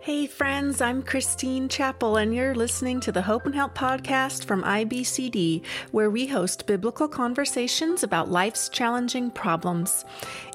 Hey, 0.00 0.28
friends, 0.28 0.80
I'm 0.80 1.02
Christine 1.02 1.68
Chappell, 1.68 2.16
and 2.18 2.32
you're 2.32 2.54
listening 2.54 3.00
to 3.00 3.10
the 3.10 3.22
Hope 3.22 3.46
and 3.46 3.54
Help 3.54 3.74
podcast 3.74 4.44
from 4.44 4.62
IBCD, 4.62 5.64
where 5.90 6.08
we 6.08 6.28
host 6.28 6.68
biblical 6.68 7.08
conversations 7.08 8.04
about 8.04 8.30
life's 8.30 8.68
challenging 8.68 9.28
problems. 9.28 10.04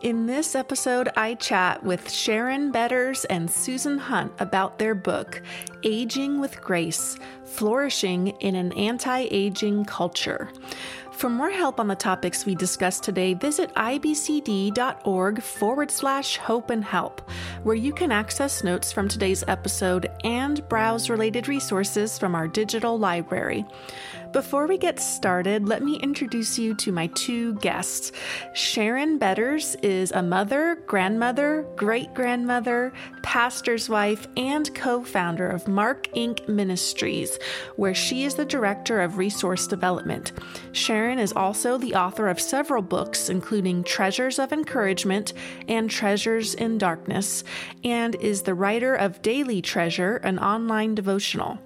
In 0.01 0.27
this 0.27 0.55
episode, 0.55 1.09
I 1.17 1.33
chat 1.35 1.83
with 1.83 2.09
Sharon 2.09 2.71
Betters 2.71 3.25
and 3.25 3.51
Susan 3.51 3.97
Hunt 3.97 4.31
about 4.39 4.79
their 4.79 4.95
book, 4.95 5.41
Aging 5.83 6.39
with 6.39 6.61
Grace 6.61 7.17
Flourishing 7.43 8.29
in 8.39 8.55
an 8.55 8.71
Anti 8.73 9.27
Aging 9.29 9.83
Culture. 9.83 10.49
For 11.13 11.29
more 11.29 11.51
help 11.51 11.79
on 11.79 11.87
the 11.87 11.95
topics 11.95 12.45
we 12.45 12.53
discussed 12.53 13.03
today, 13.03 13.33
visit 13.33 13.73
ibcd.org 13.75 15.41
forward 15.41 15.89
slash 15.89 16.37
hope 16.37 16.69
and 16.69 16.83
help, 16.83 17.21
where 17.61 17.75
you 17.75 17.93
can 17.93 18.11
access 18.11 18.63
notes 18.63 18.91
from 18.91 19.07
today's 19.07 19.43
episode 19.47 20.11
and 20.25 20.67
browse 20.67 21.09
related 21.09 21.47
resources 21.47 22.17
from 22.17 22.35
our 22.35 22.47
digital 22.47 22.99
library. 22.99 23.63
Before 24.33 24.65
we 24.65 24.79
get 24.79 24.99
started, 24.99 25.67
let 25.67 25.83
me 25.83 25.97
introduce 25.97 26.57
you 26.57 26.73
to 26.77 26.91
my 26.91 27.05
two 27.05 27.53
guests. 27.59 28.11
Sharon 28.55 29.19
Betters 29.19 29.75
is 29.83 30.11
a 30.11 30.23
mother, 30.23 30.81
grandmother, 30.87 31.67
great 31.75 32.15
grandmother, 32.15 32.93
pastor's 33.21 33.89
wife, 33.89 34.27
and 34.35 34.73
co 34.73 35.03
founder 35.03 35.47
of 35.47 35.67
Mark 35.67 36.07
Inc. 36.15 36.47
Ministries, 36.47 37.37
where 37.75 37.93
she 37.93 38.23
is 38.23 38.33
the 38.33 38.43
director 38.43 39.01
of 39.01 39.19
resource 39.19 39.67
development. 39.67 40.31
Sharon 40.71 41.19
is 41.19 41.33
also 41.33 41.77
the 41.77 41.93
author 41.93 42.27
of 42.27 42.41
several 42.41 42.81
books, 42.81 43.29
including 43.29 43.83
Treasures 43.83 44.39
of 44.39 44.51
Encouragement 44.51 45.33
and 45.67 45.91
Treasures 45.91 46.55
in 46.55 46.79
Darkness, 46.79 47.43
and 47.83 48.15
is 48.15 48.41
the 48.41 48.55
writer 48.55 48.95
of 48.95 49.21
Daily 49.21 49.61
Treasure, 49.61 50.15
an 50.17 50.39
online 50.39 50.95
devotional. 50.95 51.59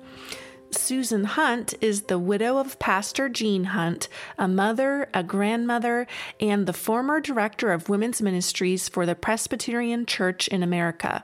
Susan 0.71 1.23
Hunt 1.23 1.73
is 1.79 2.03
the 2.03 2.19
widow 2.19 2.57
of 2.57 2.77
Pastor 2.79 3.29
Gene 3.29 3.65
Hunt, 3.65 4.09
a 4.37 4.47
mother, 4.47 5.09
a 5.13 5.23
grandmother, 5.23 6.07
and 6.39 6.65
the 6.65 6.73
former 6.73 7.21
director 7.21 7.71
of 7.71 7.89
women's 7.89 8.21
ministries 8.21 8.89
for 8.89 9.05
the 9.05 9.15
Presbyterian 9.15 10.05
Church 10.05 10.47
in 10.47 10.63
America. 10.63 11.23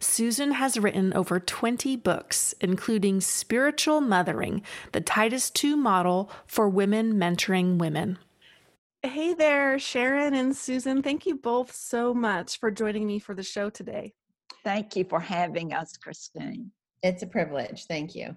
Susan 0.00 0.52
has 0.52 0.78
written 0.78 1.12
over 1.14 1.38
20 1.38 1.96
books, 1.96 2.54
including 2.60 3.20
Spiritual 3.20 4.00
Mothering, 4.00 4.62
the 4.92 5.00
Titus 5.00 5.52
II 5.62 5.76
model 5.76 6.30
for 6.46 6.68
women 6.68 7.14
mentoring 7.14 7.78
women. 7.78 8.18
Hey 9.02 9.34
there, 9.34 9.78
Sharon 9.78 10.34
and 10.34 10.56
Susan. 10.56 11.02
Thank 11.02 11.26
you 11.26 11.36
both 11.36 11.74
so 11.74 12.12
much 12.12 12.58
for 12.58 12.70
joining 12.70 13.06
me 13.06 13.18
for 13.18 13.34
the 13.34 13.42
show 13.42 13.70
today. 13.70 14.12
Thank 14.62 14.96
you 14.96 15.04
for 15.04 15.20
having 15.20 15.72
us, 15.72 15.96
Christine. 15.96 16.72
It's 17.02 17.22
a 17.22 17.26
privilege. 17.26 17.86
Thank 17.86 18.14
you. 18.14 18.36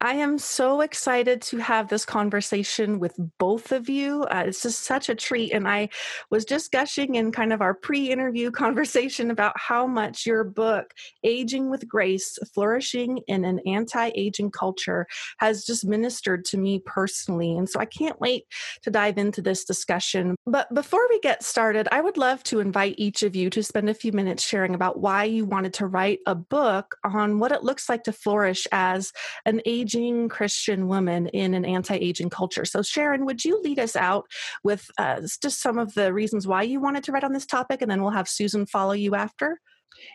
I 0.00 0.14
am 0.14 0.38
so 0.38 0.80
excited 0.80 1.40
to 1.42 1.58
have 1.58 1.88
this 1.88 2.04
conversation 2.04 2.98
with 2.98 3.14
both 3.38 3.72
of 3.72 3.88
you. 3.88 4.24
Uh, 4.24 4.44
it's 4.46 4.62
just 4.62 4.82
such 4.82 5.08
a 5.08 5.14
treat. 5.14 5.52
And 5.52 5.68
I 5.68 5.88
was 6.30 6.44
just 6.44 6.72
gushing 6.72 7.14
in 7.14 7.32
kind 7.32 7.52
of 7.52 7.62
our 7.62 7.74
pre 7.74 8.10
interview 8.10 8.50
conversation 8.64 9.30
about 9.30 9.58
how 9.58 9.86
much 9.86 10.26
your 10.26 10.44
book, 10.44 10.92
Aging 11.22 11.70
with 11.70 11.88
Grace 11.88 12.38
Flourishing 12.52 13.20
in 13.28 13.44
an 13.44 13.60
Anti 13.66 14.10
Aging 14.14 14.50
Culture, 14.50 15.06
has 15.38 15.64
just 15.64 15.84
ministered 15.84 16.44
to 16.46 16.58
me 16.58 16.80
personally. 16.84 17.56
And 17.56 17.68
so 17.68 17.80
I 17.80 17.86
can't 17.86 18.20
wait 18.20 18.44
to 18.82 18.90
dive 18.90 19.16
into 19.16 19.42
this 19.42 19.64
discussion. 19.64 20.34
But 20.46 20.72
before 20.74 21.06
we 21.08 21.20
get 21.20 21.42
started, 21.42 21.88
I 21.92 22.00
would 22.00 22.16
love 22.16 22.42
to 22.44 22.60
invite 22.60 22.96
each 22.98 23.22
of 23.22 23.36
you 23.36 23.48
to 23.50 23.62
spend 23.62 23.88
a 23.88 23.94
few 23.94 24.12
minutes 24.12 24.42
sharing 24.42 24.74
about 24.74 25.00
why 25.00 25.24
you 25.24 25.44
wanted 25.44 25.74
to 25.74 25.86
write 25.86 26.18
a 26.26 26.34
book 26.34 26.96
on 27.04 27.38
what 27.38 27.52
it 27.52 27.62
looks 27.62 27.88
like 27.88 28.04
to 28.04 28.12
flourish 28.12 28.66
as 28.72 29.12
an 29.46 29.60
aging 29.64 29.83
Christian 30.28 30.88
woman 30.88 31.28
in 31.28 31.54
an 31.54 31.64
anti 31.64 31.94
aging 31.94 32.30
culture. 32.30 32.64
So, 32.64 32.82
Sharon, 32.82 33.24
would 33.26 33.44
you 33.44 33.60
lead 33.62 33.78
us 33.78 33.96
out 33.96 34.26
with 34.62 34.90
uh, 34.98 35.22
just 35.42 35.60
some 35.60 35.78
of 35.78 35.94
the 35.94 36.12
reasons 36.12 36.46
why 36.46 36.62
you 36.62 36.80
wanted 36.80 37.04
to 37.04 37.12
write 37.12 37.24
on 37.24 37.32
this 37.32 37.46
topic, 37.46 37.82
and 37.82 37.90
then 37.90 38.02
we'll 38.02 38.12
have 38.12 38.28
Susan 38.28 38.66
follow 38.66 38.92
you 38.92 39.14
after? 39.14 39.60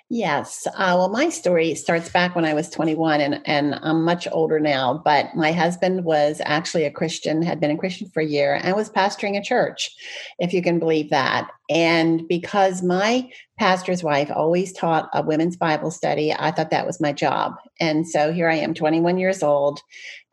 Yes. 0.10 0.68
Uh, 0.68 0.96
well, 0.98 1.10
my 1.10 1.30
story 1.30 1.76
starts 1.76 2.10
back 2.10 2.36
when 2.36 2.46
I 2.46 2.54
was 2.54 2.70
21, 2.70 3.22
and, 3.22 3.42
and 3.46 3.76
I'm 3.82 4.04
much 4.04 4.28
older 4.32 4.60
now. 4.60 5.02
But 5.06 5.36
my 5.36 5.52
husband 5.52 6.04
was 6.04 6.42
actually 6.44 6.86
a 6.86 6.92
Christian, 6.92 7.42
had 7.42 7.60
been 7.60 7.72
a 7.72 7.78
Christian 7.78 8.10
for 8.10 8.22
a 8.22 8.26
year, 8.26 8.60
and 8.62 8.76
was 8.76 8.90
pastoring 8.90 9.38
a 9.38 9.44
church, 9.44 9.92
if 10.40 10.52
you 10.52 10.62
can 10.64 10.80
believe 10.80 11.12
that. 11.12 11.50
And 11.70 12.28
because 12.28 12.82
my 12.82 13.30
pastor's 13.60 14.04
wife 14.04 14.32
always 14.34 14.74
taught 14.74 15.10
a 15.14 15.22
women's 15.22 15.58
Bible 15.58 15.92
study, 15.92 16.34
I 16.34 16.52
thought 16.52 16.72
that 16.72 16.88
was 16.88 17.02
my 17.02 17.14
job. 17.14 17.56
And 17.80 18.08
so 18.08 18.32
here 18.32 18.50
I 18.50 18.56
am, 18.56 18.74
21 18.74 19.18
years 19.18 19.44
old, 19.44 19.82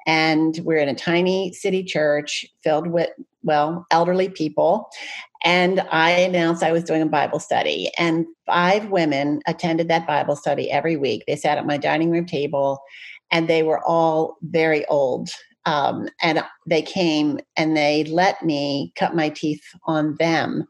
and 0.06 0.58
we're 0.62 0.78
in 0.78 0.88
a 0.88 0.94
tiny 0.94 1.52
city 1.52 1.82
church 1.82 2.46
filled 2.62 2.86
with 2.86 3.10
well 3.42 3.86
elderly 3.90 4.28
people 4.28 4.88
and 5.44 5.80
I 5.92 6.10
announced 6.10 6.64
I 6.64 6.72
was 6.72 6.82
doing 6.82 7.02
a 7.02 7.06
Bible 7.06 7.38
study, 7.38 7.90
and 7.96 8.26
five 8.46 8.88
women 8.88 9.42
attended 9.46 9.86
that 9.86 10.06
Bible 10.06 10.34
study 10.34 10.70
every 10.72 10.96
week. 10.96 11.22
They 11.26 11.36
sat 11.36 11.56
at 11.56 11.66
my 11.66 11.76
dining 11.76 12.10
room 12.10 12.26
table, 12.26 12.80
and 13.30 13.46
they 13.46 13.62
were 13.62 13.80
all 13.86 14.38
very 14.42 14.84
old. 14.86 15.30
Um, 15.64 16.08
and 16.20 16.44
they 16.66 16.82
came 16.82 17.40
and 17.56 17.76
they 17.76 18.04
let 18.04 18.44
me 18.44 18.92
cut 18.96 19.16
my 19.16 19.28
teeth 19.28 19.62
on 19.84 20.16
them. 20.18 20.64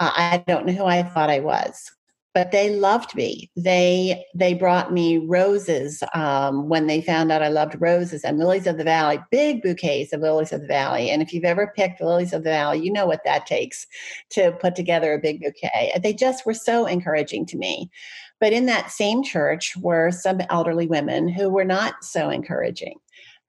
Uh, 0.00 0.10
I 0.12 0.44
don't 0.46 0.66
know 0.66 0.72
who 0.72 0.84
I 0.84 1.02
thought 1.04 1.30
I 1.30 1.38
was 1.40 1.90
but 2.32 2.52
they 2.52 2.70
loved 2.70 3.14
me. 3.14 3.50
They 3.56 4.24
they 4.34 4.54
brought 4.54 4.92
me 4.92 5.18
roses 5.18 6.02
um, 6.14 6.68
when 6.68 6.86
they 6.86 7.00
found 7.00 7.32
out 7.32 7.42
I 7.42 7.48
loved 7.48 7.76
roses 7.80 8.22
and 8.22 8.38
lilies 8.38 8.66
of 8.66 8.78
the 8.78 8.84
valley, 8.84 9.18
big 9.30 9.62
bouquets 9.62 10.12
of 10.12 10.20
lilies 10.20 10.52
of 10.52 10.60
the 10.60 10.66
valley. 10.66 11.10
And 11.10 11.22
if 11.22 11.32
you've 11.32 11.44
ever 11.44 11.72
picked 11.76 12.00
lilies 12.00 12.32
of 12.32 12.44
the 12.44 12.50
valley, 12.50 12.80
you 12.80 12.92
know 12.92 13.06
what 13.06 13.24
that 13.24 13.46
takes 13.46 13.86
to 14.30 14.52
put 14.52 14.76
together 14.76 15.12
a 15.12 15.18
big 15.18 15.40
bouquet. 15.40 15.98
They 16.02 16.12
just 16.12 16.46
were 16.46 16.54
so 16.54 16.86
encouraging 16.86 17.46
to 17.46 17.56
me. 17.56 17.90
But 18.38 18.52
in 18.52 18.66
that 18.66 18.90
same 18.90 19.22
church 19.22 19.74
were 19.76 20.10
some 20.10 20.40
elderly 20.48 20.86
women 20.86 21.28
who 21.28 21.50
were 21.50 21.64
not 21.64 22.02
so 22.02 22.30
encouraging. 22.30 22.98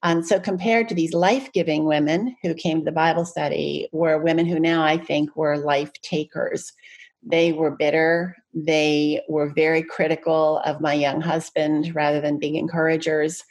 And 0.03 0.25
so, 0.25 0.39
compared 0.39 0.89
to 0.89 0.95
these 0.95 1.13
life 1.13 1.51
giving 1.53 1.85
women 1.85 2.35
who 2.41 2.55
came 2.55 2.79
to 2.79 2.85
the 2.85 2.91
Bible 2.91 3.23
study, 3.23 3.87
were 3.91 4.17
women 4.17 4.47
who 4.47 4.59
now 4.59 4.83
I 4.83 4.97
think 4.97 5.35
were 5.35 5.59
life 5.59 5.91
takers 6.01 6.73
they 7.23 7.53
were 7.53 7.71
bitter. 7.71 8.35
They 8.53 9.21
were 9.29 9.53
very 9.53 9.83
critical 9.83 10.59
of 10.65 10.81
my 10.81 10.93
young 10.93 11.21
husband 11.21 11.93
rather 11.95 12.21
than 12.21 12.39
being 12.39 12.55
encouragers. 12.55 13.43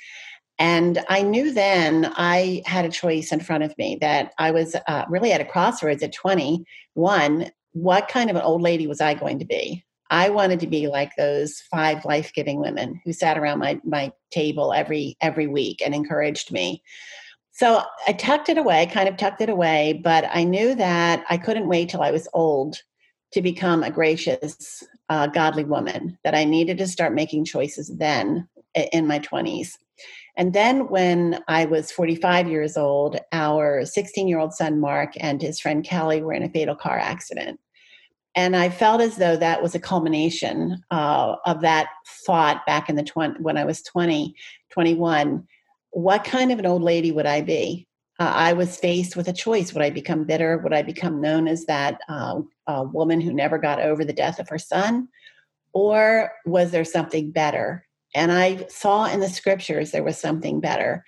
And 0.58 1.02
I 1.08 1.22
knew 1.22 1.52
then 1.52 2.12
I 2.16 2.62
had 2.66 2.84
a 2.84 2.90
choice 2.90 3.32
in 3.32 3.40
front 3.40 3.64
of 3.64 3.76
me 3.78 3.96
that 4.00 4.32
I 4.38 4.50
was 4.50 4.76
uh, 4.86 5.04
really 5.08 5.32
at 5.32 5.40
a 5.40 5.44
crossroads 5.46 6.02
at 6.02 6.12
21. 6.12 7.50
What 7.72 8.08
kind 8.08 8.28
of 8.28 8.36
an 8.36 8.42
old 8.42 8.60
lady 8.60 8.86
was 8.86 9.00
I 9.00 9.14
going 9.14 9.38
to 9.38 9.46
be? 9.46 9.84
I 10.10 10.28
wanted 10.28 10.60
to 10.60 10.66
be 10.66 10.88
like 10.88 11.12
those 11.16 11.60
five 11.70 12.04
life-giving 12.04 12.60
women 12.60 13.00
who 13.04 13.12
sat 13.12 13.38
around 13.38 13.60
my, 13.60 13.80
my 13.84 14.12
table 14.32 14.72
every 14.72 15.16
every 15.20 15.46
week 15.46 15.80
and 15.84 15.94
encouraged 15.94 16.50
me. 16.50 16.82
So 17.52 17.82
I 18.06 18.12
tucked 18.12 18.48
it 18.48 18.58
away, 18.58 18.86
kind 18.92 19.08
of 19.08 19.16
tucked 19.16 19.40
it 19.40 19.48
away, 19.48 20.00
but 20.02 20.24
I 20.30 20.44
knew 20.44 20.74
that 20.74 21.24
I 21.30 21.36
couldn't 21.36 21.68
wait 21.68 21.88
till 21.88 22.02
I 22.02 22.10
was 22.10 22.28
old 22.32 22.82
to 23.32 23.42
become 23.42 23.82
a 23.82 23.90
gracious, 23.90 24.84
uh, 25.08 25.26
godly 25.26 25.64
woman, 25.64 26.18
that 26.24 26.34
I 26.34 26.44
needed 26.44 26.78
to 26.78 26.86
start 26.86 27.14
making 27.14 27.44
choices 27.44 27.88
then 27.96 28.48
in 28.74 29.06
my 29.06 29.18
20s. 29.18 29.72
And 30.36 30.52
then 30.52 30.88
when 30.88 31.42
I 31.48 31.66
was 31.66 31.90
45 31.90 32.48
years 32.48 32.76
old, 32.76 33.18
our 33.32 33.84
16 33.84 34.28
year 34.28 34.38
old 34.38 34.54
son, 34.54 34.80
Mark, 34.80 35.12
and 35.20 35.42
his 35.42 35.60
friend 35.60 35.84
Kelly 35.84 36.22
were 36.22 36.32
in 36.32 36.42
a 36.42 36.48
fatal 36.48 36.76
car 36.76 36.98
accident. 36.98 37.60
And 38.36 38.56
I 38.56 38.70
felt 38.70 39.00
as 39.00 39.16
though 39.16 39.36
that 39.36 39.62
was 39.62 39.74
a 39.74 39.80
culmination 39.80 40.82
uh, 40.90 41.34
of 41.46 41.62
that 41.62 41.88
thought 42.24 42.64
back 42.64 42.88
in 42.88 42.94
the 42.94 43.02
20, 43.02 43.40
when 43.40 43.58
I 43.58 43.64
was 43.64 43.82
20, 43.82 44.34
21. 44.70 45.46
What 45.90 46.22
kind 46.22 46.52
of 46.52 46.60
an 46.60 46.66
old 46.66 46.82
lady 46.82 47.10
would 47.10 47.26
I 47.26 47.40
be? 47.40 47.88
uh, 48.20 48.32
I 48.34 48.52
was 48.52 48.76
faced 48.76 49.16
with 49.16 49.28
a 49.28 49.32
choice. 49.32 49.72
Would 49.72 49.82
I 49.82 49.88
become 49.88 50.24
bitter? 50.24 50.58
Would 50.58 50.74
I 50.74 50.82
become 50.82 51.22
known 51.22 51.48
as 51.48 51.64
that 51.64 52.00
uh, 52.08 52.40
woman 52.92 53.20
who 53.20 53.32
never 53.32 53.58
got 53.58 53.80
over 53.80 54.04
the 54.04 54.12
death 54.12 54.38
of 54.38 54.48
her 54.48 54.58
son? 54.58 55.08
Or 55.72 56.32
was 56.46 56.70
there 56.70 56.84
something 56.84 57.30
better? 57.30 57.86
And 58.14 58.32
I 58.32 58.66
saw 58.68 59.06
in 59.06 59.20
the 59.20 59.28
scriptures 59.28 59.90
there 59.90 60.02
was 60.02 60.18
something 60.18 60.60
better. 60.60 61.04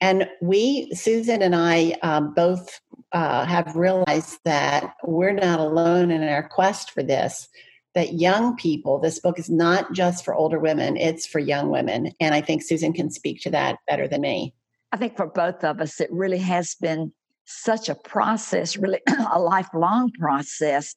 And 0.00 0.28
we, 0.40 0.90
Susan 0.94 1.42
and 1.42 1.54
I, 1.54 1.96
um, 2.02 2.32
both 2.32 2.80
uh, 3.12 3.44
have 3.44 3.74
realized 3.74 4.38
that 4.44 4.94
we're 5.04 5.32
not 5.32 5.60
alone 5.60 6.10
in 6.10 6.22
our 6.22 6.48
quest 6.48 6.90
for 6.92 7.02
this. 7.02 7.48
That 7.94 8.14
young 8.14 8.54
people, 8.56 9.00
this 9.00 9.18
book 9.18 9.38
is 9.38 9.50
not 9.50 9.92
just 9.92 10.24
for 10.24 10.34
older 10.34 10.60
women, 10.60 10.96
it's 10.96 11.26
for 11.26 11.40
young 11.40 11.70
women. 11.70 12.12
And 12.20 12.34
I 12.34 12.40
think 12.40 12.62
Susan 12.62 12.92
can 12.92 13.10
speak 13.10 13.40
to 13.42 13.50
that 13.50 13.78
better 13.88 14.06
than 14.06 14.20
me. 14.20 14.54
I 14.92 14.98
think 14.98 15.16
for 15.16 15.26
both 15.26 15.64
of 15.64 15.80
us, 15.80 16.00
it 16.00 16.10
really 16.12 16.38
has 16.38 16.76
been 16.80 17.12
such 17.48 17.88
a 17.88 17.94
process, 17.94 18.76
really 18.76 19.00
a 19.32 19.40
lifelong 19.40 20.12
process. 20.18 20.94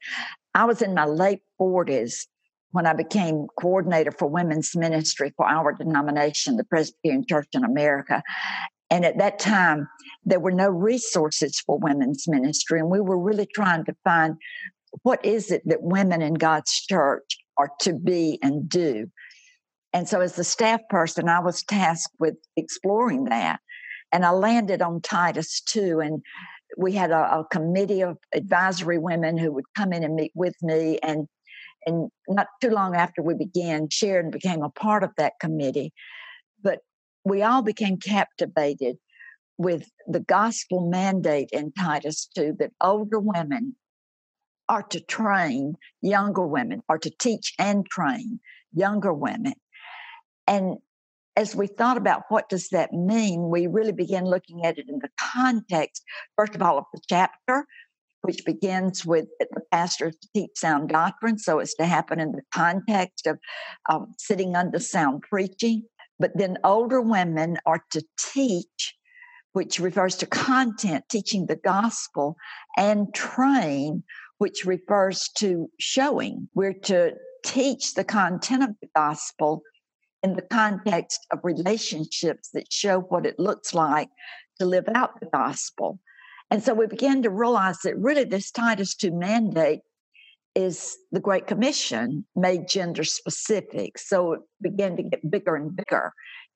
I 0.53 0.65
was 0.65 0.81
in 0.81 0.93
my 0.93 1.05
late 1.05 1.39
40s 1.59 2.27
when 2.71 2.85
I 2.85 2.93
became 2.93 3.47
coordinator 3.59 4.11
for 4.11 4.27
women's 4.27 4.75
ministry 4.75 5.33
for 5.35 5.47
our 5.47 5.73
denomination, 5.73 6.57
the 6.57 6.63
Presbyterian 6.65 7.25
Church 7.27 7.47
in 7.53 7.63
America. 7.63 8.21
And 8.89 9.05
at 9.05 9.17
that 9.19 9.39
time, 9.39 9.87
there 10.25 10.39
were 10.39 10.51
no 10.51 10.69
resources 10.69 11.59
for 11.65 11.79
women's 11.79 12.27
ministry. 12.27 12.79
And 12.79 12.89
we 12.89 12.99
were 12.99 13.19
really 13.19 13.47
trying 13.53 13.85
to 13.85 13.95
find 14.03 14.35
what 15.03 15.23
is 15.25 15.51
it 15.51 15.61
that 15.65 15.81
women 15.81 16.21
in 16.21 16.33
God's 16.33 16.71
church 16.71 17.37
are 17.57 17.71
to 17.81 17.93
be 17.93 18.39
and 18.41 18.67
do. 18.67 19.07
And 19.93 20.07
so, 20.07 20.21
as 20.21 20.35
the 20.35 20.43
staff 20.43 20.81
person, 20.89 21.29
I 21.29 21.39
was 21.39 21.63
tasked 21.63 22.15
with 22.19 22.35
exploring 22.55 23.25
that. 23.25 23.59
And 24.11 24.25
I 24.25 24.31
landed 24.31 24.81
on 24.81 25.01
Titus 25.01 25.61
2. 25.61 25.99
And 25.99 26.21
we 26.77 26.93
had 26.93 27.11
a, 27.11 27.39
a 27.39 27.47
committee 27.51 28.01
of 28.01 28.17
advisory 28.33 28.97
women 28.97 29.37
who 29.37 29.51
would 29.51 29.65
come 29.75 29.93
in 29.93 30.03
and 30.03 30.15
meet 30.15 30.31
with 30.35 30.55
me. 30.61 30.99
And, 31.01 31.27
and 31.85 32.09
not 32.27 32.47
too 32.61 32.69
long 32.69 32.95
after 32.95 33.21
we 33.21 33.33
began, 33.35 33.89
Sharon 33.89 34.31
became 34.31 34.63
a 34.63 34.69
part 34.69 35.03
of 35.03 35.11
that 35.17 35.33
committee. 35.39 35.93
But 36.61 36.79
we 37.23 37.41
all 37.41 37.61
became 37.61 37.97
captivated 37.97 38.97
with 39.57 39.87
the 40.07 40.19
gospel 40.19 40.89
mandate 40.89 41.49
in 41.51 41.71
Titus 41.71 42.27
2 42.35 42.55
that 42.59 42.71
older 42.81 43.19
women 43.19 43.75
are 44.67 44.83
to 44.83 44.99
train 45.01 45.75
younger 46.01 46.47
women, 46.47 46.81
or 46.87 46.97
to 46.97 47.11
teach 47.19 47.53
and 47.59 47.85
train 47.85 48.39
younger 48.73 49.13
women. 49.13 49.53
And 50.47 50.77
as 51.35 51.55
we 51.55 51.67
thought 51.67 51.97
about 51.97 52.23
what 52.29 52.49
does 52.49 52.69
that 52.69 52.91
mean, 52.91 53.49
we 53.49 53.67
really 53.67 53.93
began 53.93 54.25
looking 54.25 54.65
at 54.65 54.77
it 54.77 54.89
in 54.89 54.99
the 54.99 55.09
context, 55.19 56.03
first 56.37 56.55
of 56.55 56.61
all, 56.61 56.77
of 56.77 56.85
the 56.93 57.01
chapter, 57.09 57.65
which 58.21 58.45
begins 58.45 59.05
with 59.05 59.27
the 59.39 59.61
pastor 59.71 60.11
to 60.11 60.27
teach 60.35 60.51
sound 60.55 60.89
doctrine. 60.89 61.39
So 61.39 61.59
it's 61.59 61.75
to 61.75 61.85
happen 61.85 62.19
in 62.19 62.33
the 62.33 62.43
context 62.53 63.27
of 63.27 63.39
um, 63.89 64.13
sitting 64.17 64.55
under 64.55 64.79
sound 64.79 65.23
preaching. 65.23 65.83
But 66.19 66.37
then 66.37 66.57
older 66.63 67.01
women 67.01 67.57
are 67.65 67.83
to 67.91 68.03
teach, 68.19 68.95
which 69.53 69.79
refers 69.79 70.15
to 70.17 70.27
content, 70.27 71.05
teaching 71.09 71.47
the 71.47 71.55
gospel, 71.55 72.35
and 72.77 73.11
train, 73.13 74.03
which 74.37 74.65
refers 74.65 75.29
to 75.37 75.69
showing. 75.79 76.47
We're 76.53 76.73
to 76.83 77.13
teach 77.43 77.95
the 77.95 78.03
content 78.03 78.63
of 78.63 78.75
the 78.81 78.89
gospel 78.95 79.63
in 80.23 80.35
the 80.35 80.41
context 80.41 81.25
of 81.31 81.39
relationships 81.43 82.49
that 82.53 82.71
show 82.71 82.99
what 82.99 83.25
it 83.25 83.39
looks 83.39 83.73
like 83.73 84.09
to 84.59 84.65
live 84.65 84.87
out 84.93 85.19
the 85.19 85.27
gospel. 85.33 85.99
And 86.49 86.61
so 86.63 86.73
we 86.73 86.85
began 86.85 87.23
to 87.23 87.29
realize 87.29 87.79
that 87.79 87.97
really 87.97 88.25
this 88.25 88.51
Titus 88.51 88.95
2 88.95 89.11
mandate 89.11 89.79
is 90.53 90.97
the 91.11 91.19
Great 91.19 91.47
Commission 91.47 92.25
made 92.35 92.67
gender 92.67 93.03
specific. 93.03 93.97
So 93.97 94.33
it 94.33 94.41
began 94.61 94.97
to 94.97 95.03
get 95.03 95.31
bigger 95.31 95.55
and 95.55 95.75
bigger 95.75 96.11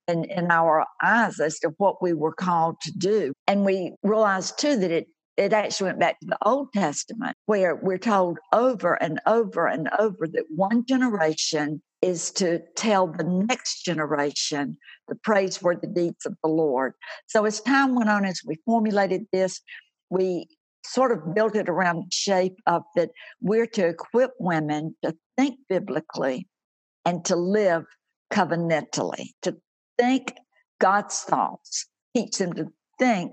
in, 0.07 0.25
in 0.25 0.51
our 0.51 0.85
eyes 1.01 1.39
as 1.39 1.59
to 1.59 1.69
what 1.77 2.01
we 2.01 2.13
were 2.13 2.33
called 2.33 2.75
to 2.81 2.91
do. 2.91 3.33
And 3.47 3.65
we 3.65 3.93
realized 4.03 4.59
too 4.59 4.75
that 4.77 4.91
it 4.91 5.07
it 5.37 5.51
actually 5.51 5.87
went 5.87 5.99
back 5.99 6.19
to 6.21 6.27
the 6.27 6.37
Old 6.45 6.71
Testament, 6.71 7.35
where 7.45 7.75
we're 7.75 7.97
told 7.97 8.39
over 8.53 8.93
and 9.03 9.19
over 9.27 9.67
and 9.67 9.89
over 9.99 10.27
that 10.27 10.45
one 10.49 10.85
generation 10.85 11.81
is 12.05 12.29
to 12.29 12.59
tell 12.75 13.07
the 13.07 13.23
next 13.23 13.83
generation 13.83 14.77
the 15.07 15.15
praiseworthy 15.15 15.87
deeds 15.87 16.23
of 16.27 16.35
the 16.43 16.49
Lord. 16.49 16.93
So 17.25 17.45
as 17.45 17.59
time 17.61 17.95
went 17.95 18.11
on, 18.11 18.25
as 18.25 18.41
we 18.45 18.57
formulated 18.63 19.25
this, 19.33 19.59
we 20.11 20.47
sort 20.85 21.11
of 21.11 21.33
built 21.33 21.55
it 21.55 21.67
around 21.67 21.97
the 21.97 22.11
shape 22.11 22.57
of 22.67 22.83
that 22.95 23.09
we're 23.41 23.65
to 23.65 23.87
equip 23.87 24.31
women 24.39 24.95
to 25.03 25.15
think 25.35 25.57
biblically 25.67 26.47
and 27.05 27.25
to 27.25 27.35
live 27.35 27.85
covenantally, 28.31 29.29
to 29.41 29.57
think 29.97 30.35
God's 30.79 31.21
thoughts, 31.21 31.87
teach 32.15 32.37
them 32.37 32.53
to 32.53 32.67
think 32.99 33.31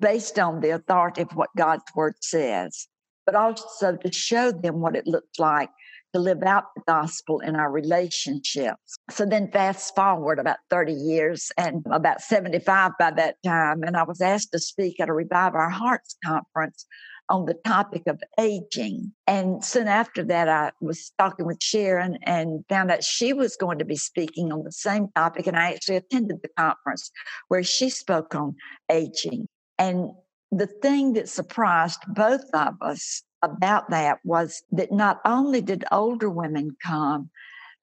based 0.00 0.40
on 0.40 0.60
the 0.60 0.70
authority 0.70 1.22
of 1.22 1.30
what 1.34 1.50
God's 1.56 1.84
word 1.94 2.14
says, 2.20 2.88
but 3.24 3.36
also 3.36 3.94
to 3.94 4.12
show 4.12 4.50
them 4.50 4.80
what 4.80 4.96
it 4.96 5.06
looks 5.06 5.38
like 5.38 5.70
to 6.14 6.20
live 6.20 6.42
out 6.42 6.64
the 6.74 6.82
gospel 6.86 7.40
in 7.40 7.56
our 7.56 7.70
relationships. 7.70 8.96
So 9.10 9.24
then, 9.26 9.50
fast 9.50 9.94
forward 9.94 10.38
about 10.38 10.58
30 10.70 10.92
years 10.92 11.50
and 11.56 11.84
about 11.90 12.20
75 12.20 12.92
by 12.98 13.10
that 13.12 13.36
time, 13.44 13.82
and 13.82 13.96
I 13.96 14.04
was 14.04 14.20
asked 14.20 14.52
to 14.52 14.58
speak 14.58 15.00
at 15.00 15.08
a 15.08 15.12
Revive 15.12 15.54
Our 15.54 15.70
Hearts 15.70 16.16
conference 16.24 16.86
on 17.28 17.44
the 17.44 17.54
topic 17.64 18.06
of 18.06 18.22
aging. 18.38 19.12
And 19.26 19.62
soon 19.64 19.88
after 19.88 20.24
that, 20.24 20.48
I 20.48 20.72
was 20.80 21.12
talking 21.18 21.46
with 21.46 21.62
Sharon 21.62 22.18
and 22.22 22.64
found 22.68 22.90
out 22.90 23.04
she 23.04 23.32
was 23.32 23.56
going 23.56 23.78
to 23.78 23.84
be 23.84 23.96
speaking 23.96 24.52
on 24.52 24.64
the 24.64 24.72
same 24.72 25.08
topic. 25.14 25.46
And 25.46 25.56
I 25.56 25.72
actually 25.72 25.96
attended 25.96 26.38
the 26.42 26.48
conference 26.56 27.10
where 27.48 27.62
she 27.62 27.90
spoke 27.90 28.34
on 28.34 28.56
aging. 28.90 29.46
And 29.78 30.10
the 30.50 30.66
thing 30.66 31.12
that 31.12 31.28
surprised 31.28 32.00
both 32.08 32.44
of 32.54 32.74
us 32.80 33.22
about 33.42 33.90
that 33.90 34.18
was 34.24 34.62
that 34.72 34.92
not 34.92 35.20
only 35.24 35.60
did 35.60 35.84
older 35.92 36.30
women 36.30 36.76
come, 36.84 37.30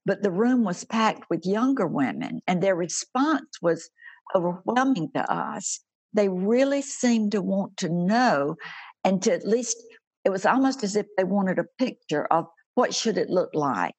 but 0.06 0.22
the 0.22 0.32
room 0.32 0.64
was 0.64 0.84
packed 0.84 1.30
with 1.30 1.46
younger 1.46 1.88
women, 1.88 2.42
and 2.48 2.62
their 2.62 2.76
response 2.76 3.62
was 3.62 3.90
overwhelming 4.36 5.10
to 5.16 5.32
us. 5.32 5.80
They 6.14 6.30
really 6.30 6.82
seemed 6.82 7.32
to 7.32 7.42
want 7.42 7.78
to 7.78 7.90
know, 7.90 8.56
and 9.04 9.22
to 9.24 9.34
at 9.34 9.48
least, 9.48 9.78
it 10.24 10.30
was 10.30 10.46
almost 10.46 10.84
as 10.84 10.96
if 10.96 11.08
they 11.18 11.24
wanted 11.24 11.60
a 11.60 11.84
picture 11.84 12.26
of 12.26 12.46
what 12.76 12.94
should 12.94 13.18
it 13.18 13.30
look 13.30 13.50
like 13.54 13.96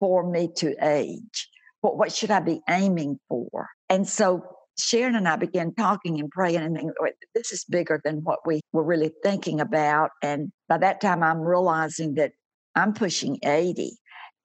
for 0.00 0.28
me 0.28 0.48
to 0.56 0.74
age? 0.82 1.48
What, 1.80 1.96
what 1.96 2.12
should 2.12 2.30
I 2.30 2.40
be 2.40 2.60
aiming 2.68 3.20
for? 3.28 3.68
And 3.88 4.08
so 4.08 4.55
Sharon 4.78 5.14
and 5.14 5.28
I 5.28 5.36
began 5.36 5.74
talking 5.74 6.20
and 6.20 6.30
praying, 6.30 6.60
and 6.60 6.76
thinking, 6.76 6.92
this 7.34 7.52
is 7.52 7.64
bigger 7.64 8.00
than 8.04 8.22
what 8.24 8.40
we 8.46 8.60
were 8.72 8.84
really 8.84 9.12
thinking 9.22 9.60
about. 9.60 10.10
And 10.22 10.52
by 10.68 10.78
that 10.78 11.00
time, 11.00 11.22
I'm 11.22 11.40
realizing 11.40 12.14
that 12.14 12.32
I'm 12.74 12.92
pushing 12.92 13.38
80 13.42 13.96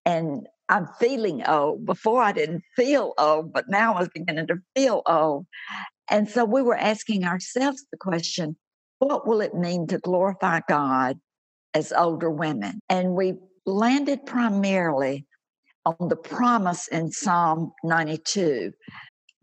and 0.05 0.47
I'm 0.69 0.87
feeling 0.99 1.45
old. 1.45 1.85
Before 1.85 2.21
I 2.21 2.31
didn't 2.31 2.63
feel 2.75 3.13
old, 3.17 3.51
but 3.51 3.65
now 3.67 3.93
I 3.93 3.99
was 3.99 4.09
beginning 4.13 4.47
to 4.47 4.55
feel 4.75 5.01
old. 5.05 5.45
And 6.09 6.29
so 6.29 6.45
we 6.45 6.61
were 6.61 6.77
asking 6.77 7.25
ourselves 7.25 7.85
the 7.91 7.97
question 7.97 8.55
what 8.99 9.27
will 9.27 9.41
it 9.41 9.55
mean 9.55 9.87
to 9.87 9.97
glorify 9.97 10.59
God 10.69 11.19
as 11.73 11.91
older 11.91 12.29
women? 12.29 12.79
And 12.87 13.15
we 13.15 13.33
landed 13.65 14.25
primarily 14.25 15.25
on 15.85 16.07
the 16.07 16.15
promise 16.15 16.87
in 16.87 17.11
Psalm 17.11 17.71
92 17.83 18.71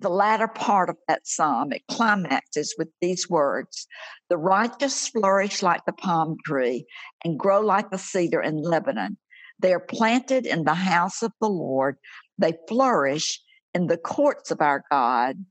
the 0.00 0.08
latter 0.08 0.48
part 0.48 0.88
of 0.88 0.96
that 1.08 1.26
psalm, 1.26 1.72
it 1.72 1.82
climaxes 1.90 2.74
with 2.78 2.88
these 3.00 3.28
words 3.28 3.86
The 4.28 4.38
righteous 4.38 5.08
flourish 5.08 5.62
like 5.62 5.84
the 5.86 5.92
palm 5.92 6.36
tree 6.44 6.86
and 7.24 7.38
grow 7.38 7.60
like 7.60 7.90
the 7.90 7.98
cedar 7.98 8.40
in 8.40 8.62
Lebanon. 8.62 9.18
They 9.58 9.72
are 9.72 9.80
planted 9.80 10.46
in 10.46 10.64
the 10.64 10.74
house 10.74 11.22
of 11.22 11.32
the 11.40 11.48
Lord, 11.48 11.96
they 12.38 12.54
flourish 12.68 13.40
in 13.74 13.88
the 13.88 13.98
courts 13.98 14.50
of 14.50 14.60
our 14.60 14.84
God. 14.90 15.44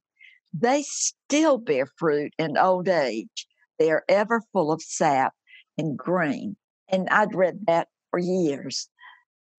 They 0.54 0.84
still 0.84 1.58
bear 1.58 1.88
fruit 1.98 2.34
in 2.40 2.58
old 2.58 2.88
age. 2.88 3.48
They 3.78 3.92
are 3.92 4.04
ever 4.08 4.42
full 4.54 4.72
of 4.72 4.82
sap 4.82 5.34
and 5.78 5.98
green. 5.98 6.56
And 6.90 7.10
I'd 7.10 7.36
read 7.36 7.66
that 7.68 7.90
for 8.10 8.20
years. 8.20 8.88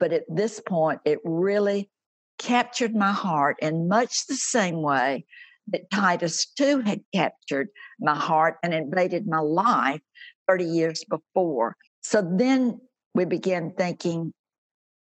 But 0.00 0.12
at 0.12 0.24
this 0.28 0.60
point, 0.60 1.00
it 1.04 1.18
really 1.24 1.90
captured 2.38 2.94
my 2.94 3.12
heart 3.12 3.56
in 3.60 3.88
much 3.88 4.26
the 4.26 4.36
same 4.36 4.82
way 4.82 5.24
that 5.68 5.90
Titus 5.90 6.46
2 6.56 6.80
had 6.80 7.00
captured 7.14 7.68
my 8.00 8.14
heart 8.14 8.56
and 8.62 8.72
invaded 8.72 9.26
my 9.26 9.40
life 9.40 10.00
30 10.46 10.64
years 10.64 11.04
before. 11.08 11.76
So 12.00 12.22
then 12.22 12.80
we 13.14 13.24
began 13.24 13.72
thinking, 13.76 14.32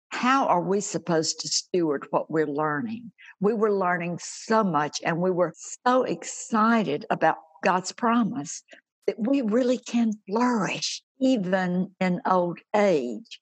how 0.09 0.47
are 0.47 0.63
we 0.63 0.81
supposed 0.81 1.41
to 1.41 1.49
steward 1.49 2.07
what 2.11 2.31
we're 2.31 2.47
learning? 2.47 3.13
We 3.41 3.55
were 3.55 3.73
learning 3.73 4.19
so 4.23 4.65
much 4.65 5.01
and 5.05 5.19
we 5.19 5.31
were 5.31 5.55
so 5.87 6.05
excited 6.05 7.05
about 7.11 7.37
God's 7.63 7.93
promise 7.93 8.63
that 9.07 9.17
we 9.19 9.43
really 9.43 9.79
can 9.79 10.13
flourish 10.29 11.03
even 11.21 11.95
in 12.01 12.21
old 12.27 12.59
age. 12.75 13.41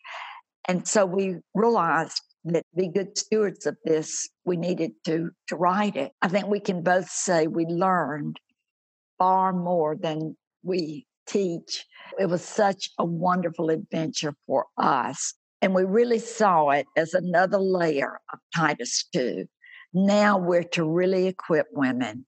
And 0.67 0.87
so 0.87 1.07
we 1.07 1.37
realized 1.55 2.21
that 2.45 2.65
be 2.77 2.89
good 2.89 3.17
stewards 3.17 3.67
of 3.67 3.77
this, 3.85 4.29
we 4.45 4.57
needed 4.57 4.93
to 5.07 5.31
to 5.49 5.57
write 5.57 5.97
it. 5.97 6.13
I 6.21 6.29
think 6.29 6.47
we 6.47 6.61
can 6.61 6.83
both 6.83 7.09
say 7.09 7.47
we 7.47 7.67
learned 7.67 8.39
far 9.19 9.53
more 9.53 9.97
than 9.97 10.37
we 10.63 11.07
teach. 11.27 11.87
It 12.19 12.27
was 12.27 12.45
such 12.45 12.91
a 12.99 13.05
wonderful 13.05 13.71
adventure 13.71 14.35
for 14.47 14.67
us. 14.77 15.35
And 15.63 15.75
we 15.75 15.85
really 15.85 16.19
saw 16.19 16.71
it 16.71 16.87
as 16.97 17.15
another 17.15 17.59
layer 17.59 18.21
of 18.33 18.39
Titus 18.55 19.09
2. 19.15 19.47
Now 19.95 20.37
we're 20.37 20.65
to 20.65 20.85
really 20.85 21.27
equip 21.27 21.67
women. 21.73 22.27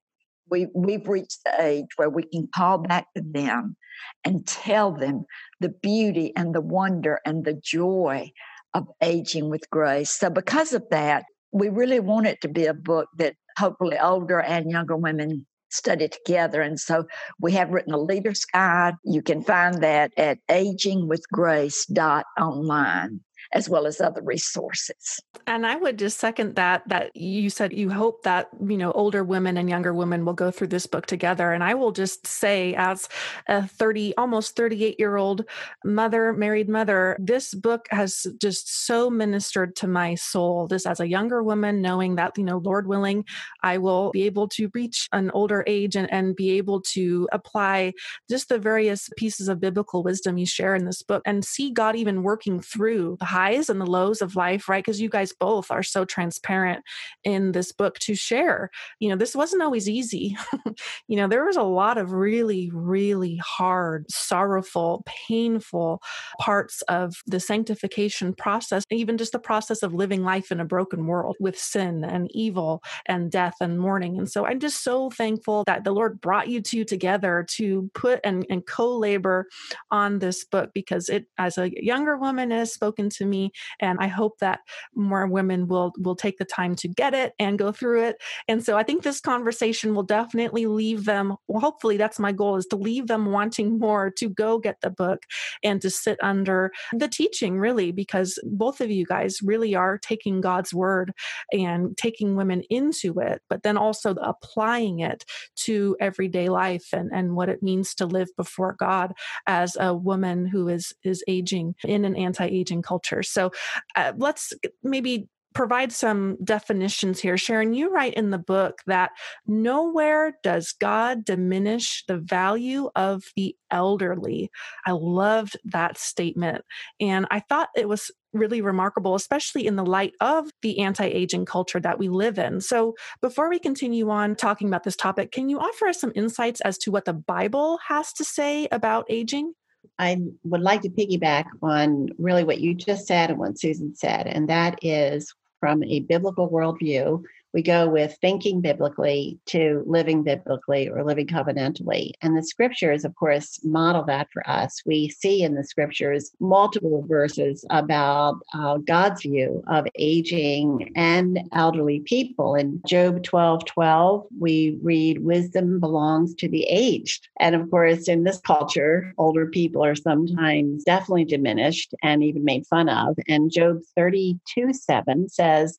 We, 0.48 0.68
we've 0.74 1.08
reached 1.08 1.40
the 1.44 1.60
age 1.60 1.88
where 1.96 2.08
we 2.08 2.22
can 2.22 2.48
call 2.54 2.78
back 2.78 3.06
to 3.16 3.22
them 3.22 3.76
and 4.24 4.46
tell 4.46 4.92
them 4.92 5.24
the 5.60 5.68
beauty 5.68 6.32
and 6.36 6.54
the 6.54 6.60
wonder 6.60 7.20
and 7.26 7.44
the 7.44 7.60
joy 7.62 8.30
of 8.76 8.86
aging 9.00 9.48
with 9.48 9.68
grace. 9.70 10.10
So, 10.10 10.28
because 10.30 10.74
of 10.74 10.84
that, 10.90 11.24
we 11.52 11.70
really 11.70 12.00
want 12.00 12.26
it 12.26 12.40
to 12.42 12.48
be 12.48 12.66
a 12.66 12.74
book 12.74 13.08
that 13.16 13.36
hopefully 13.56 13.96
older 13.98 14.40
and 14.40 14.70
younger 14.70 14.96
women 14.96 15.46
study 15.70 16.08
together. 16.08 16.60
And 16.60 16.78
so 16.78 17.06
we 17.40 17.52
have 17.52 17.70
written 17.70 17.94
a 17.94 17.98
leader's 17.98 18.44
guide. 18.44 18.94
You 19.04 19.22
can 19.22 19.42
find 19.42 19.82
that 19.82 20.12
at 20.16 20.38
agingwithgrace.online 20.50 23.20
as 23.52 23.68
well 23.68 23.86
as 23.86 24.00
other 24.00 24.22
resources. 24.22 25.20
And 25.46 25.66
I 25.66 25.76
would 25.76 25.98
just 25.98 26.18
second 26.18 26.56
that 26.56 26.82
that 26.88 27.14
you 27.14 27.50
said 27.50 27.72
you 27.72 27.90
hope 27.90 28.22
that, 28.22 28.48
you 28.66 28.76
know, 28.76 28.92
older 28.92 29.22
women 29.24 29.56
and 29.56 29.68
younger 29.68 29.94
women 29.94 30.24
will 30.24 30.32
go 30.32 30.50
through 30.50 30.68
this 30.68 30.86
book 30.86 31.06
together. 31.06 31.52
And 31.52 31.62
I 31.62 31.74
will 31.74 31.92
just 31.92 32.26
say 32.26 32.74
as 32.74 33.08
a 33.48 33.66
30 33.66 34.16
almost 34.16 34.56
38 34.56 34.96
year 34.98 35.16
old 35.16 35.44
mother, 35.84 36.32
married 36.32 36.68
mother, 36.68 37.16
this 37.20 37.54
book 37.54 37.86
has 37.90 38.26
just 38.40 38.86
so 38.86 39.10
ministered 39.10 39.76
to 39.76 39.86
my 39.86 40.14
soul. 40.14 40.66
This 40.66 40.86
as 40.86 41.00
a 41.00 41.08
younger 41.08 41.42
woman 41.42 41.82
knowing 41.82 42.16
that, 42.16 42.36
you 42.36 42.44
know, 42.44 42.58
Lord 42.58 42.86
willing, 42.86 43.24
I 43.62 43.78
will 43.78 44.10
be 44.10 44.22
able 44.24 44.48
to 44.48 44.70
reach 44.74 45.08
an 45.12 45.30
older 45.30 45.64
age 45.66 45.96
and, 45.96 46.12
and 46.12 46.34
be 46.34 46.52
able 46.52 46.80
to 46.92 47.28
apply 47.32 47.92
just 48.28 48.48
the 48.48 48.58
various 48.58 49.08
pieces 49.16 49.48
of 49.48 49.60
biblical 49.60 50.02
wisdom 50.02 50.38
you 50.38 50.46
share 50.46 50.74
in 50.74 50.84
this 50.84 51.02
book 51.02 51.22
and 51.24 51.44
see 51.44 51.70
God 51.70 51.96
even 51.96 52.22
working 52.22 52.60
through 52.60 53.16
the 53.18 53.26
highs 53.36 53.68
and 53.68 53.80
the 53.80 53.86
lows 53.86 54.22
of 54.22 54.34
life, 54.34 54.66
right? 54.66 54.82
Because 54.82 55.00
you 55.00 55.10
guys 55.10 55.32
both 55.38 55.70
are 55.70 55.82
so 55.82 56.06
transparent 56.06 56.82
in 57.22 57.52
this 57.52 57.70
book 57.70 57.98
to 57.98 58.14
share. 58.14 58.70
You 58.98 59.10
know, 59.10 59.16
this 59.16 59.34
wasn't 59.34 59.62
always 59.62 59.90
easy. 59.90 60.36
you 61.08 61.16
know, 61.16 61.28
there 61.28 61.44
was 61.44 61.56
a 61.56 61.62
lot 61.62 61.98
of 61.98 62.12
really, 62.12 62.70
really 62.72 63.36
hard, 63.44 64.10
sorrowful, 64.10 65.02
painful 65.28 66.00
parts 66.40 66.80
of 66.82 67.16
the 67.26 67.38
sanctification 67.38 68.32
process, 68.32 68.84
even 68.90 69.18
just 69.18 69.32
the 69.32 69.38
process 69.38 69.82
of 69.82 69.92
living 69.92 70.22
life 70.22 70.50
in 70.50 70.58
a 70.60 70.64
broken 70.64 71.06
world 71.06 71.36
with 71.38 71.58
sin 71.58 72.04
and 72.04 72.30
evil 72.30 72.82
and 73.04 73.30
death 73.30 73.56
and 73.60 73.78
mourning. 73.78 74.16
And 74.16 74.30
so 74.30 74.46
I'm 74.46 74.60
just 74.60 74.82
so 74.82 75.10
thankful 75.10 75.64
that 75.66 75.84
the 75.84 75.92
Lord 75.92 76.22
brought 76.22 76.48
you 76.48 76.62
two 76.62 76.84
together 76.84 77.44
to 77.56 77.90
put 77.92 78.20
and, 78.24 78.46
and 78.48 78.66
co 78.66 78.96
labor 78.96 79.46
on 79.90 80.20
this 80.20 80.42
book 80.44 80.70
because 80.72 81.10
it, 81.10 81.26
as 81.36 81.58
a 81.58 81.70
younger 81.84 82.16
woman, 82.16 82.50
has 82.50 82.72
spoken 82.72 83.10
to 83.10 83.25
me 83.26 83.50
and 83.80 83.98
i 84.00 84.06
hope 84.06 84.38
that 84.38 84.60
more 84.94 85.26
women 85.26 85.66
will 85.66 85.92
will 85.98 86.16
take 86.16 86.38
the 86.38 86.44
time 86.44 86.74
to 86.76 86.88
get 86.88 87.14
it 87.14 87.32
and 87.38 87.58
go 87.58 87.72
through 87.72 88.02
it. 88.02 88.16
And 88.48 88.64
so 88.64 88.76
i 88.76 88.82
think 88.82 89.02
this 89.02 89.20
conversation 89.20 89.94
will 89.94 90.02
definitely 90.02 90.66
leave 90.66 91.04
them 91.04 91.36
well 91.48 91.60
hopefully 91.60 91.96
that's 91.96 92.18
my 92.18 92.32
goal 92.32 92.56
is 92.56 92.66
to 92.66 92.76
leave 92.76 93.06
them 93.06 93.26
wanting 93.26 93.78
more 93.78 94.10
to 94.18 94.28
go 94.28 94.58
get 94.58 94.80
the 94.80 94.90
book 94.90 95.22
and 95.62 95.80
to 95.82 95.90
sit 95.90 96.18
under 96.22 96.70
the 96.92 97.08
teaching 97.08 97.58
really 97.58 97.92
because 97.92 98.38
both 98.44 98.80
of 98.80 98.90
you 98.90 99.04
guys 99.04 99.38
really 99.42 99.74
are 99.74 99.98
taking 99.98 100.40
god's 100.40 100.72
word 100.72 101.12
and 101.52 101.96
taking 101.96 102.36
women 102.36 102.62
into 102.70 103.18
it 103.20 103.42
but 103.48 103.62
then 103.62 103.76
also 103.76 104.14
applying 104.22 105.00
it 105.00 105.24
to 105.56 105.96
everyday 106.00 106.48
life 106.48 106.88
and 106.92 107.10
and 107.12 107.34
what 107.34 107.48
it 107.48 107.62
means 107.62 107.94
to 107.94 108.06
live 108.06 108.28
before 108.36 108.76
god 108.78 109.12
as 109.46 109.76
a 109.78 109.94
woman 109.94 110.46
who 110.46 110.68
is 110.68 110.92
is 111.04 111.22
aging 111.28 111.74
in 111.84 112.04
an 112.04 112.16
anti-aging 112.16 112.82
culture 112.82 113.15
So 113.22 113.52
uh, 113.94 114.12
let's 114.16 114.52
maybe 114.82 115.28
provide 115.56 115.90
some 115.90 116.36
definitions 116.44 117.18
here. 117.18 117.38
Sharon, 117.38 117.72
you 117.72 117.90
write 117.90 118.12
in 118.12 118.28
the 118.28 118.36
book 118.36 118.82
that 118.86 119.12
nowhere 119.46 120.34
does 120.42 120.74
God 120.78 121.24
diminish 121.24 122.04
the 122.06 122.18
value 122.18 122.90
of 122.94 123.24
the 123.36 123.56
elderly. 123.70 124.50
I 124.84 124.90
loved 124.90 125.56
that 125.64 125.96
statement. 125.96 126.62
And 127.00 127.26
I 127.30 127.40
thought 127.40 127.70
it 127.74 127.88
was 127.88 128.10
really 128.34 128.60
remarkable, 128.60 129.14
especially 129.14 129.66
in 129.66 129.76
the 129.76 129.86
light 129.86 130.12
of 130.20 130.50
the 130.60 130.78
anti 130.80 131.06
aging 131.06 131.46
culture 131.46 131.80
that 131.80 131.98
we 131.98 132.10
live 132.10 132.38
in. 132.38 132.60
So, 132.60 132.92
before 133.22 133.48
we 133.48 133.58
continue 133.58 134.10
on 134.10 134.36
talking 134.36 134.68
about 134.68 134.84
this 134.84 134.94
topic, 134.94 135.32
can 135.32 135.48
you 135.48 135.58
offer 135.58 135.86
us 135.86 136.02
some 136.02 136.12
insights 136.14 136.60
as 136.60 136.76
to 136.78 136.90
what 136.90 137.06
the 137.06 137.14
Bible 137.14 137.78
has 137.88 138.12
to 138.12 138.24
say 138.24 138.68
about 138.70 139.06
aging? 139.08 139.54
I 139.98 140.20
would 140.44 140.60
like 140.60 140.82
to 140.82 140.88
piggyback 140.88 141.46
on 141.62 142.08
really 142.18 142.44
what 142.44 142.60
you 142.60 142.74
just 142.74 143.06
said 143.06 143.30
and 143.30 143.38
what 143.38 143.58
Susan 143.58 143.94
said, 143.94 144.26
and 144.26 144.48
that 144.48 144.78
is 144.82 145.34
from 145.60 145.82
a 145.84 146.00
biblical 146.00 146.48
worldview, 146.50 147.22
we 147.52 147.62
go 147.62 147.88
with 147.88 148.16
thinking 148.20 148.60
biblically 148.60 149.38
to 149.46 149.82
living 149.86 150.22
biblically 150.22 150.88
or 150.88 151.04
living 151.04 151.26
covenantally. 151.26 152.12
And 152.22 152.36
the 152.36 152.42
scriptures, 152.42 153.04
of 153.04 153.14
course, 153.14 153.60
model 153.64 154.04
that 154.04 154.28
for 154.32 154.48
us. 154.48 154.82
We 154.84 155.08
see 155.08 155.42
in 155.42 155.54
the 155.54 155.64
scriptures 155.64 156.32
multiple 156.40 157.04
verses 157.08 157.64
about 157.70 158.40
uh, 158.54 158.78
God's 158.78 159.22
view 159.22 159.62
of 159.68 159.86
aging 159.94 160.92
and 160.96 161.40
elderly 161.52 162.00
people. 162.00 162.54
In 162.54 162.82
Job 162.86 163.22
12 163.22 163.64
12, 163.64 164.26
we 164.38 164.78
read, 164.82 165.24
Wisdom 165.24 165.80
belongs 165.80 166.34
to 166.36 166.48
the 166.48 166.64
aged. 166.64 167.28
And 167.40 167.54
of 167.54 167.70
course, 167.70 168.08
in 168.08 168.24
this 168.24 168.38
culture, 168.40 169.12
older 169.18 169.46
people 169.46 169.84
are 169.84 169.94
sometimes 169.94 170.84
definitely 170.84 171.24
diminished 171.24 171.94
and 172.02 172.22
even 172.22 172.44
made 172.44 172.66
fun 172.66 172.88
of. 172.88 173.16
And 173.28 173.50
Job 173.50 173.80
32 173.96 174.72
7 174.72 175.28
says, 175.28 175.78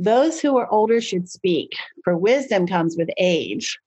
those 0.00 0.40
who 0.40 0.56
are 0.56 0.72
older 0.72 0.98
should 1.00 1.28
speak, 1.28 1.72
for 2.04 2.16
wisdom 2.16 2.66
comes 2.66 2.96
with 2.96 3.10
age. 3.18 3.78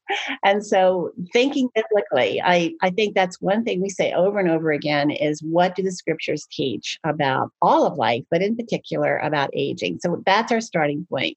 And 0.44 0.64
so, 0.64 1.12
thinking 1.32 1.70
biblically, 1.74 2.40
I, 2.40 2.74
I 2.82 2.92
think 2.92 3.16
that's 3.16 3.42
one 3.42 3.64
thing 3.64 3.82
we 3.82 3.90
say 3.90 4.14
over 4.14 4.38
and 4.38 4.50
over 4.50 4.72
again 4.72 5.10
is 5.10 5.42
what 5.42 5.76
do 5.76 5.82
the 5.82 5.92
scriptures 5.92 6.48
teach 6.52 7.00
about 7.04 7.50
all 7.64 7.88
of 7.88 7.98
life, 7.98 8.24
but 8.30 8.44
in 8.44 8.56
particular 8.56 9.18
about 9.18 9.50
aging? 9.54 10.00
So, 10.02 10.22
that's 10.26 10.52
our 10.52 10.62
starting 10.62 11.08
point. 11.10 11.36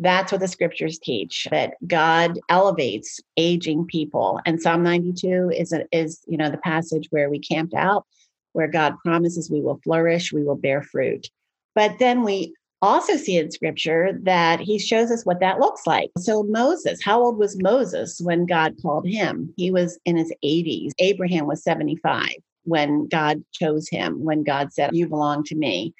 That's 0.00 0.32
what 0.32 0.40
the 0.40 0.48
scriptures 0.48 0.98
teach 0.98 1.46
that 1.52 1.74
God 1.86 2.40
elevates 2.48 3.20
aging 3.36 3.86
people. 3.86 4.40
And 4.46 4.60
Psalm 4.60 4.82
92 4.82 5.52
is, 5.54 5.72
a, 5.72 5.84
is 5.92 6.20
you 6.26 6.36
know, 6.36 6.50
the 6.50 6.58
passage 6.58 7.06
where 7.10 7.30
we 7.30 7.38
camped 7.38 7.74
out, 7.74 8.04
where 8.52 8.68
God 8.68 8.94
promises 9.04 9.50
we 9.50 9.60
will 9.60 9.80
flourish, 9.84 10.32
we 10.32 10.42
will 10.42 10.56
bear 10.56 10.82
fruit. 10.82 11.28
But 11.74 11.98
then 12.00 12.24
we 12.24 12.54
also 12.82 13.16
see 13.16 13.36
in 13.36 13.50
scripture 13.50 14.18
that 14.22 14.60
he 14.60 14.78
shows 14.78 15.10
us 15.10 15.24
what 15.24 15.40
that 15.40 15.60
looks 15.60 15.86
like. 15.86 16.10
So, 16.18 16.44
Moses, 16.44 17.02
how 17.02 17.22
old 17.22 17.38
was 17.38 17.60
Moses 17.60 18.20
when 18.20 18.46
God 18.46 18.74
called 18.82 19.06
him? 19.06 19.52
He 19.56 19.70
was 19.70 19.98
in 20.04 20.16
his 20.16 20.32
80s. 20.44 20.90
Abraham 20.98 21.46
was 21.46 21.62
75 21.62 22.28
when 22.64 23.08
God 23.08 23.42
chose 23.52 23.88
him, 23.88 24.24
when 24.24 24.44
God 24.44 24.72
said, 24.72 24.90
You 24.94 25.08
belong 25.08 25.44
to 25.44 25.56
me. 25.56 25.94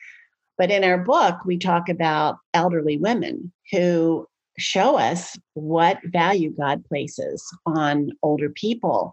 But 0.57 0.71
in 0.71 0.85
our 0.85 0.99
book, 0.99 1.37
we 1.45 1.59
talk 1.59 1.89
about 1.89 2.39
elderly 2.53 2.99
women 2.99 3.53
who 3.73 4.27
show 4.59 4.97
us 4.97 5.39
what 5.55 5.99
value 6.05 6.51
God 6.51 6.85
places 6.85 7.45
on 7.65 8.11
older 8.23 8.51
people 8.51 9.13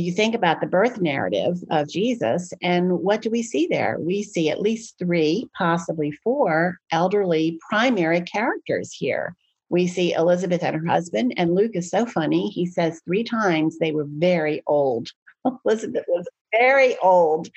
you 0.00 0.12
think 0.12 0.34
about 0.34 0.60
the 0.60 0.66
birth 0.66 1.00
narrative 1.00 1.58
of 1.70 1.88
Jesus, 1.88 2.52
and 2.62 3.00
what 3.00 3.20
do 3.20 3.30
we 3.30 3.42
see 3.42 3.66
there? 3.66 3.98
We 4.00 4.22
see 4.22 4.48
at 4.48 4.60
least 4.60 4.98
three, 4.98 5.48
possibly 5.56 6.10
four 6.10 6.78
elderly 6.90 7.58
primary 7.68 8.22
characters 8.22 8.92
here. 8.92 9.36
We 9.68 9.86
see 9.86 10.12
Elizabeth 10.12 10.62
and 10.62 10.76
her 10.76 10.86
husband, 10.86 11.34
and 11.36 11.54
Luke 11.54 11.72
is 11.74 11.90
so 11.90 12.06
funny. 12.06 12.48
He 12.48 12.66
says 12.66 13.00
three 13.04 13.24
times 13.24 13.78
they 13.78 13.92
were 13.92 14.06
very 14.08 14.62
old. 14.66 15.08
Elizabeth 15.64 16.04
was 16.08 16.26
very 16.52 16.96
old. 16.98 17.48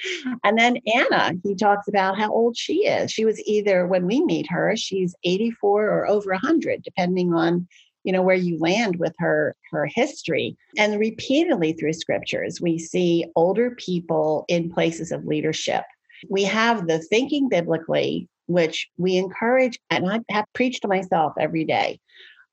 And 0.43 0.57
then 0.57 0.77
Anna, 0.93 1.33
he 1.43 1.55
talks 1.55 1.87
about 1.87 2.17
how 2.17 2.31
old 2.31 2.57
she 2.57 2.85
is. 2.85 3.11
She 3.11 3.25
was 3.25 3.41
either, 3.45 3.85
when 3.85 4.05
we 4.05 4.23
meet 4.23 4.49
her, 4.49 4.75
she's 4.75 5.15
84 5.23 5.89
or 5.89 6.07
over 6.07 6.31
100, 6.31 6.81
depending 6.83 7.33
on 7.33 7.67
you 8.05 8.13
know 8.13 8.21
where 8.21 8.35
you 8.35 8.57
land 8.59 8.97
with 8.97 9.13
her 9.17 9.55
her 9.71 9.87
history. 9.87 10.55
And 10.77 10.99
repeatedly 10.99 11.73
through 11.73 11.93
scriptures 11.93 12.61
we 12.61 12.77
see 12.79 13.25
older 13.35 13.71
people 13.71 14.45
in 14.47 14.71
places 14.71 15.11
of 15.11 15.25
leadership. 15.25 15.83
We 16.29 16.43
have 16.43 16.87
the 16.87 16.99
thinking 16.99 17.49
biblically 17.49 18.29
which 18.47 18.87
we 18.97 19.17
encourage 19.17 19.79
and 19.89 20.07
i 20.07 20.19
have 20.29 20.45
preached 20.53 20.83
to 20.83 20.87
myself 20.87 21.33
every 21.39 21.65
day 21.65 21.99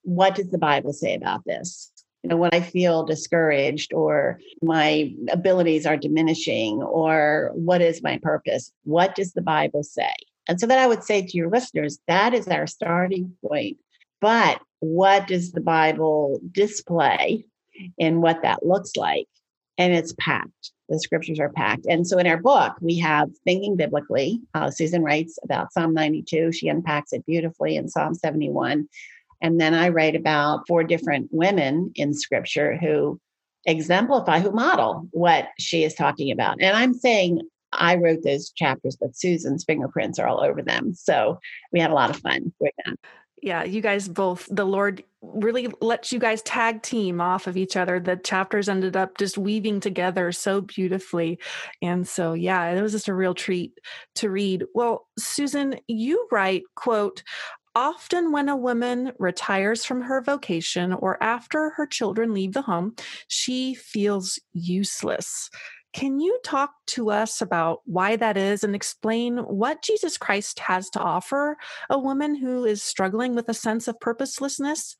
what 0.04 0.34
does 0.34 0.50
the 0.50 0.58
bible 0.58 0.92
say 0.92 1.14
about 1.14 1.44
this? 1.44 1.92
You 2.22 2.30
know 2.30 2.36
when 2.36 2.50
i 2.52 2.60
feel 2.60 3.04
discouraged 3.04 3.92
or 3.92 4.40
my 4.62 5.12
abilities 5.30 5.86
are 5.86 5.96
diminishing 5.96 6.82
or 6.82 7.50
what 7.54 7.82
is 7.82 8.02
my 8.02 8.18
purpose? 8.22 8.72
What 8.84 9.14
does 9.14 9.32
the 9.32 9.42
bible 9.42 9.82
say? 9.82 10.14
And 10.48 10.58
so 10.58 10.66
that 10.66 10.78
i 10.78 10.86
would 10.86 11.04
say 11.04 11.22
to 11.22 11.36
your 11.36 11.50
listeners 11.50 11.98
that 12.08 12.32
is 12.34 12.48
our 12.48 12.66
starting 12.66 13.36
point 13.46 13.76
but 14.22 14.62
what 14.78 15.26
does 15.26 15.52
the 15.52 15.60
Bible 15.60 16.40
display 16.52 17.44
and 17.98 18.22
what 18.22 18.42
that 18.42 18.64
looks 18.64 18.96
like? 18.96 19.26
And 19.76 19.92
it's 19.92 20.14
packed. 20.18 20.70
The 20.88 21.00
scriptures 21.00 21.40
are 21.40 21.50
packed. 21.50 21.86
And 21.86 22.06
so 22.06 22.18
in 22.18 22.26
our 22.26 22.36
book, 22.36 22.74
we 22.80 22.98
have 22.98 23.30
Thinking 23.44 23.76
Biblically. 23.76 24.40
Uh, 24.54 24.70
Susan 24.70 25.02
writes 25.02 25.38
about 25.42 25.72
Psalm 25.72 25.92
92. 25.92 26.52
She 26.52 26.68
unpacks 26.68 27.12
it 27.12 27.26
beautifully 27.26 27.76
in 27.76 27.88
Psalm 27.88 28.14
71. 28.14 28.88
And 29.40 29.60
then 29.60 29.74
I 29.74 29.88
write 29.88 30.14
about 30.14 30.68
four 30.68 30.84
different 30.84 31.28
women 31.32 31.90
in 31.96 32.14
scripture 32.14 32.76
who 32.76 33.18
exemplify, 33.66 34.38
who 34.38 34.52
model 34.52 35.08
what 35.10 35.48
she 35.58 35.82
is 35.82 35.94
talking 35.94 36.30
about. 36.30 36.58
And 36.60 36.76
I'm 36.76 36.94
saying 36.94 37.40
I 37.72 37.96
wrote 37.96 38.22
those 38.22 38.50
chapters, 38.50 38.96
but 39.00 39.16
Susan's 39.16 39.64
fingerprints 39.64 40.18
are 40.18 40.28
all 40.28 40.44
over 40.44 40.62
them. 40.62 40.94
So 40.94 41.40
we 41.72 41.80
had 41.80 41.90
a 41.90 41.94
lot 41.94 42.10
of 42.10 42.18
fun 42.18 42.52
with 42.60 42.72
them 42.84 42.96
yeah, 43.42 43.64
you 43.64 43.80
guys 43.80 44.08
both, 44.08 44.48
the 44.50 44.64
Lord 44.64 45.02
really 45.20 45.68
lets 45.80 46.12
you 46.12 46.20
guys 46.20 46.42
tag 46.42 46.82
team 46.82 47.20
off 47.20 47.48
of 47.48 47.56
each 47.56 47.76
other. 47.76 47.98
The 47.98 48.16
chapters 48.16 48.68
ended 48.68 48.96
up 48.96 49.18
just 49.18 49.36
weaving 49.36 49.80
together 49.80 50.30
so 50.30 50.60
beautifully. 50.60 51.40
And 51.82 52.06
so, 52.06 52.34
yeah, 52.34 52.70
it 52.70 52.80
was 52.80 52.92
just 52.92 53.08
a 53.08 53.14
real 53.14 53.34
treat 53.34 53.72
to 54.16 54.30
read. 54.30 54.64
Well, 54.74 55.08
Susan, 55.18 55.76
you 55.88 56.26
write, 56.30 56.62
quote, 56.76 57.22
Often, 57.74 58.32
when 58.32 58.50
a 58.50 58.56
woman 58.56 59.12
retires 59.18 59.82
from 59.82 60.02
her 60.02 60.20
vocation 60.20 60.92
or 60.92 61.20
after 61.22 61.70
her 61.70 61.86
children 61.86 62.34
leave 62.34 62.52
the 62.52 62.60
home, 62.60 62.94
she 63.28 63.74
feels 63.74 64.38
useless. 64.52 65.48
Can 65.92 66.20
you 66.20 66.38
talk 66.42 66.72
to 66.88 67.10
us 67.10 67.42
about 67.42 67.80
why 67.84 68.16
that 68.16 68.36
is 68.36 68.64
and 68.64 68.74
explain 68.74 69.38
what 69.38 69.82
Jesus 69.82 70.16
Christ 70.16 70.58
has 70.60 70.88
to 70.90 71.00
offer 71.00 71.56
a 71.90 71.98
woman 71.98 72.34
who 72.34 72.64
is 72.64 72.82
struggling 72.82 73.34
with 73.34 73.48
a 73.48 73.54
sense 73.54 73.88
of 73.88 74.00
purposelessness? 74.00 74.96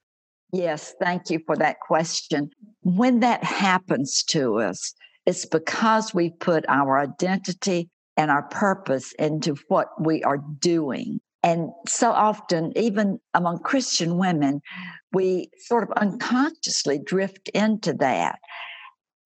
Yes, 0.53 0.95
thank 1.01 1.31
you 1.31 1.41
for 1.47 1.57
that 1.57 1.81
question. 1.81 2.51
When 2.83 3.21
that 3.21 3.43
happens 3.43 4.23
to 4.25 4.59
us, 4.59 4.93
it's 5.25 5.47
because 5.47 6.13
we 6.13 6.31
put 6.31 6.67
our 6.69 6.99
identity 6.99 7.89
and 8.19 8.31
our 8.31 8.43
purpose 8.43 9.13
into 9.19 9.57
what 9.69 9.89
we 9.99 10.23
are 10.25 10.43
doing. 10.59 11.21
And 11.43 11.71
so 11.89 12.11
often, 12.13 12.73
even 12.77 13.19
among 13.35 13.61
Christian 13.61 14.19
women, 14.19 14.61
we 15.13 15.51
sort 15.67 15.85
of 15.85 15.91
unconsciously 15.97 17.01
drift 17.05 17.49
into 17.49 17.95
that. 17.95 18.39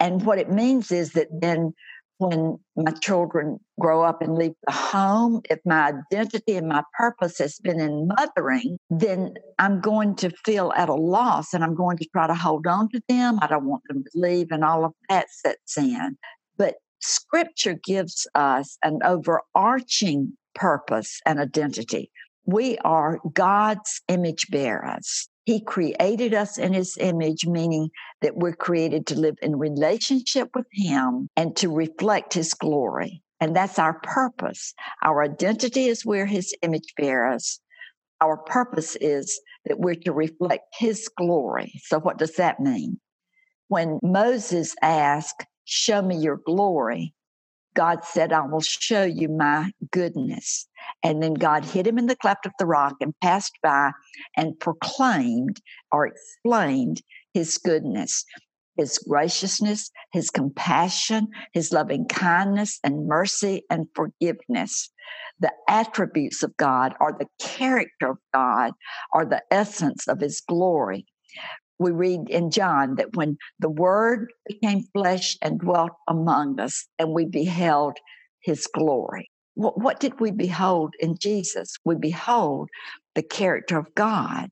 And 0.00 0.24
what 0.24 0.38
it 0.38 0.50
means 0.50 0.90
is 0.92 1.12
that 1.12 1.28
then 1.30 1.72
when 2.18 2.58
my 2.76 2.92
children 2.92 3.58
grow 3.78 4.02
up 4.02 4.22
and 4.22 4.36
leave 4.36 4.54
the 4.66 4.72
home, 4.72 5.42
if 5.50 5.58
my 5.64 5.92
identity 6.12 6.56
and 6.56 6.68
my 6.68 6.82
purpose 6.98 7.38
has 7.38 7.58
been 7.58 7.78
in 7.78 8.08
mothering, 8.08 8.78
then 8.88 9.34
I'm 9.58 9.80
going 9.80 10.16
to 10.16 10.30
feel 10.44 10.72
at 10.76 10.88
a 10.88 10.94
loss 10.94 11.52
and 11.52 11.62
I'm 11.62 11.74
going 11.74 11.98
to 11.98 12.08
try 12.12 12.26
to 12.26 12.34
hold 12.34 12.66
on 12.66 12.88
to 12.90 13.02
them. 13.08 13.38
I 13.42 13.46
don't 13.46 13.66
want 13.66 13.82
them 13.88 14.02
to 14.02 14.10
leave, 14.14 14.48
and 14.50 14.64
all 14.64 14.84
of 14.84 14.92
that 15.08 15.26
sets 15.30 15.76
in. 15.76 16.16
But 16.56 16.76
scripture 17.00 17.78
gives 17.84 18.26
us 18.34 18.78
an 18.82 19.00
overarching 19.04 20.32
purpose 20.54 21.20
and 21.26 21.38
identity. 21.38 22.10
We 22.46 22.78
are 22.78 23.20
God's 23.34 24.00
image 24.08 24.46
bearers. 24.50 25.28
He 25.46 25.60
created 25.60 26.34
us 26.34 26.58
in 26.58 26.72
his 26.72 26.98
image, 26.98 27.46
meaning 27.46 27.90
that 28.20 28.36
we're 28.36 28.56
created 28.56 29.06
to 29.06 29.14
live 29.18 29.36
in 29.40 29.56
relationship 29.56 30.50
with 30.56 30.66
him 30.72 31.28
and 31.36 31.54
to 31.56 31.72
reflect 31.72 32.34
his 32.34 32.52
glory. 32.52 33.22
And 33.40 33.54
that's 33.54 33.78
our 33.78 34.00
purpose. 34.00 34.74
Our 35.04 35.22
identity 35.22 35.86
is 35.86 36.04
we're 36.04 36.26
his 36.26 36.52
image 36.62 36.94
bearers. 36.96 37.60
Our 38.20 38.38
purpose 38.38 38.96
is 39.00 39.40
that 39.66 39.78
we're 39.78 39.94
to 39.94 40.12
reflect 40.12 40.64
his 40.76 41.08
glory. 41.16 41.80
So, 41.84 42.00
what 42.00 42.18
does 42.18 42.34
that 42.36 42.58
mean? 42.58 42.98
When 43.68 44.00
Moses 44.02 44.74
asked, 44.82 45.44
Show 45.64 46.02
me 46.02 46.16
your 46.16 46.40
glory, 46.44 47.14
God 47.76 48.04
said, 48.04 48.32
I 48.32 48.46
will 48.46 48.60
show 48.60 49.04
you 49.04 49.28
my 49.28 49.70
goodness. 49.92 50.66
And 51.06 51.22
then 51.22 51.34
God 51.34 51.64
hit 51.64 51.86
him 51.86 51.98
in 51.98 52.06
the 52.06 52.16
cleft 52.16 52.46
of 52.46 52.52
the 52.58 52.66
rock 52.66 52.96
and 53.00 53.14
passed 53.22 53.56
by 53.62 53.92
and 54.36 54.58
proclaimed 54.58 55.60
or 55.92 56.08
explained 56.08 57.00
his 57.32 57.58
goodness, 57.58 58.24
his 58.76 58.98
graciousness, 58.98 59.92
his 60.12 60.30
compassion, 60.30 61.28
his 61.52 61.72
loving 61.72 62.06
kindness 62.08 62.80
and 62.82 63.06
mercy 63.06 63.62
and 63.70 63.86
forgiveness. 63.94 64.90
The 65.38 65.52
attributes 65.68 66.42
of 66.42 66.56
God 66.56 66.94
or 67.00 67.16
the 67.16 67.28
character 67.38 68.10
of 68.10 68.18
God 68.34 68.72
or 69.14 69.24
the 69.24 69.42
essence 69.52 70.08
of 70.08 70.18
his 70.18 70.40
glory 70.40 71.06
we 71.78 71.90
read 71.90 72.28
in 72.30 72.50
John 72.50 72.96
that 72.96 73.14
when 73.14 73.36
the 73.58 73.68
Word 73.68 74.32
became 74.48 74.84
flesh 74.94 75.36
and 75.42 75.60
dwelt 75.60 75.90
among 76.08 76.58
us, 76.58 76.86
and 76.98 77.12
we 77.12 77.26
beheld 77.26 77.98
his 78.42 78.66
glory. 78.66 79.30
What, 79.56 79.80
what, 79.80 80.00
did 80.00 80.20
we 80.20 80.30
behold 80.30 80.94
in 81.00 81.16
Jesus? 81.18 81.76
We 81.84 81.96
behold 81.96 82.68
the 83.14 83.22
character 83.22 83.78
of 83.78 83.94
God. 83.94 84.50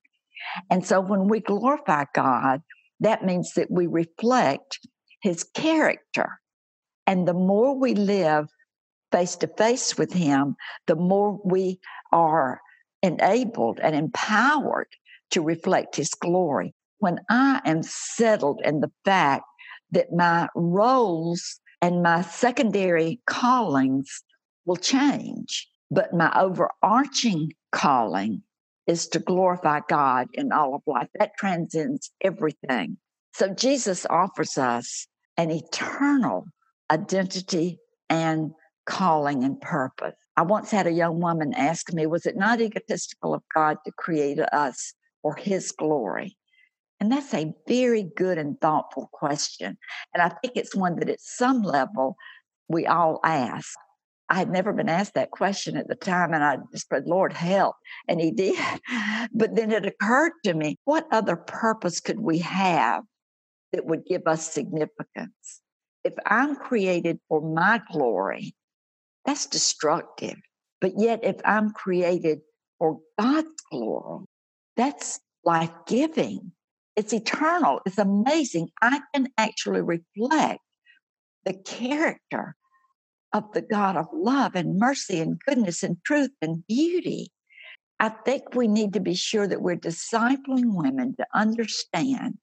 And 0.70 0.84
so 0.84 1.00
when 1.00 1.28
we 1.28 1.40
glorify 1.40 2.04
God, 2.14 2.62
that 3.00 3.24
means 3.24 3.52
that 3.54 3.70
we 3.70 3.86
reflect 3.86 4.80
his 5.20 5.44
character. 5.44 6.40
And 7.06 7.28
the 7.28 7.34
more 7.34 7.78
we 7.78 7.94
live 7.94 8.48
face 9.12 9.36
to 9.36 9.46
face 9.46 9.98
with 9.98 10.12
him, 10.12 10.56
the 10.86 10.96
more 10.96 11.38
we 11.44 11.80
are 12.10 12.60
enabled 13.02 13.78
and 13.80 13.94
empowered 13.94 14.88
to 15.32 15.42
reflect 15.42 15.96
his 15.96 16.10
glory 16.14 16.74
when 16.98 17.20
I 17.28 17.60
am 17.66 17.82
settled 17.82 18.62
in 18.64 18.80
the 18.80 18.90
fact 19.04 19.44
that 19.90 20.12
my 20.12 20.48
roles 20.54 21.60
and 21.82 22.02
my 22.02 22.22
secondary 22.22 23.20
callings 23.26 24.22
will 24.66 24.76
change, 24.76 25.68
but 25.90 26.14
my 26.14 26.32
overarching 26.36 27.52
calling 27.72 28.42
is 28.86 29.08
to 29.08 29.18
glorify 29.18 29.80
God 29.88 30.28
in 30.34 30.52
all 30.52 30.74
of 30.74 30.82
life. 30.86 31.08
That 31.18 31.32
transcends 31.38 32.10
everything. 32.20 32.98
So 33.34 33.48
Jesus 33.48 34.06
offers 34.08 34.58
us 34.58 35.06
an 35.36 35.50
eternal 35.50 36.46
identity 36.90 37.78
and 38.08 38.52
calling 38.86 39.42
and 39.44 39.60
purpose. 39.60 40.14
I 40.36 40.42
once 40.42 40.70
had 40.70 40.86
a 40.86 40.92
young 40.92 41.20
woman 41.20 41.54
ask 41.54 41.92
me, 41.92 42.06
Was 42.06 42.26
it 42.26 42.36
not 42.36 42.60
egotistical 42.60 43.34
of 43.34 43.42
God 43.54 43.78
to 43.84 43.92
create 43.96 44.38
us 44.38 44.92
for 45.22 45.34
his 45.34 45.72
glory? 45.72 46.36
And 47.00 47.10
that's 47.10 47.34
a 47.34 47.52
very 47.66 48.04
good 48.16 48.38
and 48.38 48.60
thoughtful 48.60 49.08
question. 49.12 49.76
And 50.12 50.22
I 50.22 50.28
think 50.28 50.56
it's 50.56 50.74
one 50.74 50.96
that 50.96 51.08
at 51.08 51.20
some 51.20 51.62
level 51.62 52.16
we 52.68 52.86
all 52.86 53.20
ask. 53.24 53.74
I 54.28 54.34
had 54.34 54.50
never 54.50 54.72
been 54.72 54.88
asked 54.88 55.14
that 55.14 55.30
question 55.30 55.76
at 55.76 55.88
the 55.88 55.94
time, 55.94 56.32
and 56.32 56.42
I 56.42 56.56
just 56.72 56.88
said, 56.88 57.06
Lord, 57.06 57.32
help. 57.32 57.76
And 58.08 58.20
He 58.20 58.30
did. 58.32 58.58
But 59.32 59.54
then 59.54 59.72
it 59.72 59.86
occurred 59.86 60.32
to 60.44 60.54
me 60.54 60.78
what 60.84 61.06
other 61.10 61.36
purpose 61.36 62.00
could 62.00 62.20
we 62.20 62.38
have 62.38 63.02
that 63.72 63.86
would 63.86 64.06
give 64.06 64.22
us 64.26 64.52
significance? 64.52 65.60
If 66.04 66.14
I'm 66.26 66.56
created 66.56 67.18
for 67.28 67.40
my 67.40 67.80
glory, 67.90 68.54
that's 69.24 69.46
destructive. 69.46 70.36
But 70.80 70.92
yet, 70.98 71.20
if 71.22 71.36
I'm 71.44 71.70
created 71.70 72.40
for 72.78 72.98
God's 73.18 73.48
glory, 73.70 74.26
that's 74.76 75.20
life 75.44 75.72
giving. 75.86 76.52
It's 76.96 77.12
eternal. 77.12 77.80
It's 77.86 77.98
amazing. 77.98 78.68
I 78.82 79.00
can 79.14 79.28
actually 79.38 79.80
reflect 79.80 80.60
the 81.44 81.54
character 81.54 82.54
of 83.34 83.52
the 83.52 83.60
God 83.60 83.96
of 83.96 84.06
love 84.12 84.54
and 84.54 84.78
mercy 84.78 85.20
and 85.20 85.38
goodness 85.40 85.82
and 85.82 85.96
truth 86.04 86.30
and 86.40 86.64
beauty. 86.66 87.32
I 87.98 88.08
think 88.08 88.54
we 88.54 88.68
need 88.68 88.92
to 88.94 89.00
be 89.00 89.14
sure 89.14 89.46
that 89.46 89.60
we're 89.60 89.76
discipling 89.76 90.74
women 90.74 91.16
to 91.16 91.26
understand 91.34 92.38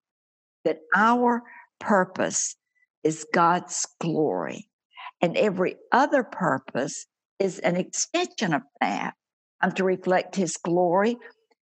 that 0.66 0.80
our 0.96 1.44
purpose 1.80 2.56
is 3.04 3.26
God's 3.34 3.88
glory, 4.00 4.70
and 5.22 5.36
every 5.38 5.78
other 5.92 6.24
purpose 6.24 7.08
is 7.40 7.60
an 7.60 7.78
extension 7.78 8.54
of 8.54 8.62
that. 8.82 9.16
I'm 9.62 9.72
to 9.74 9.84
reflect 9.84 10.36
His 10.36 10.58
glory 10.58 11.18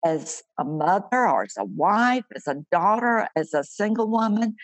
as 0.06 0.44
a 0.60 0.64
mother 0.64 1.28
or 1.28 1.44
as 1.44 1.56
a 1.58 1.66
wife, 1.66 2.24
as 2.36 2.48
a 2.48 2.64
daughter, 2.72 3.28
as 3.36 3.54
a 3.54 3.64
single 3.64 4.10
woman. 4.10 4.56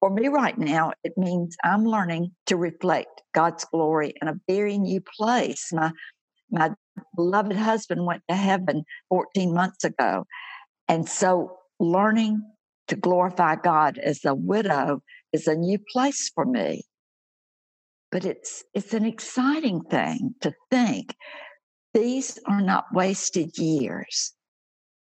For 0.00 0.10
me 0.10 0.28
right 0.28 0.56
now, 0.56 0.92
it 1.02 1.14
means 1.16 1.56
I'm 1.64 1.84
learning 1.84 2.32
to 2.46 2.56
reflect 2.56 3.22
God's 3.34 3.64
glory 3.64 4.12
in 4.20 4.28
a 4.28 4.38
very 4.46 4.78
new 4.78 5.00
place. 5.00 5.72
My 5.72 5.92
my 6.50 6.70
beloved 7.14 7.56
husband 7.56 8.06
went 8.06 8.22
to 8.28 8.36
heaven 8.36 8.84
14 9.08 9.52
months 9.52 9.84
ago. 9.84 10.24
And 10.88 11.08
so 11.08 11.58
learning 11.80 12.42
to 12.88 12.96
glorify 12.96 13.56
God 13.56 13.98
as 13.98 14.24
a 14.24 14.34
widow 14.34 15.02
is 15.32 15.46
a 15.46 15.56
new 15.56 15.78
place 15.92 16.30
for 16.34 16.44
me. 16.44 16.84
But 18.12 18.24
it's 18.24 18.64
it's 18.74 18.94
an 18.94 19.04
exciting 19.04 19.82
thing 19.82 20.34
to 20.42 20.52
think 20.70 21.14
these 21.94 22.38
are 22.46 22.62
not 22.62 22.84
wasted 22.92 23.58
years. 23.58 24.32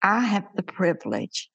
I 0.02 0.20
have 0.20 0.48
the 0.54 0.62
privilege 0.62 1.48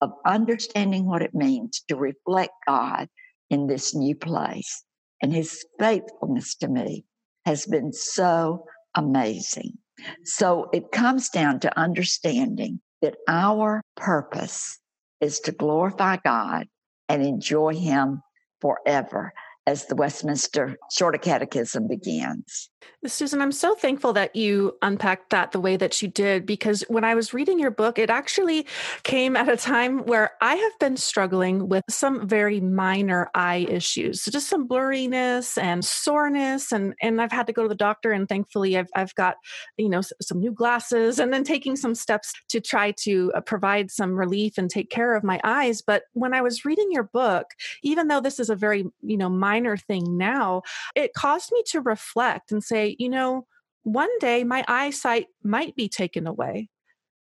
of 0.00 0.12
understanding 0.26 1.06
what 1.06 1.22
it 1.22 1.34
means 1.34 1.82
to 1.88 1.96
reflect 1.96 2.52
God 2.66 3.08
in 3.50 3.66
this 3.66 3.94
new 3.94 4.14
place. 4.14 4.84
And 5.22 5.32
his 5.32 5.64
faithfulness 5.78 6.54
to 6.56 6.68
me 6.68 7.04
has 7.44 7.66
been 7.66 7.92
so 7.92 8.64
amazing. 8.94 9.78
So 10.24 10.68
it 10.72 10.92
comes 10.92 11.28
down 11.28 11.60
to 11.60 11.78
understanding 11.78 12.80
that 13.02 13.16
our 13.28 13.82
purpose 13.96 14.78
is 15.20 15.40
to 15.40 15.52
glorify 15.52 16.16
God 16.24 16.66
and 17.08 17.22
enjoy 17.22 17.74
him 17.74 18.22
forever 18.60 19.32
as 19.70 19.86
the 19.86 19.94
Westminster 19.94 20.76
Shorter 20.90 21.16
Catechism 21.16 21.86
begins. 21.86 22.70
Susan, 23.06 23.40
I'm 23.40 23.52
so 23.52 23.74
thankful 23.74 24.12
that 24.12 24.36
you 24.36 24.76
unpacked 24.82 25.30
that 25.30 25.52
the 25.52 25.60
way 25.60 25.76
that 25.78 26.02
you 26.02 26.08
did 26.08 26.44
because 26.44 26.84
when 26.88 27.02
I 27.02 27.14
was 27.14 27.32
reading 27.32 27.58
your 27.58 27.70
book, 27.70 27.98
it 27.98 28.10
actually 28.10 28.66
came 29.04 29.36
at 29.36 29.48
a 29.48 29.56
time 29.56 30.04
where 30.04 30.32
I 30.42 30.56
have 30.56 30.78
been 30.78 30.98
struggling 30.98 31.68
with 31.68 31.84
some 31.88 32.28
very 32.28 32.60
minor 32.60 33.30
eye 33.34 33.66
issues, 33.70 34.22
so 34.22 34.30
just 34.30 34.48
some 34.48 34.68
blurriness 34.68 35.56
and 35.60 35.82
soreness, 35.82 36.72
and 36.72 36.94
and 37.00 37.22
I've 37.22 37.32
had 37.32 37.46
to 37.46 37.54
go 37.54 37.62
to 37.62 37.68
the 37.70 37.74
doctor, 37.74 38.12
and 38.12 38.28
thankfully 38.28 38.76
I've 38.76 38.90
I've 38.94 39.14
got 39.14 39.36
you 39.78 39.88
know 39.88 40.02
some 40.20 40.40
new 40.40 40.52
glasses, 40.52 41.18
and 41.18 41.32
then 41.32 41.42
taking 41.42 41.76
some 41.76 41.94
steps 41.94 42.34
to 42.48 42.60
try 42.60 42.92
to 43.02 43.32
uh, 43.34 43.40
provide 43.40 43.90
some 43.90 44.12
relief 44.12 44.58
and 44.58 44.68
take 44.68 44.90
care 44.90 45.14
of 45.14 45.24
my 45.24 45.40
eyes. 45.42 45.80
But 45.80 46.02
when 46.12 46.34
I 46.34 46.42
was 46.42 46.66
reading 46.66 46.88
your 46.92 47.04
book, 47.04 47.46
even 47.82 48.08
though 48.08 48.20
this 48.20 48.38
is 48.38 48.50
a 48.50 48.56
very 48.56 48.84
you 49.02 49.16
know 49.16 49.30
minor 49.30 49.59
thing 49.76 50.16
now, 50.16 50.62
it 50.94 51.14
caused 51.14 51.52
me 51.52 51.62
to 51.68 51.80
reflect 51.80 52.52
and 52.52 52.62
say, 52.62 52.96
you 52.98 53.08
know, 53.08 53.46
one 53.82 54.10
day 54.18 54.44
my 54.44 54.64
eyesight 54.68 55.26
might 55.42 55.74
be 55.76 55.88
taken 55.88 56.26
away 56.26 56.68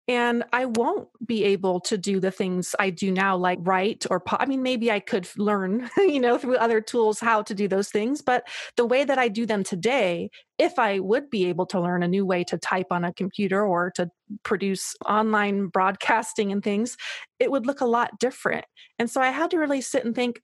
and 0.07 0.45
I 0.53 0.67
won't 0.67 1.09
be 1.25 1.45
able 1.45 1.81
to 1.81 1.97
do 1.97 2.21
the 2.21 2.31
things 2.31 2.75
I 2.79 2.91
do 2.91 3.11
now, 3.11 3.37
like 3.37 3.59
write 3.63 4.05
or, 4.11 4.21
po- 4.21 4.37
I 4.39 4.45
mean, 4.45 4.63
maybe 4.63 4.93
I 4.93 5.01
could 5.01 5.27
learn, 5.39 5.89
you 5.97 6.21
know, 6.21 6.37
through 6.37 6.57
other 6.57 6.83
tools 6.83 7.21
how 7.21 7.43
to 7.43 7.55
do 7.55 7.69
those 7.69 7.89
things. 7.89 8.21
But 8.21 8.47
the 8.77 8.85
way 8.85 9.05
that 9.05 9.19
I 9.19 9.29
do 9.29 9.47
them 9.47 9.65
today, 9.65 10.31
if 10.59 10.79
I 10.79 10.99
would 10.99 11.31
be 11.31 11.47
able 11.47 11.65
to 11.67 11.81
learn 11.81 12.03
a 12.03 12.09
new 12.09 12.27
way 12.27 12.45
to 12.45 12.59
type 12.59 12.89
on 12.91 13.05
a 13.05 13.15
computer 13.15 13.65
or 13.65 13.93
to 13.93 14.11
produce 14.43 14.95
online 15.07 15.69
broadcasting 15.69 16.53
and 16.53 16.63
things, 16.63 16.99
it 17.39 17.51
would 17.51 17.67
look 17.67 17.81
a 17.81 17.87
lot 17.87 18.19
different. 18.21 18.67
And 18.99 19.11
so 19.11 19.23
I 19.23 19.31
had 19.31 19.51
to 19.53 19.59
really 19.59 19.81
sit 19.81 20.05
and 20.05 20.15
think, 20.15 20.43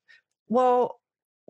well, 0.48 0.99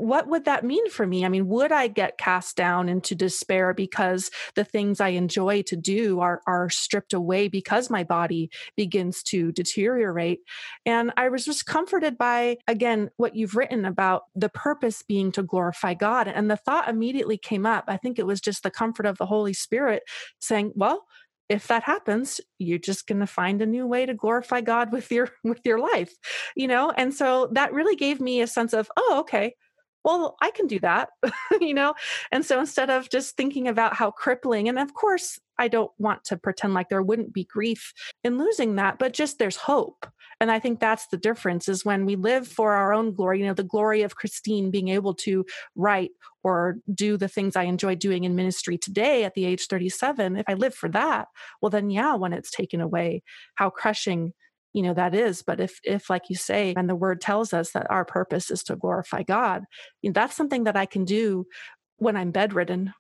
what 0.01 0.29
would 0.29 0.47
that 0.47 0.65
mean 0.65 0.89
for 0.89 1.07
me? 1.07 1.25
I 1.25 1.29
mean, 1.29 1.47
would 1.49 1.73
I 1.73 1.87
get 1.87 2.19
cast 2.19 2.57
down 2.57 2.89
into 2.89 3.15
despair 3.15 3.75
because 3.75 4.31
the 4.55 4.65
things 4.65 5.01
I 5.01 5.09
enjoy 5.09 5.63
to 5.63 5.77
do 5.77 6.21
are 6.21 6.41
are 6.47 6.71
stripped 6.71 7.13
away 7.13 7.49
because 7.49 7.91
my 7.91 8.03
body 8.03 8.51
begins 8.77 9.23
to 9.25 9.53
deteriorate? 9.53 10.41
And 10.87 11.13
I 11.17 11.29
was 11.29 11.45
just 11.45 11.67
comforted 11.67 12.17
by 12.17 12.57
again 12.67 13.11
what 13.19 13.37
you've 13.37 13.57
written 13.57 13.85
about 13.85 14.23
the 14.35 14.49
purpose 14.49 15.03
being 15.03 15.33
to 15.33 15.43
glorify 15.43 15.95
God. 15.95 16.29
And 16.29 16.51
the 16.51 16.57
thought 16.57 16.89
immediately 16.89 17.37
came 17.37 17.67
up. 17.67 17.85
I 17.87 17.99
think 17.99 18.19
it 18.19 18.27
was 18.27 18.41
just 18.41 18.63
the 18.63 18.71
comfort 18.71 19.07
of 19.07 19.19
the 19.19 19.27
Holy 19.27 19.53
Spirit 19.53 20.03
saying, 20.39 20.73
well, 20.75 21.07
if 21.51 21.67
that 21.67 21.83
happens 21.83 22.41
you're 22.59 22.79
just 22.79 23.09
going 23.09 23.19
to 23.19 23.27
find 23.27 23.61
a 23.61 23.67
new 23.67 23.85
way 23.85 24.07
to 24.07 24.15
glorify 24.15 24.61
god 24.61 24.93
with 24.93 25.11
your 25.11 25.29
with 25.45 25.61
your 25.65 25.81
life 25.81 26.15
you 26.55 26.69
know 26.69 26.93
and 26.97 27.13
so 27.13 27.49
that 27.53 27.73
really 27.73 27.97
gave 27.97 28.21
me 28.21 28.41
a 28.41 28.47
sense 28.47 28.73
of 28.73 28.89
oh 28.97 29.17
okay 29.19 29.55
well, 30.05 30.37
I 30.41 30.51
can 30.51 30.67
do 30.67 30.79
that, 30.81 31.11
you 31.61 31.75
know? 31.75 31.95
And 32.33 32.45
so 32.45 32.61
instead 32.61 32.91
of 32.91 33.11
just 33.11 33.37
thinking 33.37 33.69
about 33.69 33.95
how 33.95 34.11
crippling, 34.11 34.69
and 34.69 34.79
of 34.79 34.95
course, 34.95 35.39
I 35.59 35.69
don't 35.69 35.91
want 35.99 36.25
to 36.25 36.39
pretend 36.39 36.73
like 36.73 36.89
there 36.89 37.03
wouldn't 37.03 37.35
be 37.35 37.45
grief 37.45 37.93
in 38.25 38.39
losing 38.39 38.77
that, 38.77 38.99
but 38.99 39.13
just 39.13 39.39
there's 39.39 39.57
hope. 39.57 40.07
And 40.41 40.51
I 40.51 40.59
think 40.59 40.81
that's 40.81 41.07
the 41.09 41.19
difference 41.19 41.69
is 41.69 41.85
when 41.85 42.07
we 42.07 42.17
live 42.17 42.49
for 42.49 42.73
our 42.73 42.95
own 42.95 43.15
glory, 43.15 43.41
you 43.41 43.47
know, 43.47 43.53
the 43.53 43.63
glory 43.63 44.01
of 44.01 44.17
Christine 44.17 44.71
being 44.71 44.89
able 44.89 45.13
to 45.17 45.45
write 45.77 46.13
or 46.43 46.77
do 46.95 47.19
the 47.19 47.29
things 47.29 47.57
I 47.57 47.65
enjoy 47.65 47.95
doing 47.95 48.25
in 48.25 48.35
ministry 48.35 48.79
today 48.79 49.25
at 49.25 49.35
the 49.35 49.45
age 49.45 49.67
37. 49.67 50.37
If 50.37 50.47
I 50.49 50.55
live 50.55 50.75
for 50.75 50.89
that, 50.89 51.29
well, 51.61 51.69
then 51.69 51.91
yeah, 51.91 52.15
when 52.15 52.33
it's 52.33 52.51
taken 52.51 52.81
away, 52.81 53.23
how 53.57 53.69
crushing 53.69 54.33
you 54.73 54.83
know 54.83 54.95
that 54.95 55.15
is 55.15 55.43
but 55.43 55.61
if 55.61 55.81
if 55.85 56.11
like 56.11 56.29
you 56.29 56.37
say 56.37 56.75
and 56.77 56.89
the 56.89 56.97
word 56.97 57.21
tells 57.21 57.53
us 57.53 57.73
that 57.73 57.91
our 57.91 58.05
purpose 58.05 58.51
is 58.51 58.63
to 58.63 58.77
glorify 58.77 59.23
god 59.23 59.65
you 60.03 60.11
know, 60.11 60.15
that's 60.15 60.37
something 60.37 60.65
that 60.65 60.77
i 60.77 60.87
can 60.87 61.05
do 61.05 61.47
when 61.97 62.17
i'm 62.17 62.31
bedridden. 62.31 62.93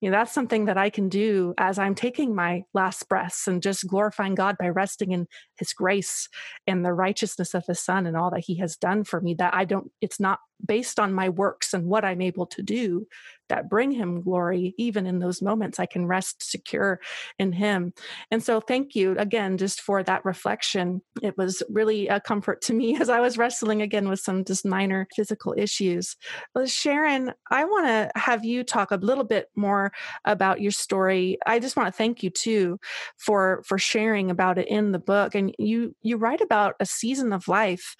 You 0.00 0.10
know 0.10 0.18
that's 0.18 0.32
something 0.32 0.64
that 0.64 0.78
i 0.78 0.88
can 0.88 1.08
do 1.08 1.54
as 1.58 1.78
i'm 1.78 1.94
taking 1.94 2.34
my 2.34 2.62
last 2.72 3.08
breaths 3.08 3.46
and 3.46 3.62
just 3.62 3.86
glorifying 3.86 4.34
god 4.34 4.56
by 4.58 4.68
resting 4.68 5.12
in 5.12 5.26
his 5.58 5.72
grace 5.72 6.28
and 6.66 6.84
the 6.84 6.92
righteousness 6.92 7.54
of 7.54 7.66
his 7.66 7.80
son 7.80 8.06
and 8.06 8.16
all 8.16 8.30
that 8.30 8.44
he 8.46 8.56
has 8.58 8.76
done 8.76 9.04
for 9.04 9.20
me 9.20 9.34
that 9.34 9.52
i 9.54 9.64
don't 9.64 9.90
it's 10.00 10.18
not 10.18 10.38
based 10.66 10.98
on 10.98 11.12
my 11.12 11.28
works 11.28 11.72
and 11.72 11.86
what 11.86 12.04
i'm 12.04 12.20
able 12.20 12.46
to 12.46 12.62
do 12.62 13.06
that 13.48 13.68
bring 13.68 13.90
him 13.90 14.22
glory 14.22 14.74
even 14.78 15.06
in 15.06 15.18
those 15.18 15.42
moments 15.42 15.80
i 15.80 15.86
can 15.86 16.06
rest 16.06 16.42
secure 16.42 17.00
in 17.38 17.52
him. 17.52 17.92
And 18.30 18.42
so 18.42 18.60
thank 18.60 18.94
you 18.94 19.16
again 19.18 19.58
just 19.58 19.80
for 19.80 20.02
that 20.02 20.24
reflection. 20.24 21.02
It 21.22 21.36
was 21.36 21.62
really 21.68 22.08
a 22.08 22.20
comfort 22.20 22.62
to 22.62 22.74
me 22.74 22.96
as 23.00 23.08
i 23.08 23.20
was 23.20 23.38
wrestling 23.38 23.82
again 23.82 24.08
with 24.08 24.20
some 24.20 24.44
just 24.44 24.64
minor 24.64 25.06
physical 25.14 25.54
issues. 25.56 26.16
Well, 26.54 26.66
sharon 26.66 27.32
i 27.50 27.64
want 27.64 27.86
to 27.86 28.10
have 28.18 28.44
you 28.44 28.64
talk 28.64 28.90
a 28.90 28.96
little 28.96 29.24
bit 29.24 29.48
more 29.56 29.92
about 30.24 30.60
your 30.60 30.72
story. 30.72 31.38
I 31.46 31.58
just 31.58 31.76
want 31.76 31.86
to 31.86 31.96
thank 31.96 32.22
you 32.22 32.30
too 32.30 32.78
for 33.16 33.62
for 33.66 33.78
sharing 33.78 34.30
about 34.30 34.58
it 34.58 34.68
in 34.68 34.92
the 34.92 34.98
book. 34.98 35.34
And 35.34 35.54
you 35.58 35.94
you 36.02 36.16
write 36.16 36.40
about 36.40 36.74
a 36.80 36.86
season 36.86 37.32
of 37.32 37.48
life 37.48 37.96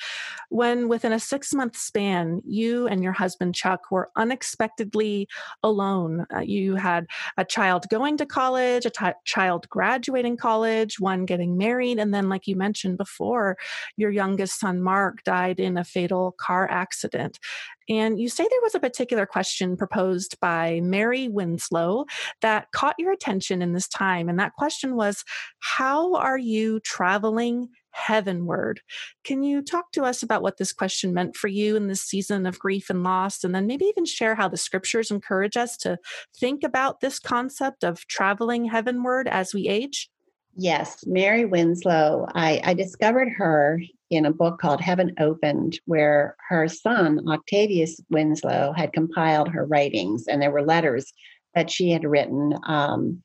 when 0.48 0.88
within 0.88 1.12
a 1.12 1.20
six 1.20 1.52
month 1.54 1.76
span 1.76 2.42
you 2.50 2.86
and 2.86 3.02
your 3.02 3.12
husband 3.12 3.54
chuck 3.54 3.90
were 3.90 4.10
unexpectedly 4.16 5.28
alone. 5.62 6.26
Uh, 6.34 6.40
you 6.40 6.74
had 6.74 7.06
a 7.36 7.44
child 7.44 7.86
going 7.90 8.16
to 8.18 8.26
college, 8.26 8.86
a 8.86 8.90
t- 8.90 9.06
child 9.24 9.68
graduating 9.68 10.36
college, 10.36 11.00
one 11.00 11.24
getting 11.24 11.56
married, 11.56 11.98
and 11.98 12.12
then, 12.12 12.28
like 12.28 12.46
you 12.46 12.56
mentioned 12.56 12.98
before, 12.98 13.56
your 13.96 14.10
youngest 14.10 14.58
son, 14.58 14.82
Mark, 14.82 15.22
died 15.24 15.60
in 15.60 15.76
a 15.76 15.84
fatal 15.84 16.34
car 16.38 16.70
accident. 16.70 17.38
And 17.88 18.20
you 18.20 18.28
say 18.28 18.46
there 18.48 18.60
was 18.62 18.76
a 18.76 18.80
particular 18.80 19.26
question 19.26 19.76
proposed 19.76 20.38
by 20.40 20.80
Mary 20.82 21.28
Winslow 21.28 22.04
that 22.40 22.70
caught 22.72 22.94
your 22.98 23.10
attention 23.12 23.62
in 23.62 23.72
this 23.72 23.88
time. 23.88 24.28
And 24.28 24.38
that 24.38 24.54
question 24.54 24.94
was 24.94 25.24
How 25.58 26.14
are 26.14 26.38
you 26.38 26.80
traveling 26.80 27.68
heavenward. 27.92 28.80
Can 29.24 29.42
you 29.42 29.62
talk 29.62 29.92
to 29.92 30.04
us 30.04 30.22
about 30.22 30.42
what 30.42 30.56
this 30.56 30.72
question 30.72 31.14
meant 31.14 31.36
for 31.36 31.48
you 31.48 31.76
in 31.76 31.88
this 31.88 32.02
season 32.02 32.46
of 32.46 32.58
grief 32.58 32.90
and 32.90 33.02
loss? 33.02 33.44
And 33.44 33.54
then 33.54 33.66
maybe 33.66 33.84
even 33.86 34.04
share 34.04 34.34
how 34.34 34.48
the 34.48 34.56
scriptures 34.56 35.10
encourage 35.10 35.56
us 35.56 35.76
to 35.78 35.98
think 36.38 36.62
about 36.64 37.00
this 37.00 37.18
concept 37.18 37.84
of 37.84 38.06
traveling 38.06 38.66
heavenward 38.66 39.28
as 39.28 39.54
we 39.54 39.68
age? 39.68 40.10
Yes, 40.56 41.04
Mary 41.06 41.44
Winslow. 41.44 42.26
I, 42.34 42.60
I 42.64 42.74
discovered 42.74 43.28
her 43.36 43.80
in 44.10 44.26
a 44.26 44.32
book 44.32 44.58
called 44.60 44.80
Heaven 44.80 45.14
Opened, 45.20 45.78
where 45.86 46.36
her 46.48 46.66
son, 46.66 47.28
Octavius 47.28 48.00
Winslow, 48.10 48.72
had 48.76 48.92
compiled 48.92 49.48
her 49.48 49.64
writings, 49.64 50.26
and 50.26 50.42
there 50.42 50.50
were 50.50 50.62
letters 50.62 51.12
that 51.54 51.70
she 51.70 51.90
had 51.90 52.04
written 52.04 52.54
um, 52.66 53.22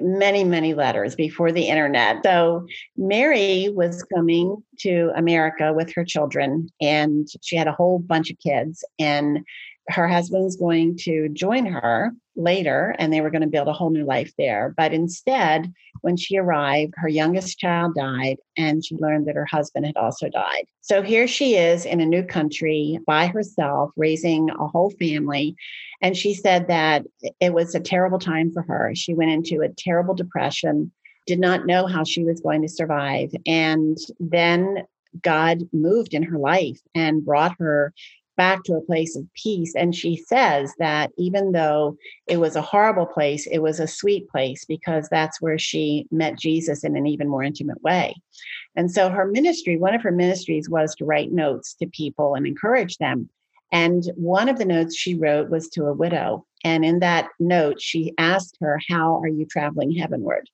many, 0.00 0.44
many 0.44 0.74
letters 0.74 1.14
before 1.14 1.52
the 1.52 1.68
internet. 1.68 2.22
So 2.24 2.66
Mary 2.96 3.68
was 3.68 4.02
coming 4.04 4.62
to 4.80 5.12
America 5.16 5.72
with 5.72 5.92
her 5.94 6.04
children, 6.04 6.68
and 6.80 7.28
she 7.42 7.56
had 7.56 7.68
a 7.68 7.72
whole 7.72 7.98
bunch 7.98 8.30
of 8.30 8.38
kids. 8.38 8.84
And 8.98 9.40
her 9.88 10.08
husband 10.08 10.44
was 10.44 10.56
going 10.56 10.96
to 10.96 11.28
join 11.30 11.66
her 11.66 12.12
later 12.36 12.94
and 12.98 13.12
they 13.12 13.20
were 13.20 13.30
going 13.30 13.42
to 13.42 13.48
build 13.48 13.68
a 13.68 13.72
whole 13.72 13.90
new 13.90 14.04
life 14.04 14.32
there. 14.38 14.72
But 14.76 14.92
instead, 14.92 15.72
when 16.00 16.16
she 16.16 16.36
arrived, 16.36 16.94
her 16.96 17.08
youngest 17.08 17.58
child 17.58 17.94
died 17.94 18.38
and 18.56 18.84
she 18.84 18.96
learned 18.96 19.26
that 19.26 19.36
her 19.36 19.44
husband 19.44 19.86
had 19.86 19.96
also 19.96 20.28
died. 20.28 20.66
So 20.80 21.02
here 21.02 21.26
she 21.26 21.56
is 21.56 21.84
in 21.84 22.00
a 22.00 22.06
new 22.06 22.22
country 22.22 22.98
by 23.06 23.26
herself, 23.26 23.90
raising 23.96 24.50
a 24.50 24.66
whole 24.66 24.90
family. 24.98 25.56
And 26.00 26.16
she 26.16 26.34
said 26.34 26.68
that 26.68 27.04
it 27.40 27.52
was 27.52 27.74
a 27.74 27.80
terrible 27.80 28.18
time 28.18 28.50
for 28.52 28.62
her. 28.62 28.92
She 28.94 29.14
went 29.14 29.30
into 29.30 29.60
a 29.62 29.68
terrible 29.68 30.14
depression, 30.14 30.92
did 31.26 31.38
not 31.38 31.66
know 31.66 31.86
how 31.86 32.04
she 32.04 32.24
was 32.24 32.40
going 32.40 32.62
to 32.62 32.68
survive. 32.68 33.30
And 33.46 33.98
then 34.18 34.84
God 35.20 35.68
moved 35.72 36.14
in 36.14 36.22
her 36.22 36.38
life 36.38 36.80
and 36.94 37.24
brought 37.24 37.56
her 37.58 37.92
back 38.36 38.62
to 38.64 38.74
a 38.74 38.80
place 38.80 39.16
of 39.16 39.26
peace. 39.34 39.74
And 39.74 39.94
she 39.94 40.16
says 40.16 40.72
that 40.78 41.10
even 41.18 41.52
though 41.52 41.96
it 42.26 42.38
was 42.38 42.56
a 42.56 42.62
horrible 42.62 43.06
place, 43.06 43.46
it 43.46 43.58
was 43.58 43.80
a 43.80 43.86
sweet 43.86 44.28
place 44.28 44.64
because 44.64 45.08
that's 45.08 45.40
where 45.40 45.58
she 45.58 46.06
met 46.10 46.38
Jesus 46.38 46.84
in 46.84 46.96
an 46.96 47.06
even 47.06 47.28
more 47.28 47.42
intimate 47.42 47.82
way. 47.82 48.14
And 48.76 48.90
so 48.90 49.10
her 49.10 49.26
ministry, 49.26 49.76
one 49.76 49.94
of 49.94 50.02
her 50.02 50.12
ministries 50.12 50.68
was 50.68 50.94
to 50.96 51.04
write 51.04 51.32
notes 51.32 51.74
to 51.74 51.86
people 51.86 52.34
and 52.34 52.46
encourage 52.46 52.98
them. 52.98 53.28
And 53.70 54.04
one 54.16 54.48
of 54.48 54.58
the 54.58 54.64
notes 54.66 54.96
she 54.96 55.14
wrote 55.14 55.48
was 55.48 55.68
to 55.70 55.86
a 55.86 55.94
widow. 55.94 56.46
And 56.64 56.84
in 56.84 57.00
that 57.00 57.28
note, 57.40 57.80
she 57.80 58.12
asked 58.18 58.58
her, 58.60 58.78
How 58.88 59.18
are 59.20 59.28
you 59.28 59.46
traveling 59.46 59.92
heavenward? 59.92 60.48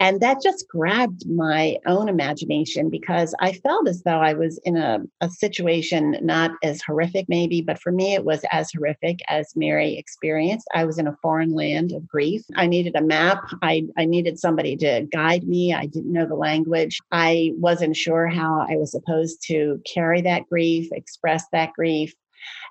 And 0.00 0.20
that 0.20 0.42
just 0.42 0.68
grabbed 0.68 1.28
my 1.28 1.76
own 1.86 2.08
imagination 2.08 2.88
because 2.88 3.34
I 3.40 3.52
felt 3.52 3.88
as 3.88 4.02
though 4.02 4.20
I 4.20 4.32
was 4.32 4.60
in 4.64 4.76
a, 4.76 5.00
a 5.20 5.28
situation 5.28 6.16
not 6.22 6.52
as 6.62 6.80
horrific, 6.82 7.26
maybe, 7.28 7.62
but 7.62 7.80
for 7.80 7.90
me, 7.90 8.14
it 8.14 8.24
was 8.24 8.44
as 8.52 8.70
horrific 8.72 9.18
as 9.28 9.56
Mary 9.56 9.96
experienced. 9.98 10.68
I 10.72 10.84
was 10.84 10.98
in 10.98 11.08
a 11.08 11.16
foreign 11.20 11.52
land 11.52 11.92
of 11.92 12.06
grief. 12.06 12.42
I 12.54 12.66
needed 12.66 12.94
a 12.94 13.02
map. 13.02 13.42
I, 13.62 13.86
I 13.96 14.04
needed 14.04 14.38
somebody 14.38 14.76
to 14.76 15.08
guide 15.12 15.48
me. 15.48 15.74
I 15.74 15.86
didn't 15.86 16.12
know 16.12 16.26
the 16.26 16.36
language. 16.36 16.98
I 17.10 17.52
wasn't 17.56 17.96
sure 17.96 18.28
how 18.28 18.66
I 18.70 18.76
was 18.76 18.92
supposed 18.92 19.42
to 19.48 19.80
carry 19.92 20.20
that 20.22 20.48
grief, 20.48 20.90
express 20.92 21.44
that 21.52 21.72
grief. 21.72 22.14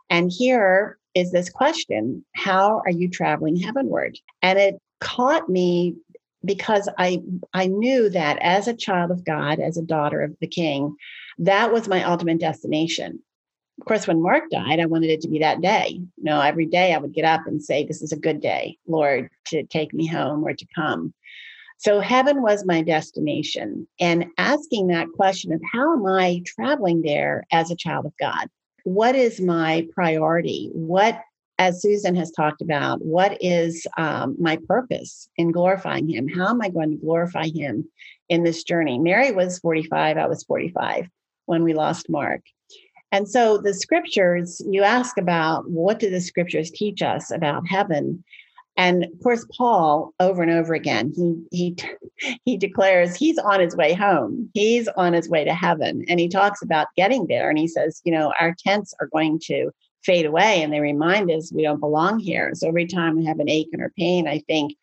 And 0.10 0.32
here 0.32 0.98
is 1.14 1.32
this 1.32 1.50
question 1.50 2.24
How 2.36 2.82
are 2.86 2.92
you 2.92 3.10
traveling 3.10 3.58
heavenward? 3.58 4.18
And 4.42 4.58
it 4.58 4.76
caught 5.00 5.50
me 5.50 5.96
because 6.44 6.90
I 6.98 7.22
I 7.54 7.68
knew 7.68 8.10
that 8.10 8.38
as 8.42 8.68
a 8.68 8.76
child 8.76 9.12
of 9.12 9.26
God, 9.26 9.60
as 9.60 9.78
a 9.78 9.84
daughter 9.84 10.22
of 10.22 10.36
the 10.40 10.48
King, 10.48 10.96
that 11.40 11.72
was 11.72 11.88
my 11.88 12.04
ultimate 12.04 12.40
destination. 12.40 13.20
Of 13.80 13.86
course, 13.86 14.08
when 14.08 14.24
Mark 14.24 14.50
died, 14.50 14.80
I 14.80 14.86
wanted 14.88 15.12
it 15.12 15.22
to 15.22 15.30
be 15.30 15.40
that 15.40 15.62
day. 15.62 15.90
You 15.90 16.24
know, 16.24 16.42
every 16.42 16.66
day 16.66 16.94
I 16.94 16.98
would 16.98 17.14
get 17.14 17.26
up 17.26 17.46
and 17.46 17.64
say, 17.64 17.86
This 17.86 18.02
is 18.02 18.12
a 18.12 18.20
good 18.20 18.42
day, 18.42 18.78
Lord, 18.88 19.30
to 19.48 19.64
take 19.64 19.94
me 19.94 20.08
home 20.08 20.44
or 20.44 20.54
to 20.54 20.66
come. 20.76 21.14
So 21.78 22.00
heaven 22.00 22.42
was 22.42 22.66
my 22.66 22.82
destination. 22.82 23.88
And 24.00 24.26
asking 24.38 24.88
that 24.88 25.12
question 25.16 25.54
of 25.54 25.62
how 25.72 25.94
am 25.94 26.08
I 26.08 26.42
traveling 26.46 27.04
there 27.04 27.46
as 27.52 27.70
a 27.70 27.76
child 27.76 28.08
of 28.08 28.14
God? 28.20 28.50
What 28.84 29.16
is 29.16 29.40
my 29.40 29.88
priority? 29.94 30.72
What, 30.74 31.22
as 31.60 31.82
Susan 31.82 32.16
has 32.16 32.32
talked 32.32 32.62
about, 32.62 33.04
what 33.04 33.38
is 33.42 33.88
um, 33.98 34.36
my 34.40 34.58
purpose 34.68 35.30
in 35.38 35.52
glorifying 35.52 36.08
Him? 36.08 36.28
How 36.28 36.50
am 36.50 36.62
I 36.62 36.70
going 36.70 36.92
to 36.92 36.98
glorify 36.98 37.48
Him 37.48 37.90
in 38.30 38.44
this 38.44 38.64
journey? 38.64 39.00
Mary 39.00 39.32
was 39.32 39.60
45, 39.60 40.18
I 40.18 40.28
was 40.28 40.44
45 40.44 41.08
when 41.46 41.64
we 41.64 41.74
lost 41.74 42.10
Mark. 42.10 42.42
And 43.12 43.28
so 43.28 43.58
the 43.58 43.74
scriptures, 43.74 44.62
you 44.70 44.84
ask 44.84 45.18
about 45.18 45.70
what 45.70 46.00
do 46.00 46.10
the 46.10 46.22
scriptures 46.22 46.70
teach 46.70 47.02
us 47.02 47.32
about 47.32 47.68
heaven? 47.68 48.24
And 48.76 49.06
of 49.06 49.24
course, 49.24 49.46
Paul, 49.58 50.14
over 50.20 50.44
and 50.44 50.52
over 50.52 50.76
again, 50.76 51.12
he 51.16 51.36
he 51.52 52.38
he 52.46 52.58
declares 52.58 53.16
he's 53.16 53.40
on 53.40 53.60
his 53.60 53.76
way 53.76 53.94
home. 53.94 54.50
He's 54.54 54.88
on 54.90 55.14
his 55.14 55.28
way 55.28 55.44
to 55.46 55.54
heaven, 55.54 56.06
and 56.08 56.20
he 56.20 56.28
talks 56.28 56.62
about 56.62 56.88
getting 56.96 57.26
there. 57.26 57.50
And 57.50 57.58
he 57.58 57.68
says, 57.68 58.02
you 58.04 58.12
know, 58.12 58.34
our 58.40 58.56
tents 58.64 58.94
are 59.02 59.08
going 59.08 59.40
to 59.46 59.72
fade 60.04 60.26
away, 60.26 60.62
and 60.62 60.72
they 60.72 60.80
remind 60.80 61.30
us 61.32 61.52
we 61.52 61.64
don't 61.64 61.80
belong 61.80 62.20
here. 62.20 62.52
So 62.54 62.68
every 62.68 62.88
time 62.88 63.20
I 63.20 63.24
have 63.24 63.40
an 63.40 63.50
ache 63.50 63.70
or 63.78 63.92
pain, 63.98 64.28
I 64.28 64.40
think 64.48 64.74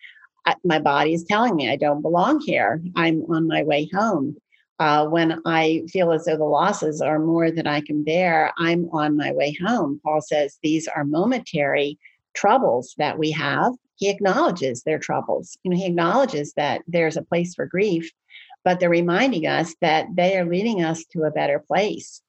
I, 0.46 0.54
my 0.64 0.78
body 0.78 1.14
is 1.14 1.24
telling 1.24 1.56
me 1.56 1.70
I 1.70 1.76
don't 1.76 2.02
belong 2.02 2.40
here. 2.40 2.82
I'm 2.96 3.22
on 3.30 3.46
my 3.46 3.62
way 3.62 3.88
home. 3.92 4.36
Uh, 4.78 5.06
when 5.06 5.40
I 5.46 5.84
feel 5.88 6.12
as 6.12 6.24
though 6.24 6.36
the 6.36 6.44
losses 6.44 7.00
are 7.00 7.18
more 7.18 7.50
than 7.50 7.66
I 7.66 7.80
can 7.80 8.02
bear, 8.02 8.52
I'm 8.58 8.88
on 8.92 9.16
my 9.16 9.32
way 9.32 9.56
home. 9.64 10.00
Paul 10.04 10.20
says 10.20 10.58
these 10.62 10.88
are 10.88 11.04
momentary 11.04 11.98
troubles 12.34 12.94
that 12.98 13.18
we 13.18 13.30
have. 13.30 13.72
He 13.96 14.10
acknowledges 14.10 14.82
their 14.82 14.98
troubles. 14.98 15.56
You 15.62 15.70
know, 15.70 15.76
he 15.76 15.86
acknowledges 15.86 16.52
that 16.54 16.82
there's 16.88 17.16
a 17.16 17.22
place 17.22 17.54
for 17.54 17.66
grief, 17.66 18.10
but 18.64 18.80
they're 18.80 18.90
reminding 18.90 19.46
us 19.46 19.74
that 19.80 20.08
they 20.12 20.36
are 20.36 20.44
leading 20.44 20.82
us 20.82 21.04
to 21.12 21.22
a 21.22 21.30
better 21.30 21.60
place. 21.60 22.20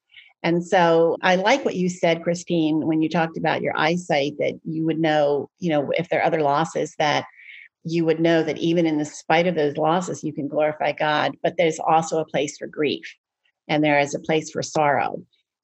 And 0.45 0.63
so 0.63 1.17
I 1.23 1.37
like 1.37 1.65
what 1.65 1.75
you 1.75 1.89
said, 1.89 2.21
Christine, 2.21 2.85
when 2.85 3.01
you 3.01 3.09
talked 3.09 3.35
about 3.35 3.63
your 3.63 3.75
eyesight, 3.75 4.33
that 4.37 4.53
you 4.63 4.85
would 4.85 4.99
know, 4.99 5.49
you 5.57 5.71
know, 5.71 5.91
if 5.97 6.07
there 6.09 6.21
are 6.21 6.25
other 6.25 6.43
losses 6.43 6.93
that 6.99 7.25
you 7.83 8.05
would 8.05 8.19
know 8.19 8.43
that 8.43 8.59
even 8.59 8.85
in 8.85 8.99
the 8.99 9.05
spite 9.05 9.47
of 9.47 9.55
those 9.55 9.75
losses, 9.75 10.23
you 10.23 10.31
can 10.31 10.47
glorify 10.47 10.91
God, 10.91 11.35
but 11.41 11.55
there's 11.57 11.79
also 11.79 12.19
a 12.19 12.25
place 12.25 12.59
for 12.59 12.67
grief 12.67 13.11
and 13.67 13.83
there 13.83 13.97
is 13.97 14.13
a 14.13 14.19
place 14.19 14.51
for 14.51 14.61
sorrow. 14.61 15.19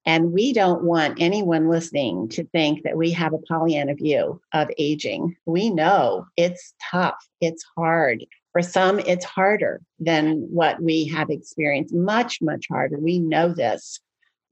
And 0.08 0.34
we 0.34 0.52
don't 0.52 0.84
want 0.84 1.22
anyone 1.22 1.70
listening 1.70 2.28
to 2.30 2.44
think 2.46 2.82
that 2.82 2.98
we 2.98 3.12
have 3.12 3.34
a 3.34 3.38
Pollyanna 3.48 3.94
view 3.94 4.42
of 4.52 4.72
aging. 4.80 5.36
We 5.46 5.70
know 5.70 6.26
it's 6.38 6.74
tough, 6.90 7.24
it's 7.40 7.64
hard. 7.78 8.26
For 8.52 8.64
some, 8.64 8.98
it's 8.98 9.26
harder 9.26 9.80
than 10.00 10.48
what 10.50 10.82
we 10.82 11.06
have 11.06 11.30
experienced, 11.30 11.94
much, 11.94 12.42
much 12.42 12.66
harder. 12.68 12.98
We 12.98 13.20
know 13.20 13.54
this. 13.54 14.00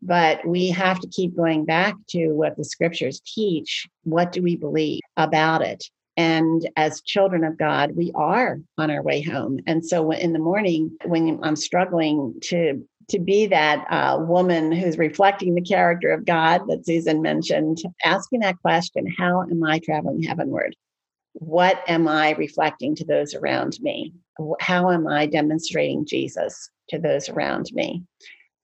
But 0.01 0.45
we 0.45 0.69
have 0.69 0.99
to 1.01 1.07
keep 1.07 1.35
going 1.35 1.65
back 1.65 1.95
to 2.09 2.29
what 2.29 2.55
the 2.55 2.63
scriptures 2.63 3.21
teach. 3.25 3.87
What 4.03 4.31
do 4.31 4.41
we 4.41 4.55
believe 4.55 5.01
about 5.17 5.61
it? 5.61 5.83
And 6.15 6.69
as 6.75 7.01
children 7.01 7.43
of 7.43 7.57
God, 7.57 7.95
we 7.95 8.11
are 8.15 8.59
on 8.77 8.91
our 8.91 9.01
way 9.01 9.21
home. 9.21 9.59
And 9.67 9.85
so 9.85 10.11
in 10.11 10.33
the 10.33 10.39
morning, 10.39 10.97
when 11.05 11.39
I'm 11.43 11.55
struggling 11.55 12.35
to 12.43 12.85
to 13.09 13.19
be 13.19 13.47
that 13.47 13.85
uh, 13.89 14.19
woman 14.19 14.71
who's 14.71 14.97
reflecting 14.97 15.55
the 15.55 15.61
character 15.61 16.11
of 16.11 16.25
God 16.25 16.61
that 16.67 16.85
Susan 16.85 17.21
mentioned, 17.21 17.81
asking 18.05 18.41
that 18.41 18.61
question 18.61 19.07
how 19.17 19.41
am 19.41 19.63
I 19.63 19.79
traveling 19.79 20.21
heavenward? 20.21 20.75
What 21.33 21.81
am 21.87 22.07
I 22.07 22.31
reflecting 22.31 22.95
to 22.95 23.05
those 23.05 23.33
around 23.33 23.77
me? 23.81 24.13
How 24.59 24.91
am 24.91 25.07
I 25.07 25.25
demonstrating 25.25 26.05
Jesus 26.05 26.69
to 26.89 26.99
those 26.99 27.29
around 27.29 27.69
me? 27.73 28.03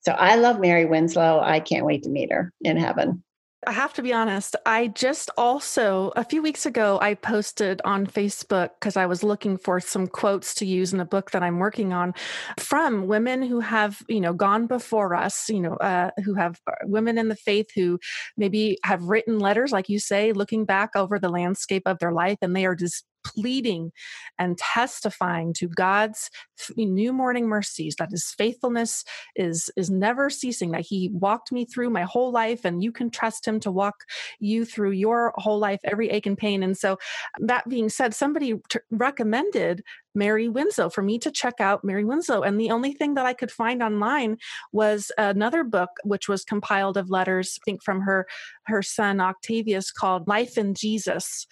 So 0.06 0.12
I 0.12 0.36
love 0.36 0.60
Mary 0.60 0.84
Winslow. 0.84 1.40
I 1.42 1.58
can't 1.58 1.84
wait 1.84 2.04
to 2.04 2.10
meet 2.10 2.30
her 2.30 2.52
in 2.60 2.76
heaven. 2.76 3.24
I 3.66 3.72
have 3.72 3.92
to 3.94 4.02
be 4.02 4.12
honest. 4.12 4.54
I 4.64 4.86
just 4.86 5.28
also, 5.36 6.12
a 6.14 6.22
few 6.22 6.40
weeks 6.40 6.64
ago, 6.64 7.00
I 7.02 7.14
posted 7.14 7.80
on 7.84 8.06
Facebook 8.06 8.70
because 8.78 8.96
I 8.96 9.06
was 9.06 9.24
looking 9.24 9.58
for 9.58 9.80
some 9.80 10.06
quotes 10.06 10.54
to 10.56 10.66
use 10.66 10.92
in 10.92 11.00
a 11.00 11.04
book 11.04 11.32
that 11.32 11.42
I'm 11.42 11.58
working 11.58 11.92
on 11.92 12.14
from 12.60 13.08
women 13.08 13.42
who 13.42 13.58
have, 13.58 14.00
you 14.08 14.20
know, 14.20 14.32
gone 14.32 14.68
before 14.68 15.16
us, 15.16 15.48
you 15.48 15.58
know, 15.58 15.74
uh, 15.74 16.12
who 16.24 16.34
have 16.34 16.60
uh, 16.68 16.74
women 16.84 17.18
in 17.18 17.26
the 17.26 17.34
faith 17.34 17.66
who 17.74 17.98
maybe 18.36 18.78
have 18.84 19.02
written 19.02 19.40
letters, 19.40 19.72
like 19.72 19.88
you 19.88 19.98
say, 19.98 20.32
looking 20.32 20.64
back 20.64 20.90
over 20.94 21.18
the 21.18 21.30
landscape 21.30 21.82
of 21.86 21.98
their 21.98 22.12
life 22.12 22.38
and 22.42 22.54
they 22.54 22.66
are 22.66 22.76
just 22.76 23.04
pleading 23.34 23.92
and 24.38 24.58
testifying 24.58 25.52
to 25.54 25.68
God's 25.68 26.30
new 26.76 27.12
morning 27.12 27.48
mercies 27.48 27.96
that 27.98 28.10
his 28.10 28.30
faithfulness 28.36 29.04
is 29.34 29.70
is 29.76 29.90
never 29.90 30.30
ceasing 30.30 30.70
that 30.72 30.86
he 30.86 31.10
walked 31.12 31.52
me 31.52 31.64
through 31.64 31.90
my 31.90 32.02
whole 32.02 32.32
life 32.32 32.64
and 32.64 32.82
you 32.82 32.92
can 32.92 33.10
trust 33.10 33.46
him 33.46 33.60
to 33.60 33.70
walk 33.70 33.94
you 34.40 34.64
through 34.64 34.92
your 34.92 35.32
whole 35.36 35.58
life 35.58 35.80
every 35.84 36.08
ache 36.10 36.26
and 36.26 36.38
pain. 36.38 36.62
And 36.62 36.76
so 36.76 36.98
that 37.40 37.68
being 37.68 37.88
said 37.88 38.14
somebody 38.14 38.54
t- 38.68 38.78
recommended 38.90 39.82
Mary 40.16 40.48
Winslow 40.48 40.88
for 40.88 41.02
me 41.02 41.18
to 41.20 41.30
check 41.30 41.60
out 41.60 41.84
Mary 41.84 42.04
Winslow. 42.04 42.42
And 42.42 42.58
the 42.58 42.70
only 42.70 42.92
thing 42.92 43.14
that 43.14 43.26
I 43.26 43.34
could 43.34 43.50
find 43.52 43.82
online 43.82 44.38
was 44.72 45.12
another 45.18 45.62
book, 45.62 45.90
which 46.02 46.28
was 46.28 46.44
compiled 46.44 46.96
of 46.96 47.10
letters, 47.10 47.58
I 47.60 47.62
think 47.64 47.82
from 47.84 48.00
her 48.00 48.26
her 48.66 48.82
son 48.82 49.20
Octavius 49.20 49.92
called 49.92 50.26
Life 50.26 50.58
in 50.58 50.74
Jesus. 50.74 51.46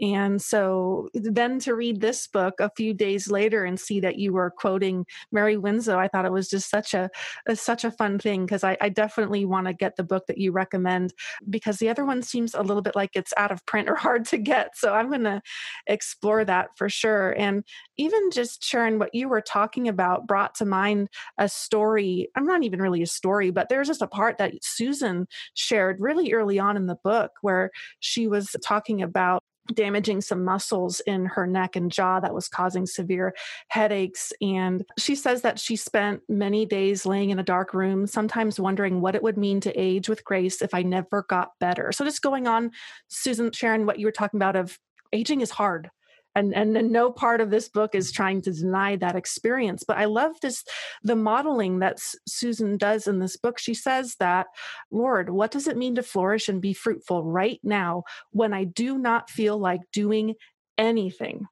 And 0.00 0.40
so 0.40 1.08
then 1.14 1.58
to 1.60 1.74
read 1.74 2.00
this 2.00 2.26
book 2.26 2.54
a 2.60 2.70
few 2.76 2.94
days 2.94 3.30
later 3.30 3.64
and 3.64 3.80
see 3.80 4.00
that 4.00 4.18
you 4.18 4.32
were 4.32 4.50
quoting 4.50 5.06
Mary 5.32 5.56
Winslow, 5.56 5.98
I 5.98 6.08
thought 6.08 6.24
it 6.24 6.32
was 6.32 6.48
just 6.48 6.70
such 6.70 6.94
a, 6.94 7.10
a 7.46 7.56
such 7.56 7.84
a 7.84 7.90
fun 7.90 8.18
thing 8.18 8.44
because 8.44 8.64
I, 8.64 8.76
I 8.80 8.90
definitely 8.90 9.44
want 9.44 9.66
to 9.66 9.72
get 9.72 9.96
the 9.96 10.04
book 10.04 10.26
that 10.28 10.38
you 10.38 10.52
recommend 10.52 11.14
because 11.48 11.78
the 11.78 11.88
other 11.88 12.04
one 12.04 12.22
seems 12.22 12.54
a 12.54 12.62
little 12.62 12.82
bit 12.82 12.94
like 12.94 13.10
it's 13.14 13.32
out 13.36 13.50
of 13.50 13.64
print 13.66 13.88
or 13.88 13.96
hard 13.96 14.24
to 14.26 14.38
get. 14.38 14.76
So 14.76 14.92
I'm 14.94 15.08
going 15.08 15.24
to 15.24 15.42
explore 15.86 16.44
that 16.44 16.68
for 16.76 16.88
sure. 16.88 17.32
And 17.32 17.64
even 17.96 18.07
just 18.32 18.62
Sharon, 18.62 18.98
what 18.98 19.14
you 19.14 19.28
were 19.28 19.40
talking 19.40 19.88
about 19.88 20.26
brought 20.26 20.54
to 20.56 20.64
mind 20.64 21.08
a 21.38 21.48
story. 21.48 22.28
I'm 22.36 22.46
not 22.46 22.62
even 22.62 22.80
really 22.80 23.02
a 23.02 23.06
story, 23.06 23.50
but 23.50 23.68
there's 23.68 23.88
just 23.88 24.02
a 24.02 24.06
part 24.06 24.38
that 24.38 24.54
Susan 24.62 25.26
shared 25.54 26.00
really 26.00 26.32
early 26.32 26.58
on 26.58 26.76
in 26.76 26.86
the 26.86 26.98
book 27.02 27.32
where 27.42 27.70
she 28.00 28.26
was 28.26 28.54
talking 28.64 29.02
about 29.02 29.42
damaging 29.74 30.20
some 30.20 30.44
muscles 30.44 31.00
in 31.00 31.26
her 31.26 31.46
neck 31.46 31.76
and 31.76 31.92
jaw 31.92 32.20
that 32.20 32.34
was 32.34 32.48
causing 32.48 32.86
severe 32.86 33.34
headaches. 33.68 34.32
And 34.40 34.84
she 34.98 35.14
says 35.14 35.42
that 35.42 35.58
she 35.58 35.76
spent 35.76 36.22
many 36.28 36.64
days 36.64 37.04
laying 37.04 37.30
in 37.30 37.38
a 37.38 37.44
dark 37.44 37.74
room, 37.74 38.06
sometimes 38.06 38.58
wondering 38.58 39.00
what 39.00 39.14
it 39.14 39.22
would 39.22 39.36
mean 39.36 39.60
to 39.60 39.80
age 39.80 40.08
with 40.08 40.24
grace 40.24 40.62
if 40.62 40.74
I 40.74 40.82
never 40.82 41.24
got 41.28 41.52
better. 41.60 41.92
So, 41.92 42.04
just 42.04 42.22
going 42.22 42.46
on, 42.46 42.70
Susan, 43.08 43.52
Sharon, 43.52 43.86
what 43.86 43.98
you 43.98 44.06
were 44.06 44.12
talking 44.12 44.38
about 44.38 44.56
of 44.56 44.78
aging 45.12 45.40
is 45.40 45.50
hard 45.50 45.90
and 46.38 46.76
and 46.76 46.90
no 46.90 47.10
part 47.10 47.40
of 47.40 47.50
this 47.50 47.68
book 47.68 47.94
is 47.94 48.12
trying 48.12 48.40
to 48.40 48.52
deny 48.52 48.96
that 48.96 49.16
experience 49.16 49.84
but 49.86 49.98
i 49.98 50.04
love 50.04 50.32
this 50.40 50.64
the 51.02 51.16
modeling 51.16 51.80
that 51.80 51.98
susan 52.26 52.76
does 52.76 53.06
in 53.06 53.18
this 53.18 53.36
book 53.36 53.58
she 53.58 53.74
says 53.74 54.16
that 54.18 54.46
lord 54.90 55.30
what 55.30 55.50
does 55.50 55.66
it 55.66 55.76
mean 55.76 55.94
to 55.94 56.02
flourish 56.02 56.48
and 56.48 56.62
be 56.62 56.72
fruitful 56.72 57.24
right 57.24 57.60
now 57.62 58.02
when 58.30 58.52
i 58.52 58.64
do 58.64 58.98
not 58.98 59.28
feel 59.30 59.58
like 59.58 59.80
doing 59.92 60.34
anything 60.76 61.46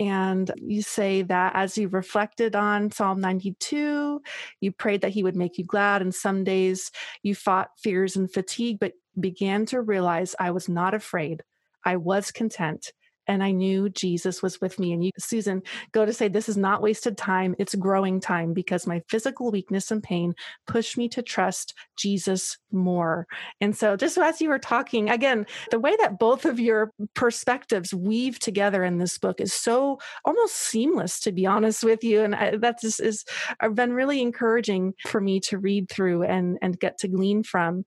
and 0.00 0.50
you 0.56 0.82
say 0.82 1.22
that 1.22 1.52
as 1.54 1.78
you 1.78 1.86
reflected 1.86 2.56
on 2.56 2.90
Psalm 2.90 3.20
92, 3.20 4.20
you 4.60 4.72
prayed 4.72 5.02
that 5.02 5.12
He 5.12 5.22
would 5.22 5.36
make 5.36 5.58
you 5.58 5.64
glad. 5.64 6.02
And 6.02 6.12
some 6.12 6.42
days 6.42 6.90
you 7.22 7.36
fought 7.36 7.68
fears 7.78 8.16
and 8.16 8.32
fatigue, 8.32 8.78
but 8.80 8.94
began 9.20 9.64
to 9.66 9.80
realize 9.80 10.34
I 10.40 10.50
was 10.50 10.68
not 10.68 10.94
afraid. 10.94 11.44
I 11.84 11.98
was 11.98 12.32
content 12.32 12.92
and 13.32 13.42
I 13.42 13.50
knew 13.50 13.88
Jesus 13.88 14.42
was 14.42 14.60
with 14.60 14.78
me. 14.78 14.92
And 14.92 15.02
you, 15.02 15.10
Susan, 15.18 15.62
go 15.92 16.04
to 16.04 16.12
say, 16.12 16.28
This 16.28 16.50
is 16.50 16.58
not 16.58 16.82
wasted 16.82 17.16
time. 17.16 17.54
It's 17.58 17.74
growing 17.74 18.20
time 18.20 18.52
because 18.52 18.86
my 18.86 19.00
physical 19.08 19.50
weakness 19.50 19.90
and 19.90 20.02
pain 20.02 20.34
pushed 20.66 20.98
me 20.98 21.08
to 21.08 21.22
trust 21.22 21.72
Jesus 21.96 22.58
more. 22.70 23.26
And 23.60 23.74
so, 23.74 23.96
just 23.96 24.18
as 24.18 24.42
you 24.42 24.50
were 24.50 24.58
talking, 24.58 25.08
again, 25.08 25.46
the 25.70 25.80
way 25.80 25.96
that 25.96 26.18
both 26.18 26.44
of 26.44 26.60
your 26.60 26.92
perspectives 27.14 27.94
weave 27.94 28.38
together 28.38 28.84
in 28.84 28.98
this 28.98 29.16
book 29.16 29.40
is 29.40 29.54
so 29.54 29.98
almost 30.26 30.54
seamless, 30.54 31.18
to 31.20 31.32
be 31.32 31.46
honest 31.46 31.82
with 31.82 32.04
you. 32.04 32.22
And 32.22 32.62
that 32.62 32.82
just 32.82 33.00
is, 33.00 33.24
uh, 33.60 33.70
been 33.70 33.94
really 33.94 34.20
encouraging 34.20 34.92
for 35.06 35.22
me 35.22 35.40
to 35.40 35.56
read 35.56 35.88
through 35.88 36.24
and, 36.24 36.58
and 36.60 36.78
get 36.78 36.98
to 36.98 37.08
glean 37.08 37.42
from. 37.42 37.86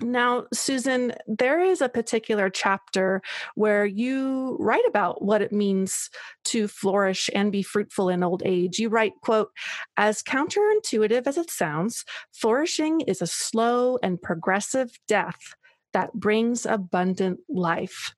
Now, 0.00 0.46
Susan, 0.52 1.12
there 1.28 1.60
is 1.60 1.80
a 1.80 1.88
particular 1.88 2.50
chapter 2.50 3.22
where 3.54 3.86
you 3.86 4.56
write 4.58 4.84
about 4.88 5.22
what 5.22 5.40
it 5.40 5.52
means 5.52 6.10
to 6.46 6.66
flourish 6.66 7.30
and 7.32 7.52
be 7.52 7.62
fruitful 7.62 8.08
in 8.08 8.24
old 8.24 8.42
age. 8.44 8.80
You 8.80 8.88
write, 8.88 9.12
quote, 9.22 9.50
as 9.96 10.20
counterintuitive 10.20 11.28
as 11.28 11.38
it 11.38 11.48
sounds, 11.48 12.04
flourishing 12.32 13.02
is 13.02 13.22
a 13.22 13.26
slow 13.28 13.98
and 14.02 14.20
progressive 14.20 14.98
death 15.06 15.54
that 15.92 16.12
brings 16.12 16.66
abundant 16.66 17.38
life. 17.48 18.14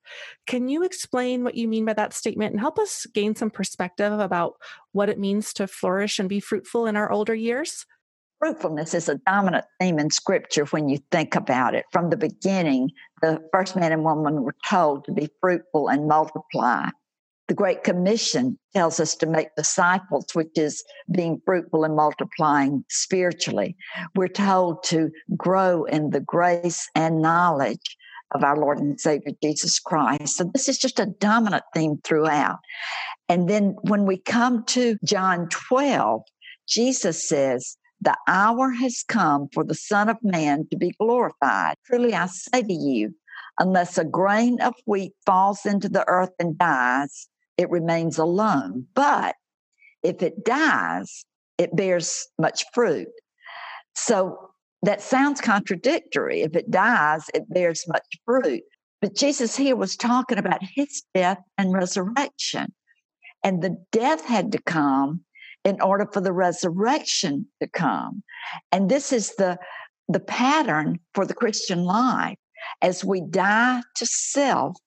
Can 0.47 0.67
you 0.67 0.83
explain 0.83 1.43
what 1.43 1.53
you 1.53 1.67
mean 1.67 1.85
by 1.85 1.93
that 1.93 2.11
statement 2.11 2.53
and 2.53 2.59
help 2.59 2.79
us 2.79 3.05
gain 3.13 3.35
some 3.35 3.51
perspective 3.51 4.19
about 4.19 4.55
what 4.93 5.09
it 5.09 5.19
means 5.19 5.53
to 5.53 5.67
flourish 5.67 6.17
and 6.17 6.27
be 6.27 6.39
fruitful 6.39 6.87
in 6.87 6.95
our 6.95 7.11
older 7.11 7.35
years? 7.35 7.85
Fruitfulness 8.39 8.93
is 8.93 9.09
a 9.09 9.15
dominant 9.25 9.65
theme 9.79 9.97
in 9.97 10.11
scripture 10.11 10.65
when 10.65 10.89
you 10.89 10.99
think 11.11 11.35
about 11.35 11.73
it. 11.73 11.85
From 11.91 12.09
the 12.09 12.17
beginning, 12.17 12.91
the 13.21 13.41
first 13.51 13.75
man 13.75 13.91
and 13.91 14.03
woman 14.03 14.43
were 14.43 14.55
told 14.69 15.05
to 15.05 15.11
be 15.11 15.29
fruitful 15.41 15.87
and 15.87 16.07
multiply. 16.07 16.89
The 17.47 17.55
Great 17.55 17.83
Commission 17.83 18.59
tells 18.75 18.99
us 18.99 19.15
to 19.15 19.25
make 19.25 19.55
disciples, 19.55 20.27
which 20.33 20.51
is 20.55 20.83
being 21.11 21.41
fruitful 21.45 21.83
and 21.83 21.95
multiplying 21.95 22.83
spiritually. 22.89 23.75
We're 24.15 24.27
told 24.27 24.83
to 24.85 25.09
grow 25.35 25.85
in 25.85 26.11
the 26.11 26.19
grace 26.19 26.87
and 26.93 27.21
knowledge 27.21 27.97
of 28.35 28.43
our 28.43 28.57
Lord 28.57 28.79
and 28.79 28.99
Savior 28.99 29.31
Jesus 29.41 29.79
Christ. 29.79 30.35
So 30.35 30.51
this 30.53 30.67
is 30.67 30.77
just 30.77 30.99
a 30.99 31.05
dominant 31.05 31.63
theme 31.73 31.99
throughout. 32.03 32.59
And 33.29 33.49
then 33.49 33.77
when 33.81 34.05
we 34.05 34.17
come 34.17 34.63
to 34.65 34.97
John 35.03 35.47
12, 35.49 36.21
Jesus 36.67 37.27
says, 37.27 37.77
the 38.07 38.17
hour 38.25 38.71
has 38.71 39.03
come 39.05 39.49
for 39.53 39.65
the 39.65 39.75
Son 39.75 40.07
of 40.07 40.15
Man 40.23 40.65
to 40.71 40.77
be 40.77 40.91
glorified. 40.91 41.75
Truly, 41.85 42.13
I 42.13 42.27
say 42.27 42.61
to 42.61 42.73
you, 42.73 43.13
unless 43.59 43.97
a 43.97 44.05
grain 44.05 44.61
of 44.61 44.75
wheat 44.85 45.11
falls 45.25 45.65
into 45.65 45.89
the 45.89 46.07
earth 46.07 46.31
and 46.39 46.57
dies, 46.57 47.27
it 47.57 47.69
remains 47.69 48.17
alone. 48.17 48.87
But 48.95 49.35
if 50.03 50.23
it 50.23 50.45
dies, 50.45 51.25
it 51.57 51.75
bears 51.75 52.25
much 52.39 52.63
fruit. 52.73 53.09
So 53.97 54.37
that 54.83 55.01
sounds 55.01 55.41
contradictory. 55.41 56.43
If 56.43 56.55
it 56.55 56.71
dies, 56.71 57.25
it 57.33 57.43
bears 57.53 57.83
much 57.89 58.07
fruit. 58.23 58.63
But 59.01 59.17
Jesus 59.17 59.57
here 59.57 59.75
was 59.75 59.97
talking 59.97 60.37
about 60.37 60.61
his 60.63 61.03
death 61.13 61.39
and 61.57 61.73
resurrection. 61.73 62.73
And 63.43 63.61
the 63.61 63.75
death 63.91 64.23
had 64.23 64.53
to 64.53 64.61
come 64.61 65.25
in 65.67 65.81
order 65.81 66.07
for 66.13 66.21
the 66.21 66.31
resurrection 66.31 67.45
to 67.61 67.67
come. 67.67 68.23
And 68.71 68.89
this 68.89 69.11
is 69.11 69.35
the, 69.35 69.57
the 70.07 70.21
pattern 70.21 70.97
for 71.13 71.25
the 71.25 71.33
Christian 71.33 71.83
life. 71.83 72.37
As 72.81 73.03
we 73.03 73.19
die 73.19 73.81
to 73.97 74.05
self, 74.05 74.77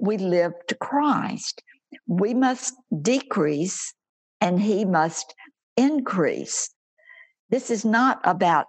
we 0.00 0.16
live 0.16 0.52
to 0.68 0.74
Christ. 0.76 1.62
We 2.06 2.32
must 2.32 2.72
decrease 3.02 3.92
and 4.40 4.58
he 4.58 4.86
must 4.86 5.34
increase. 5.76 6.70
This 7.50 7.70
is 7.70 7.84
not 7.84 8.20
about 8.24 8.64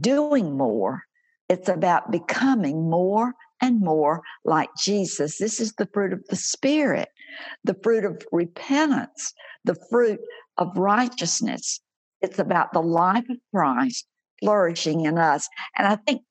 doing 0.00 0.56
more, 0.56 1.02
it's 1.50 1.68
about 1.68 2.10
becoming 2.10 2.88
more 2.88 3.34
and 3.60 3.80
more 3.80 4.22
like 4.46 4.70
Jesus. 4.82 5.36
This 5.36 5.60
is 5.60 5.74
the 5.74 5.88
fruit 5.92 6.14
of 6.14 6.24
the 6.30 6.36
Spirit, 6.36 7.10
the 7.64 7.76
fruit 7.82 8.06
of 8.06 8.22
repentance, 8.32 9.34
the 9.64 9.76
fruit 9.90 10.20
of 10.58 10.76
righteousness. 10.76 11.80
It's 12.22 12.38
about 12.38 12.72
the 12.72 12.80
life 12.80 13.28
of 13.28 13.36
Christ 13.54 14.06
flourishing 14.40 15.04
in 15.04 15.18
us. 15.18 15.48
And 15.76 15.86
I 15.86 15.96
think 15.96 16.22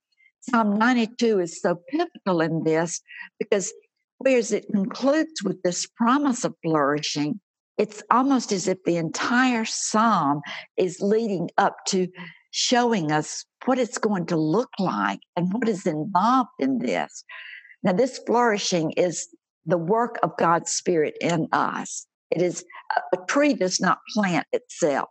Psalm 0.41 0.77
92 0.77 1.39
is 1.39 1.61
so 1.61 1.79
pivotal 1.89 2.41
in 2.41 2.63
this 2.63 3.01
because 3.39 3.73
whereas 4.17 4.51
it 4.51 4.67
concludes 4.71 5.43
with 5.43 5.61
this 5.63 5.87
promise 5.87 6.43
of 6.43 6.55
flourishing, 6.63 7.39
it's 7.77 8.03
almost 8.11 8.51
as 8.51 8.67
if 8.67 8.77
the 8.85 8.97
entire 8.97 9.65
psalm 9.65 10.41
is 10.77 11.01
leading 11.01 11.49
up 11.57 11.77
to 11.87 12.07
showing 12.51 13.11
us 13.11 13.43
what 13.65 13.79
it's 13.79 13.97
going 13.97 14.25
to 14.27 14.37
look 14.37 14.69
like 14.79 15.19
and 15.35 15.51
what 15.51 15.67
is 15.67 15.85
involved 15.85 16.51
in 16.59 16.79
this. 16.79 17.23
Now, 17.83 17.91
this 17.91 18.19
flourishing 18.25 18.91
is 18.91 19.27
the 19.65 19.77
work 19.77 20.17
of 20.23 20.37
God's 20.37 20.71
Spirit 20.71 21.17
in 21.19 21.47
us. 21.51 22.07
It 22.31 22.41
is 22.41 22.65
uh, 22.95 23.01
a 23.13 23.25
tree 23.27 23.53
does 23.53 23.79
not 23.79 23.99
plant 24.13 24.47
itself. 24.51 25.09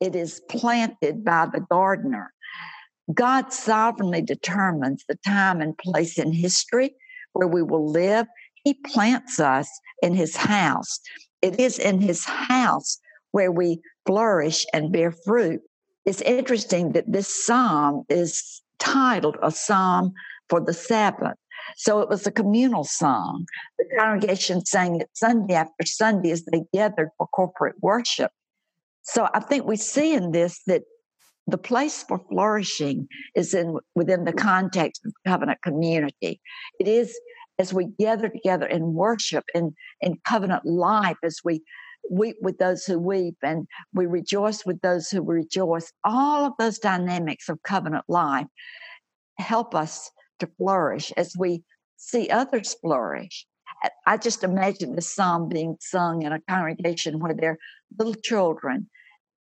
It 0.00 0.16
is 0.16 0.40
planted 0.48 1.24
by 1.24 1.46
the 1.46 1.60
gardener. 1.60 2.32
God 3.12 3.52
sovereignly 3.52 4.22
determines 4.22 5.04
the 5.08 5.16
time 5.24 5.60
and 5.60 5.76
place 5.78 6.18
in 6.18 6.32
history 6.32 6.94
where 7.32 7.48
we 7.48 7.62
will 7.62 7.90
live. 7.90 8.26
He 8.64 8.74
plants 8.74 9.40
us 9.40 9.68
in 10.02 10.14
his 10.14 10.36
house. 10.36 11.00
It 11.40 11.58
is 11.58 11.78
in 11.78 12.00
his 12.00 12.24
house 12.24 12.98
where 13.32 13.50
we 13.50 13.80
flourish 14.06 14.64
and 14.72 14.92
bear 14.92 15.10
fruit. 15.10 15.60
It's 16.04 16.20
interesting 16.22 16.92
that 16.92 17.10
this 17.10 17.44
psalm 17.44 18.04
is 18.08 18.62
titled 18.78 19.36
a 19.42 19.50
psalm 19.50 20.12
for 20.48 20.60
the 20.60 20.74
Sabbath. 20.74 21.36
So 21.76 22.00
it 22.00 22.08
was 22.08 22.26
a 22.26 22.32
communal 22.32 22.84
song. 22.84 23.46
The 23.78 23.84
congregation 23.98 24.64
sang 24.64 25.00
it 25.00 25.08
Sunday 25.12 25.54
after 25.54 25.84
Sunday 25.84 26.30
as 26.30 26.44
they 26.44 26.62
gathered 26.72 27.10
for 27.16 27.26
corporate 27.28 27.76
worship. 27.80 28.30
So 29.02 29.28
I 29.34 29.40
think 29.40 29.66
we 29.66 29.76
see 29.76 30.14
in 30.14 30.30
this 30.30 30.60
that 30.66 30.82
the 31.46 31.58
place 31.58 32.04
for 32.04 32.20
flourishing 32.30 33.08
is 33.34 33.52
in 33.52 33.78
within 33.94 34.24
the 34.24 34.32
context 34.32 35.04
of 35.04 35.12
covenant 35.26 35.60
community. 35.62 36.40
It 36.78 36.86
is 36.88 37.18
as 37.58 37.74
we 37.74 37.86
gather 37.98 38.28
together 38.28 38.66
in 38.66 38.94
worship 38.94 39.44
and 39.54 39.72
in 40.00 40.18
covenant 40.26 40.64
life, 40.64 41.16
as 41.22 41.40
we 41.44 41.62
weep 42.10 42.36
with 42.40 42.58
those 42.58 42.84
who 42.84 42.98
weep 42.98 43.36
and 43.42 43.66
we 43.92 44.06
rejoice 44.06 44.64
with 44.64 44.80
those 44.80 45.08
who 45.08 45.22
rejoice. 45.22 45.92
All 46.04 46.46
of 46.46 46.52
those 46.58 46.78
dynamics 46.78 47.48
of 47.48 47.62
covenant 47.62 48.04
life 48.08 48.46
help 49.38 49.74
us 49.74 50.10
to 50.42 50.50
flourish 50.58 51.12
as 51.16 51.34
we 51.36 51.62
see 51.96 52.28
others 52.28 52.74
flourish. 52.74 53.46
I 54.06 54.16
just 54.16 54.44
imagine 54.44 54.94
the 54.94 55.02
psalm 55.02 55.48
being 55.48 55.76
sung 55.80 56.22
in 56.22 56.32
a 56.32 56.40
congregation 56.48 57.18
where 57.18 57.34
there 57.34 57.52
are 57.52 57.58
little 57.98 58.14
children. 58.14 58.88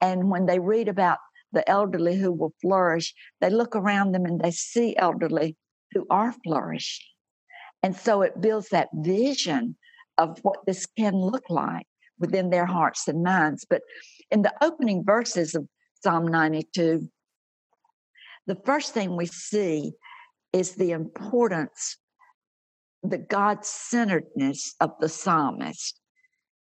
And 0.02 0.30
when 0.30 0.46
they 0.46 0.60
read 0.60 0.88
about 0.88 1.20
the 1.52 1.68
elderly 1.70 2.18
who 2.18 2.32
will 2.32 2.54
flourish, 2.62 3.14
they 3.42 3.50
look 3.50 3.76
around 3.76 4.12
them 4.12 4.26
and 4.26 4.40
they 4.40 4.52
see 4.52 4.98
elderly 4.98 5.56
who 5.94 6.06
are 6.10 6.34
flourishing. 6.44 7.06
And 7.84 7.96
so 7.96 8.22
it 8.22 8.42
builds 8.42 8.70
that 8.70 8.90
vision 8.94 9.78
of 10.18 10.40
what 10.42 10.66
this 10.66 10.86
can 10.86 11.16
look 11.16 11.50
like 11.50 11.88
within 12.20 12.50
their 12.50 12.66
hearts 12.66 13.08
and 13.08 13.24
minds. 13.24 13.66
But 13.70 13.82
in 14.32 14.42
the 14.42 14.54
opening 14.62 15.04
verses 15.06 15.56
of 15.56 15.68
Psalm 16.04 16.28
92, 16.28 17.08
the 18.48 18.58
first 18.66 18.94
thing 18.94 19.16
we 19.16 19.28
see 19.28 19.94
is 20.54 20.76
the 20.76 20.92
importance, 20.92 21.98
the 23.04 23.18
God 23.18 23.66
centeredness 23.66 24.76
of 24.80 24.92
the 25.00 25.10
psalmist. 25.10 26.00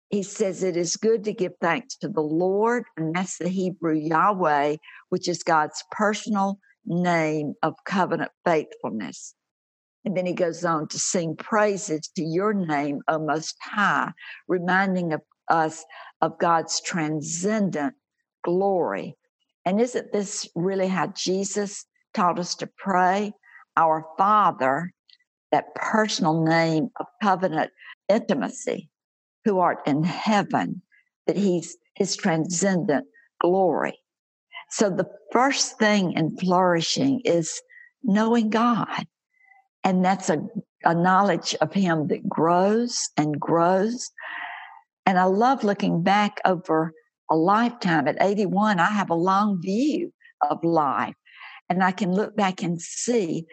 He 0.09 0.23
says 0.23 0.63
it 0.63 0.77
is 0.77 0.97
good 0.97 1.25
to 1.25 1.33
give 1.33 1.53
thanks 1.61 1.97
to 1.97 2.09
the 2.09 2.21
Lord, 2.21 2.85
and 2.97 3.15
that's 3.15 3.39
the 3.39 3.49
Hebrew 3.49 3.97
Yahweh, 3.97 4.77
which 5.09 5.29
is 5.29 5.43
God's 5.43 5.83
personal 5.91 6.59
name 6.85 7.55
of 7.63 7.75
covenant 7.85 8.31
faithfulness. 8.45 9.35
And 10.05 10.17
then 10.17 10.25
he 10.25 10.35
goes 10.35 10.65
on 10.65 10.87
to 10.89 10.99
sing 11.01 11.35
praises 11.35 12.09
to 12.15 12.23
your 12.23 12.55
name, 12.55 13.01
O 13.09 13.19
Most 13.19 13.57
High, 13.61 14.13
reminding 14.47 15.13
of 15.13 15.21
us 15.49 15.85
of 16.21 16.39
God's 16.39 16.81
transcendent 16.81 17.95
glory. 18.45 19.17
And 19.65 19.81
isn't 19.81 20.13
this 20.13 20.49
really 20.55 20.87
how 20.87 21.09
Jesus 21.09 21.85
taught 22.15 22.39
us 22.39 22.55
to 22.57 22.69
pray? 22.79 23.33
Our 23.77 24.07
Father, 24.17 24.93
that 25.53 25.75
personal 25.75 26.45
name 26.45 26.91
of 26.97 27.07
covenant 27.23 27.71
intimacy, 28.09 28.89
who 29.45 29.59
art 29.59 29.79
in 29.87 30.03
heaven, 30.03 30.83
that 31.27 31.37
he's 31.37 31.77
his 31.95 32.17
transcendent 32.17 33.07
glory. 33.41 33.99
So 34.71 34.91
the 34.91 35.09
first 35.33 35.79
thing 35.79 36.13
in 36.13 36.37
flourishing 36.37 37.21
is 37.25 37.61
knowing 38.03 38.51
God. 38.51 39.07
And 39.85 40.05
that's 40.05 40.29
a, 40.31 40.39
a 40.85 40.95
knowledge 40.95 41.55
of 41.61 41.73
him 41.73 42.09
that 42.09 42.29
grows 42.29 43.11
and 43.17 43.39
grows. 43.39 44.11
And 45.07 45.19
I 45.19 45.25
love 45.25 45.63
looking 45.63 46.03
back 46.03 46.41
over 46.45 46.93
a 47.31 47.37
lifetime. 47.37 48.09
At 48.09 48.21
81, 48.21 48.81
I 48.81 48.91
have 48.91 49.11
a 49.11 49.15
long 49.15 49.61
view 49.63 50.13
of 50.51 50.63
life. 50.65 51.15
And 51.69 51.83
I 51.83 51.93
can 51.93 52.13
look 52.13 52.37
back 52.37 52.63
and 52.63 52.81
see 52.81 53.47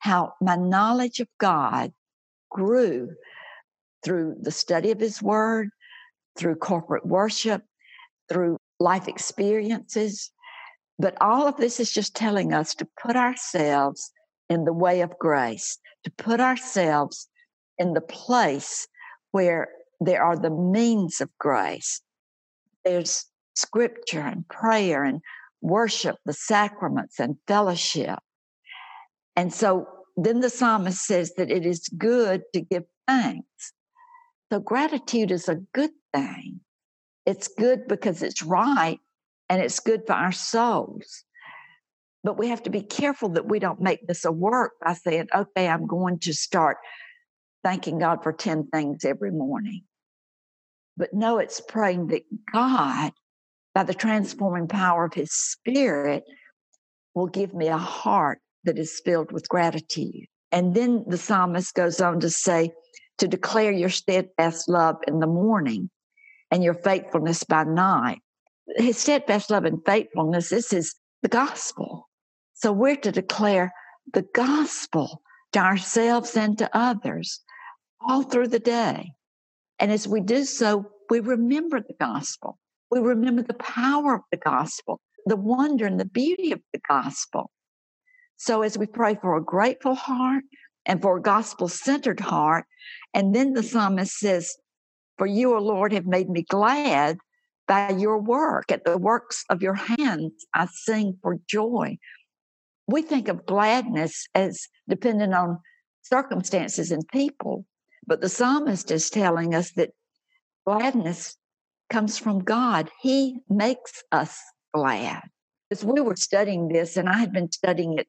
how 0.00 0.34
my 0.40 0.56
knowledge 0.56 1.20
of 1.20 1.28
God 1.38 1.92
grew 2.50 3.10
through 4.04 4.36
the 4.40 4.50
study 4.50 4.90
of 4.90 5.00
His 5.00 5.22
Word, 5.22 5.70
through 6.36 6.56
corporate 6.56 7.06
worship, 7.06 7.62
through 8.28 8.56
life 8.78 9.08
experiences. 9.08 10.30
But 10.98 11.16
all 11.20 11.46
of 11.46 11.56
this 11.56 11.80
is 11.80 11.92
just 11.92 12.14
telling 12.14 12.52
us 12.52 12.74
to 12.74 12.88
put 13.00 13.16
ourselves 13.16 14.10
in 14.48 14.64
the 14.64 14.72
way 14.72 15.00
of 15.00 15.18
grace, 15.18 15.78
to 16.04 16.10
put 16.10 16.40
ourselves 16.40 17.28
in 17.78 17.94
the 17.94 18.00
place 18.00 18.86
where 19.32 19.68
there 20.00 20.22
are 20.22 20.36
the 20.36 20.50
means 20.50 21.20
of 21.20 21.30
grace. 21.38 22.00
There's 22.84 23.26
scripture 23.54 24.20
and 24.20 24.48
prayer 24.48 25.04
and 25.04 25.20
worship, 25.60 26.16
the 26.24 26.32
sacraments 26.32 27.20
and 27.20 27.36
fellowship. 27.46 28.18
And 29.36 29.52
so 29.52 29.86
then 30.16 30.40
the 30.40 30.50
psalmist 30.50 31.04
says 31.04 31.34
that 31.36 31.50
it 31.50 31.64
is 31.64 31.88
good 31.96 32.42
to 32.54 32.60
give 32.60 32.84
thanks. 33.06 33.72
So 34.52 34.60
gratitude 34.60 35.30
is 35.30 35.48
a 35.48 35.56
good 35.72 35.92
thing. 36.12 36.60
It's 37.26 37.48
good 37.48 37.86
because 37.88 38.22
it's 38.22 38.42
right 38.42 38.98
and 39.48 39.62
it's 39.62 39.80
good 39.80 40.02
for 40.06 40.14
our 40.14 40.32
souls. 40.32 41.24
But 42.22 42.38
we 42.38 42.48
have 42.48 42.62
to 42.64 42.70
be 42.70 42.82
careful 42.82 43.30
that 43.30 43.48
we 43.48 43.58
don't 43.58 43.80
make 43.80 44.06
this 44.06 44.24
a 44.24 44.32
work 44.32 44.72
by 44.84 44.94
saying, 44.94 45.28
okay, 45.34 45.68
I'm 45.68 45.86
going 45.86 46.18
to 46.20 46.34
start 46.34 46.78
thanking 47.64 47.98
God 47.98 48.22
for 48.22 48.32
10 48.32 48.68
things 48.68 49.04
every 49.04 49.30
morning. 49.30 49.84
But 50.96 51.14
no, 51.14 51.38
it's 51.38 51.60
praying 51.60 52.08
that 52.08 52.22
God, 52.52 53.12
by 53.74 53.84
the 53.84 53.94
transforming 53.94 54.68
power 54.68 55.04
of 55.04 55.14
His 55.14 55.32
Spirit, 55.32 56.24
will 57.14 57.26
give 57.28 57.54
me 57.54 57.68
a 57.68 57.78
heart 57.78 58.40
that 58.64 58.78
is 58.78 59.00
filled 59.04 59.32
with 59.32 59.48
gratitude. 59.48 60.26
And 60.52 60.74
then 60.74 61.04
the 61.06 61.18
psalmist 61.18 61.74
goes 61.74 62.00
on 62.00 62.20
to 62.20 62.30
say, 62.30 62.72
to 63.18 63.28
declare 63.28 63.70
your 63.70 63.90
steadfast 63.90 64.68
love 64.68 64.96
in 65.06 65.20
the 65.20 65.26
morning 65.26 65.90
and 66.50 66.64
your 66.64 66.74
faithfulness 66.74 67.44
by 67.44 67.64
night. 67.64 68.20
His 68.76 68.98
steadfast 68.98 69.50
love 69.50 69.64
and 69.64 69.84
faithfulness, 69.84 70.48
this 70.48 70.72
is 70.72 70.94
the 71.22 71.28
gospel. 71.28 72.08
So 72.54 72.72
we're 72.72 72.96
to 72.96 73.12
declare 73.12 73.72
the 74.12 74.26
gospel 74.34 75.22
to 75.52 75.58
ourselves 75.58 76.36
and 76.36 76.56
to 76.58 76.70
others 76.76 77.40
all 78.00 78.22
through 78.22 78.48
the 78.48 78.58
day. 78.58 79.12
And 79.78 79.92
as 79.92 80.08
we 80.08 80.20
do 80.20 80.44
so, 80.44 80.86
we 81.10 81.20
remember 81.20 81.80
the 81.80 81.94
gospel. 82.00 82.58
We 82.90 83.00
remember 83.00 83.42
the 83.42 83.54
power 83.54 84.14
of 84.14 84.22
the 84.30 84.36
gospel, 84.38 85.00
the 85.26 85.36
wonder 85.36 85.86
and 85.86 86.00
the 86.00 86.04
beauty 86.04 86.52
of 86.52 86.60
the 86.72 86.80
gospel. 86.88 87.50
So 88.40 88.62
as 88.62 88.78
we 88.78 88.86
pray 88.86 89.18
for 89.20 89.36
a 89.36 89.44
grateful 89.44 89.94
heart 89.94 90.44
and 90.86 91.02
for 91.02 91.18
a 91.18 91.22
gospel 91.22 91.68
centered 91.68 92.20
heart, 92.20 92.64
and 93.12 93.34
then 93.34 93.52
the 93.52 93.62
psalmist 93.62 94.16
says, 94.16 94.56
For 95.18 95.26
you, 95.26 95.54
O 95.54 95.58
Lord, 95.58 95.92
have 95.92 96.06
made 96.06 96.30
me 96.30 96.42
glad 96.48 97.18
by 97.68 97.90
your 97.90 98.18
work. 98.18 98.72
At 98.72 98.84
the 98.86 98.96
works 98.96 99.44
of 99.50 99.60
your 99.60 99.74
hands, 99.74 100.46
I 100.54 100.68
sing 100.72 101.18
for 101.20 101.36
joy. 101.46 101.98
We 102.86 103.02
think 103.02 103.28
of 103.28 103.44
gladness 103.44 104.26
as 104.34 104.68
dependent 104.88 105.34
on 105.34 105.58
circumstances 106.00 106.90
and 106.90 107.06
people, 107.08 107.66
but 108.06 108.22
the 108.22 108.30
psalmist 108.30 108.90
is 108.90 109.10
telling 109.10 109.54
us 109.54 109.72
that 109.72 109.90
gladness 110.66 111.36
comes 111.90 112.16
from 112.16 112.38
God. 112.38 112.90
He 113.02 113.40
makes 113.50 114.02
us 114.10 114.40
glad. 114.72 115.24
As 115.70 115.84
we 115.84 116.00
were 116.00 116.16
studying 116.16 116.68
this, 116.68 116.96
and 116.96 117.06
I 117.06 117.18
had 117.18 117.34
been 117.34 117.52
studying 117.52 117.98
it 117.98 118.08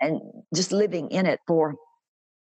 and 0.00 0.20
just 0.54 0.72
living 0.72 1.10
in 1.10 1.26
it 1.26 1.40
for, 1.46 1.74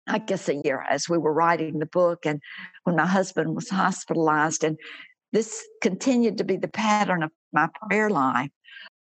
I 0.06 0.18
guess, 0.18 0.48
a 0.48 0.60
year 0.64 0.84
as 0.88 1.08
we 1.08 1.18
were 1.18 1.32
writing 1.32 1.78
the 1.78 1.86
book, 1.86 2.26
and 2.26 2.40
when 2.84 2.96
my 2.96 3.06
husband 3.06 3.54
was 3.54 3.68
hospitalized, 3.70 4.64
and 4.64 4.78
this 5.32 5.66
continued 5.82 6.38
to 6.38 6.44
be 6.44 6.56
the 6.56 6.68
pattern 6.68 7.22
of 7.22 7.30
my 7.52 7.68
prayer 7.88 8.10
life. 8.10 8.50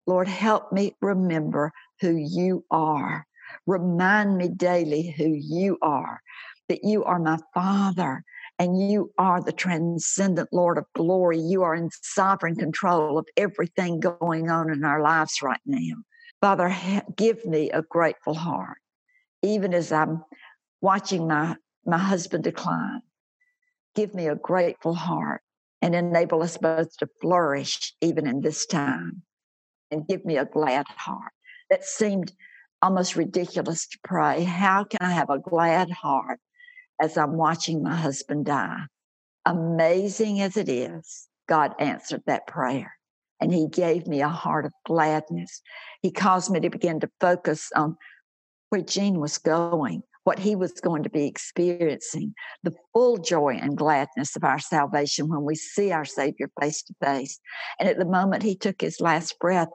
Lord, 0.06 0.28
help 0.28 0.72
me 0.72 0.96
remember 1.02 1.72
who 2.02 2.16
you 2.16 2.64
are. 2.72 3.26
Remind 3.66 4.38
me 4.38 4.48
daily 4.48 5.14
who 5.18 5.34
you 5.34 5.78
are, 5.82 6.22
that 6.70 6.84
you 6.84 7.04
are 7.04 7.20
my 7.20 7.38
Father 7.54 8.24
and 8.60 8.90
you 8.90 9.12
are 9.18 9.42
the 9.42 9.52
transcendent 9.52 10.50
Lord 10.52 10.78
of 10.78 10.86
glory. 10.96 11.40
You 11.40 11.64
are 11.64 11.76
in 11.76 11.90
sovereign 12.02 12.56
control 12.56 13.18
of 13.18 13.28
everything 13.38 14.00
going 14.00 14.50
on 14.50 14.72
in 14.72 14.84
our 14.84 15.02
lives 15.02 15.42
right 15.44 15.60
now. 15.66 15.96
Father, 16.42 16.76
give 17.16 17.46
me 17.46 17.72
a 17.72 17.82
grateful 17.82 18.36
heart, 18.36 18.78
even 19.42 19.74
as 19.74 19.92
I'm 19.92 20.24
watching 20.82 21.28
my, 21.28 21.56
my 21.86 21.98
husband 21.98 22.44
decline. 22.44 23.02
Give 23.96 24.14
me 24.14 24.28
a 24.28 24.36
grateful 24.36 24.94
heart 24.94 25.42
and 25.82 25.96
enable 25.96 26.44
us 26.44 26.58
both 26.58 26.96
to 26.98 27.08
flourish 27.22 27.94
even 28.02 28.28
in 28.28 28.42
this 28.42 28.68
time. 28.68 29.24
And 29.90 30.08
give 30.08 30.26
me 30.26 30.38
a 30.38 30.46
glad 30.46 30.86
heart. 30.90 31.32
That 31.72 31.84
seemed 31.84 32.32
almost 32.82 33.16
ridiculous 33.16 33.88
to 33.88 33.98
pray. 34.04 34.44
How 34.44 34.84
can 34.84 35.00
I 35.02 35.12
have 35.12 35.30
a 35.30 35.40
glad 35.40 35.90
heart 35.90 36.40
as 37.02 37.18
I'm 37.18 37.34
watching 37.34 37.82
my 37.82 37.96
husband 37.96 38.46
die? 38.46 38.82
Amazing 39.46 40.42
as 40.42 40.56
it 40.58 40.70
is, 40.70 41.28
God 41.48 41.74
answered 41.80 42.22
that 42.28 42.46
prayer 42.48 42.97
and 43.40 43.54
he 43.54 43.68
gave 43.68 44.08
me 44.08 44.22
a 44.22 44.30
heart 44.30 44.66
of 44.66 44.74
gladness. 44.86 45.62
He 46.02 46.12
caused 46.12 46.52
me 46.52 46.60
to 46.60 46.70
begin 46.70 47.00
to 47.02 47.10
focus 47.20 47.70
on 47.76 47.98
where 48.70 48.82
Gene 48.82 49.20
was 49.20 49.38
going, 49.38 50.04
what 50.24 50.40
he 50.40 50.56
was 50.56 50.74
going 50.74 51.04
to 51.04 51.10
be 51.10 51.26
experiencing, 51.26 52.34
the 52.64 52.74
full 52.94 53.18
joy 53.18 53.58
and 53.62 53.78
gladness 53.78 54.36
of 54.36 54.44
our 54.44 54.60
salvation 54.60 55.30
when 55.30 55.44
we 55.44 55.56
see 55.56 55.92
our 55.92 56.06
Savior 56.06 56.50
face 56.60 56.84
to 56.84 56.94
face. 57.04 57.40
And 57.80 57.88
at 57.88 57.98
the 57.98 58.06
moment 58.06 58.44
he 58.44 58.56
took 58.56 58.82
his 58.82 59.00
last 59.00 59.40
breath, 59.40 59.70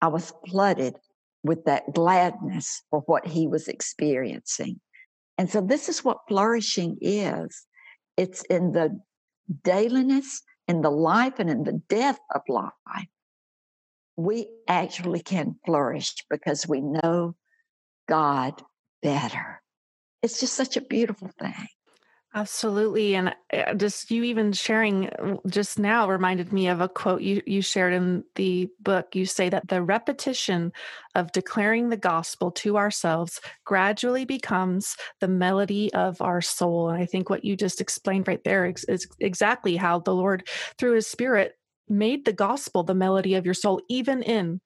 I 0.00 0.08
was 0.08 0.32
flooded 0.48 0.96
with 1.42 1.64
that 1.64 1.92
gladness 1.92 2.82
for 2.90 3.00
what 3.06 3.26
he 3.26 3.46
was 3.46 3.68
experiencing. 3.68 4.80
And 5.36 5.50
so, 5.50 5.60
this 5.60 5.88
is 5.88 6.04
what 6.04 6.18
flourishing 6.28 6.96
is 7.00 7.66
it's 8.16 8.42
in 8.44 8.72
the 8.72 9.00
dailiness 9.64 10.42
in 10.68 10.82
the 10.82 10.90
life 10.90 11.38
and 11.38 11.50
in 11.50 11.64
the 11.64 11.80
death 11.88 12.18
of 12.34 12.42
life, 12.48 12.74
we 14.16 14.48
actually 14.68 15.20
can 15.20 15.56
flourish 15.64 16.14
because 16.30 16.68
we 16.68 16.80
know 16.80 17.34
God 18.08 18.62
better. 19.02 19.60
It's 20.22 20.40
just 20.40 20.54
such 20.54 20.76
a 20.76 20.80
beautiful 20.80 21.30
thing. 21.38 21.68
Absolutely. 22.36 23.14
And 23.14 23.32
uh, 23.52 23.74
just 23.74 24.10
you 24.10 24.24
even 24.24 24.52
sharing 24.52 25.08
just 25.46 25.78
now 25.78 26.08
reminded 26.10 26.52
me 26.52 26.66
of 26.66 26.80
a 26.80 26.88
quote 26.88 27.22
you, 27.22 27.40
you 27.46 27.62
shared 27.62 27.92
in 27.92 28.24
the 28.34 28.68
book. 28.80 29.14
You 29.14 29.24
say 29.24 29.48
that 29.50 29.68
the 29.68 29.82
repetition 29.82 30.72
of 31.14 31.30
declaring 31.30 31.90
the 31.90 31.96
gospel 31.96 32.50
to 32.50 32.76
ourselves 32.76 33.40
gradually 33.64 34.24
becomes 34.24 34.96
the 35.20 35.28
melody 35.28 35.94
of 35.94 36.20
our 36.20 36.40
soul. 36.40 36.88
And 36.90 37.00
I 37.00 37.06
think 37.06 37.30
what 37.30 37.44
you 37.44 37.56
just 37.56 37.80
explained 37.80 38.26
right 38.26 38.42
there 38.42 38.66
is, 38.66 38.82
is 38.88 39.06
exactly 39.20 39.76
how 39.76 40.00
the 40.00 40.14
Lord, 40.14 40.48
through 40.76 40.94
his 40.96 41.06
spirit, 41.06 41.52
made 41.88 42.24
the 42.24 42.32
gospel 42.32 42.82
the 42.82 42.94
melody 42.94 43.34
of 43.34 43.44
your 43.44 43.54
soul, 43.54 43.80
even 43.88 44.22
in 44.22 44.60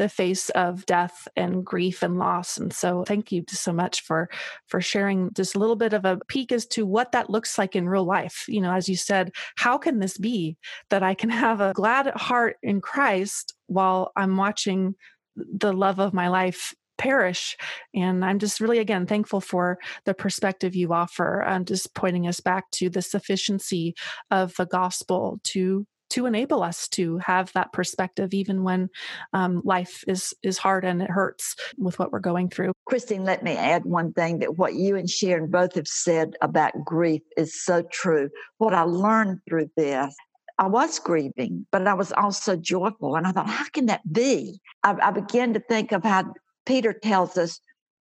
the 0.00 0.08
face 0.08 0.48
of 0.50 0.86
death 0.86 1.28
and 1.36 1.62
grief 1.62 2.02
and 2.02 2.18
loss. 2.18 2.56
And 2.56 2.72
so 2.72 3.04
thank 3.04 3.30
you 3.30 3.44
so 3.50 3.70
much 3.70 4.00
for 4.00 4.30
for 4.66 4.80
sharing 4.80 5.30
just 5.34 5.54
a 5.54 5.58
little 5.58 5.76
bit 5.76 5.92
of 5.92 6.06
a 6.06 6.18
peek 6.26 6.52
as 6.52 6.64
to 6.68 6.86
what 6.86 7.12
that 7.12 7.28
looks 7.28 7.58
like 7.58 7.76
in 7.76 7.86
real 7.86 8.06
life. 8.06 8.46
You 8.48 8.62
know, 8.62 8.72
as 8.72 8.88
you 8.88 8.96
said, 8.96 9.30
how 9.56 9.76
can 9.76 9.98
this 9.98 10.16
be 10.16 10.56
that 10.88 11.02
I 11.02 11.12
can 11.12 11.28
have 11.28 11.60
a 11.60 11.74
glad 11.74 12.06
heart 12.16 12.56
in 12.62 12.80
Christ 12.80 13.54
while 13.66 14.10
I'm 14.16 14.38
watching 14.38 14.94
the 15.36 15.74
love 15.74 15.98
of 15.98 16.14
my 16.14 16.28
life 16.28 16.74
perish. 16.96 17.58
And 17.94 18.24
I'm 18.24 18.38
just 18.38 18.58
really, 18.58 18.78
again, 18.78 19.06
thankful 19.06 19.42
for 19.42 19.78
the 20.06 20.14
perspective 20.14 20.74
you 20.74 20.94
offer 20.94 21.40
and 21.40 21.66
just 21.66 21.94
pointing 21.94 22.26
us 22.26 22.40
back 22.40 22.70
to 22.72 22.88
the 22.88 23.02
sufficiency 23.02 23.94
of 24.30 24.54
the 24.56 24.66
gospel 24.66 25.40
to 25.44 25.86
to 26.10 26.26
enable 26.26 26.62
us 26.62 26.88
to 26.88 27.18
have 27.18 27.52
that 27.52 27.72
perspective 27.72 28.34
even 28.34 28.62
when 28.62 28.88
um, 29.32 29.62
life 29.64 30.04
is 30.06 30.34
is 30.42 30.58
hard 30.58 30.84
and 30.84 31.02
it 31.02 31.10
hurts 31.10 31.56
with 31.78 31.98
what 31.98 32.12
we're 32.12 32.18
going 32.18 32.48
through 32.48 32.72
christine 32.86 33.24
let 33.24 33.42
me 33.42 33.56
add 33.56 33.84
one 33.84 34.12
thing 34.12 34.38
that 34.38 34.56
what 34.56 34.74
you 34.74 34.96
and 34.96 35.08
sharon 35.08 35.50
both 35.50 35.74
have 35.74 35.88
said 35.88 36.34
about 36.42 36.72
grief 36.84 37.22
is 37.36 37.62
so 37.62 37.82
true 37.90 38.28
what 38.58 38.74
i 38.74 38.82
learned 38.82 39.38
through 39.48 39.70
this 39.76 40.14
I 40.58 40.66
was 40.66 40.98
grieving, 40.98 41.66
but 41.72 41.86
I 41.86 41.94
was 41.94 42.12
also 42.12 42.54
joyful. 42.54 43.16
And 43.16 43.26
I 43.26 43.32
thought, 43.32 43.48
how 43.48 43.64
can 43.72 43.86
that 43.86 44.02
be? 44.12 44.60
I, 44.84 44.94
I 45.02 45.10
began 45.10 45.54
to 45.54 45.60
think 45.60 45.90
of 45.90 46.04
how 46.04 46.34
Peter 46.66 46.92
tells 46.92 47.38
us 47.38 47.60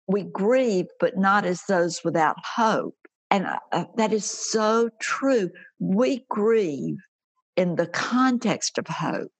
we 0.06 0.22
grieve, 0.22 0.86
but 1.00 1.18
not 1.18 1.44
as 1.44 1.62
those 1.68 2.02
without 2.04 2.36
hope. 2.44 2.94
And 3.30 3.48
uh, 3.72 3.86
that 3.96 4.12
is 4.12 4.24
so 4.24 4.88
true. 5.00 5.50
We 5.80 6.24
grieve 6.30 6.98
in 7.56 7.76
the 7.76 7.86
context 7.86 8.78
of 8.78 8.86
hope. 8.86 9.30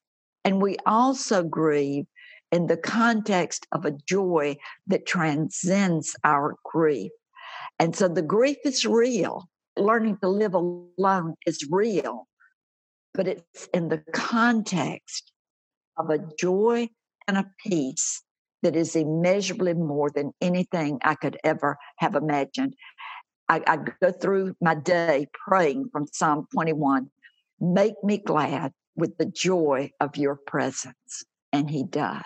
And 0.45 0.61
we 0.61 0.77
also 0.87 1.43
grieve 1.43 2.07
in 2.53 2.67
the 2.67 2.77
context 2.77 3.67
of 3.73 3.85
a 3.85 3.97
joy 4.09 4.57
that 4.87 5.07
transcends 5.07 6.15
our 6.23 6.57
grief. 6.65 7.11
And 7.79 7.97
so 7.97 8.09
the 8.09 8.23
grief 8.23 8.59
is 8.65 8.87
real. 8.87 9.49
Learning 9.77 10.17
to 10.23 10.29
live 10.29 10.55
alone 10.55 11.35
is 11.47 11.67
real, 11.69 12.29
but 13.13 13.27
it's 13.27 13.69
in 13.75 13.89
the 13.89 14.03
context 14.13 15.33
of 15.97 16.11
a 16.11 16.19
joy 16.39 16.89
and 17.27 17.37
a 17.37 17.51
peace 17.67 18.23
that 18.63 18.77
is 18.77 18.95
immeasurably 18.95 19.75
more 19.75 20.11
than 20.11 20.33
anything 20.41 20.99
I 21.03 21.17
could 21.17 21.39
ever 21.43 21.77
have 21.99 22.15
imagined. 22.15 22.75
I, 23.49 23.63
I 23.67 23.79
go 24.01 24.13
through 24.13 24.55
my 24.61 24.75
day 24.75 25.27
praying 25.47 25.91
from 25.93 26.07
Psalm 26.07 26.47
21 26.55 27.11
Make 27.61 27.95
me 28.03 28.19
glad 28.19 28.73
with 28.97 29.17
the 29.19 29.27
joy 29.27 29.91
of 30.01 30.17
your 30.17 30.37
presence. 30.37 31.25
And 31.53 31.71
he 31.71 31.85
does. 31.85 32.25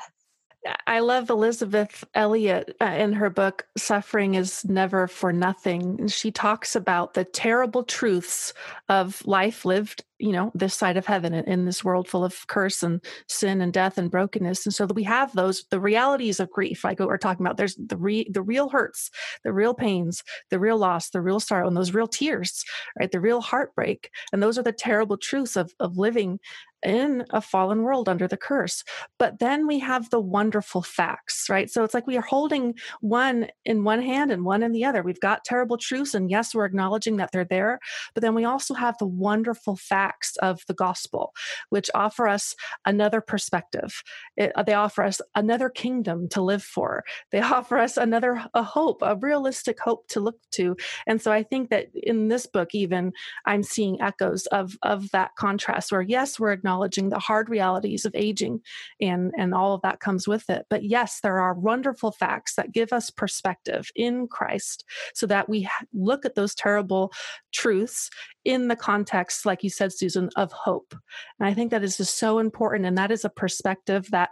I 0.86 1.00
love 1.00 1.30
Elisabeth 1.30 2.04
Elliot 2.14 2.76
uh, 2.80 2.84
in 2.84 3.12
her 3.14 3.30
book, 3.30 3.66
Suffering 3.76 4.34
is 4.34 4.64
Never 4.64 5.06
for 5.06 5.32
Nothing. 5.32 6.08
She 6.08 6.30
talks 6.30 6.74
about 6.74 7.14
the 7.14 7.24
terrible 7.24 7.84
truths 7.84 8.52
of 8.88 9.24
life 9.26 9.64
lived 9.64 10.04
you 10.18 10.32
know 10.32 10.50
this 10.54 10.74
side 10.74 10.96
of 10.96 11.06
heaven 11.06 11.32
in 11.34 11.64
this 11.64 11.84
world 11.84 12.08
full 12.08 12.24
of 12.24 12.46
curse 12.46 12.82
and 12.82 13.04
sin 13.28 13.60
and 13.60 13.72
death 13.72 13.98
and 13.98 14.10
brokenness 14.10 14.66
and 14.66 14.74
so 14.74 14.86
we 14.86 15.04
have 15.04 15.32
those 15.32 15.64
the 15.70 15.80
realities 15.80 16.40
of 16.40 16.50
grief 16.50 16.84
like 16.84 16.98
what 16.98 17.08
we're 17.08 17.18
talking 17.18 17.44
about 17.44 17.56
there's 17.56 17.76
the 17.76 17.96
re, 17.96 18.28
the 18.32 18.42
real 18.42 18.68
hurts 18.68 19.10
the 19.44 19.52
real 19.52 19.74
pains 19.74 20.22
the 20.50 20.58
real 20.58 20.76
loss 20.76 21.10
the 21.10 21.20
real 21.20 21.40
sorrow 21.40 21.66
and 21.66 21.76
those 21.76 21.94
real 21.94 22.08
tears 22.08 22.64
right 22.98 23.12
the 23.12 23.20
real 23.20 23.40
heartbreak 23.40 24.10
and 24.32 24.42
those 24.42 24.58
are 24.58 24.62
the 24.62 24.72
terrible 24.72 25.16
truths 25.16 25.56
of 25.56 25.72
of 25.80 25.96
living 25.96 26.40
in 26.84 27.24
a 27.30 27.40
fallen 27.40 27.82
world 27.82 28.08
under 28.08 28.28
the 28.28 28.36
curse. 28.36 28.84
But 29.18 29.38
then 29.38 29.66
we 29.66 29.78
have 29.80 30.10
the 30.10 30.20
wonderful 30.20 30.82
facts, 30.82 31.46
right? 31.48 31.70
So 31.70 31.82
it's 31.84 31.94
like 31.94 32.06
we 32.06 32.16
are 32.16 32.22
holding 32.22 32.74
one 33.00 33.48
in 33.64 33.84
one 33.84 34.02
hand 34.02 34.30
and 34.30 34.44
one 34.44 34.62
in 34.62 34.72
the 34.72 34.84
other. 34.84 35.02
We've 35.02 35.20
got 35.20 35.44
terrible 35.44 35.76
truths, 35.76 36.14
and 36.14 36.30
yes, 36.30 36.54
we're 36.54 36.64
acknowledging 36.64 37.16
that 37.16 37.30
they're 37.32 37.44
there, 37.44 37.80
but 38.14 38.22
then 38.22 38.34
we 38.34 38.44
also 38.44 38.74
have 38.74 38.96
the 38.98 39.06
wonderful 39.06 39.76
facts 39.76 40.07
facts 40.08 40.36
of 40.38 40.60
the 40.66 40.74
gospel, 40.74 41.32
which 41.70 41.90
offer 41.94 42.28
us 42.28 42.54
another 42.86 43.20
perspective. 43.20 44.02
It, 44.36 44.52
uh, 44.54 44.62
they 44.62 44.74
offer 44.74 45.02
us 45.02 45.20
another 45.34 45.68
kingdom 45.68 46.28
to 46.30 46.42
live 46.42 46.62
for. 46.62 47.04
They 47.30 47.40
offer 47.58 47.78
us 47.78 47.96
another 47.96 48.44
a 48.54 48.62
hope, 48.62 49.02
a 49.02 49.16
realistic 49.16 49.78
hope 49.80 50.08
to 50.08 50.20
look 50.20 50.38
to. 50.52 50.76
And 51.06 51.20
so 51.20 51.32
I 51.32 51.42
think 51.42 51.70
that 51.70 51.88
in 51.94 52.28
this 52.28 52.46
book, 52.46 52.74
even 52.74 53.12
I'm 53.46 53.62
seeing 53.62 54.00
echoes 54.00 54.46
of 54.46 54.76
of 54.82 55.10
that 55.10 55.30
contrast. 55.36 55.92
Where 55.92 56.02
yes, 56.02 56.40
we're 56.40 56.52
acknowledging 56.52 57.08
the 57.08 57.18
hard 57.18 57.48
realities 57.48 58.04
of 58.04 58.14
aging, 58.14 58.60
and 59.00 59.32
and 59.38 59.54
all 59.54 59.74
of 59.74 59.82
that 59.82 60.00
comes 60.00 60.26
with 60.26 60.48
it. 60.50 60.66
But 60.70 60.84
yes, 60.84 61.20
there 61.22 61.40
are 61.40 61.54
wonderful 61.54 62.12
facts 62.12 62.54
that 62.56 62.72
give 62.72 62.92
us 62.92 63.10
perspective 63.10 63.90
in 63.94 64.28
Christ, 64.28 64.84
so 65.14 65.26
that 65.26 65.48
we 65.48 65.68
look 65.92 66.24
at 66.24 66.34
those 66.34 66.54
terrible 66.54 67.12
truths 67.52 68.10
in 68.48 68.68
the 68.68 68.76
context, 68.76 69.44
like 69.44 69.62
you 69.62 69.68
said, 69.68 69.92
Susan, 69.92 70.30
of 70.34 70.50
hope. 70.52 70.94
And 71.38 71.46
I 71.46 71.52
think 71.52 71.70
that 71.70 71.84
is 71.84 71.98
just 71.98 72.16
so 72.16 72.38
important. 72.38 72.86
And 72.86 72.96
that 72.96 73.10
is 73.10 73.22
a 73.22 73.28
perspective 73.28 74.08
that 74.10 74.30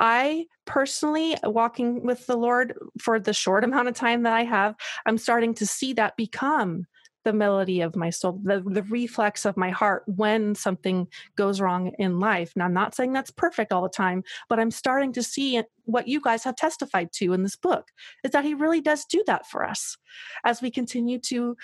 I 0.00 0.46
personally, 0.64 1.36
walking 1.42 2.02
with 2.02 2.26
the 2.26 2.38
Lord 2.38 2.72
for 2.98 3.20
the 3.20 3.34
short 3.34 3.62
amount 3.62 3.88
of 3.88 3.94
time 3.94 4.22
that 4.22 4.32
I 4.32 4.44
have, 4.44 4.76
I'm 5.04 5.18
starting 5.18 5.52
to 5.56 5.66
see 5.66 5.92
that 5.92 6.16
become 6.16 6.86
the 7.24 7.32
melody 7.32 7.82
of 7.82 7.96
my 7.96 8.10
soul, 8.10 8.40
the, 8.42 8.62
the 8.64 8.82
reflex 8.84 9.44
of 9.44 9.56
my 9.56 9.70
heart 9.70 10.04
when 10.06 10.54
something 10.54 11.06
goes 11.36 11.60
wrong 11.60 11.92
in 11.98 12.18
life. 12.18 12.52
Now, 12.56 12.64
I'm 12.64 12.72
not 12.72 12.94
saying 12.94 13.12
that's 13.12 13.30
perfect 13.30 13.72
all 13.72 13.82
the 13.82 13.88
time, 13.90 14.22
but 14.48 14.58
I'm 14.58 14.70
starting 14.70 15.12
to 15.12 15.22
see 15.22 15.62
what 15.84 16.08
you 16.08 16.20
guys 16.20 16.44
have 16.44 16.56
testified 16.56 17.12
to 17.12 17.32
in 17.32 17.42
this 17.42 17.56
book 17.56 17.88
is 18.24 18.30
that 18.30 18.44
He 18.44 18.54
really 18.54 18.80
does 18.80 19.04
do 19.04 19.22
that 19.26 19.46
for 19.46 19.64
us 19.64 19.98
as 20.44 20.62
we 20.62 20.70
continue 20.70 21.18
to 21.20 21.56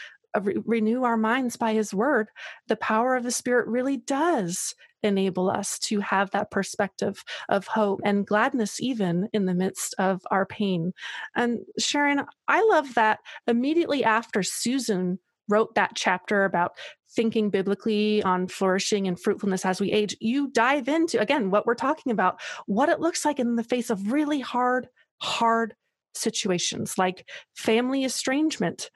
re- 0.42 0.56
renew 0.64 1.04
our 1.04 1.16
minds 1.16 1.56
by 1.56 1.72
his 1.72 1.94
word, 1.94 2.28
the 2.68 2.76
power 2.76 3.16
of 3.16 3.24
the 3.24 3.30
spirit 3.30 3.66
really 3.66 3.96
does 3.96 4.74
enable 5.02 5.50
us 5.50 5.78
to 5.78 6.00
have 6.00 6.30
that 6.30 6.50
perspective 6.50 7.22
of 7.48 7.66
hope 7.66 8.00
and 8.04 8.26
gladness, 8.26 8.80
even 8.80 9.28
in 9.32 9.46
the 9.46 9.54
midst 9.54 9.94
of 9.98 10.22
our 10.30 10.46
pain. 10.46 10.92
And 11.34 11.60
Sharon, 11.78 12.24
I 12.48 12.62
love 12.62 12.94
that 12.94 13.20
immediately 13.46 14.04
after 14.04 14.42
Susan 14.42 15.18
wrote 15.48 15.74
that 15.76 15.92
chapter 15.94 16.44
about 16.44 16.72
thinking 17.14 17.50
biblically 17.50 18.22
on 18.24 18.48
flourishing 18.48 19.06
and 19.06 19.18
fruitfulness 19.18 19.64
as 19.64 19.80
we 19.80 19.92
age, 19.92 20.16
you 20.20 20.50
dive 20.50 20.88
into, 20.88 21.20
again, 21.20 21.50
what 21.50 21.66
we're 21.66 21.74
talking 21.74 22.12
about, 22.12 22.40
what 22.66 22.88
it 22.88 23.00
looks 23.00 23.24
like 23.24 23.38
in 23.38 23.56
the 23.56 23.64
face 23.64 23.90
of 23.90 24.12
really 24.12 24.40
hard, 24.40 24.88
hard 25.18 25.74
situations 26.14 26.98
like 26.98 27.28
family 27.54 28.04
estrangement, 28.04 28.90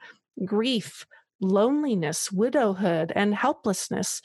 grief, 0.45 1.05
loneliness, 1.41 2.31
widowhood, 2.31 3.11
and 3.15 3.35
helplessness. 3.35 4.21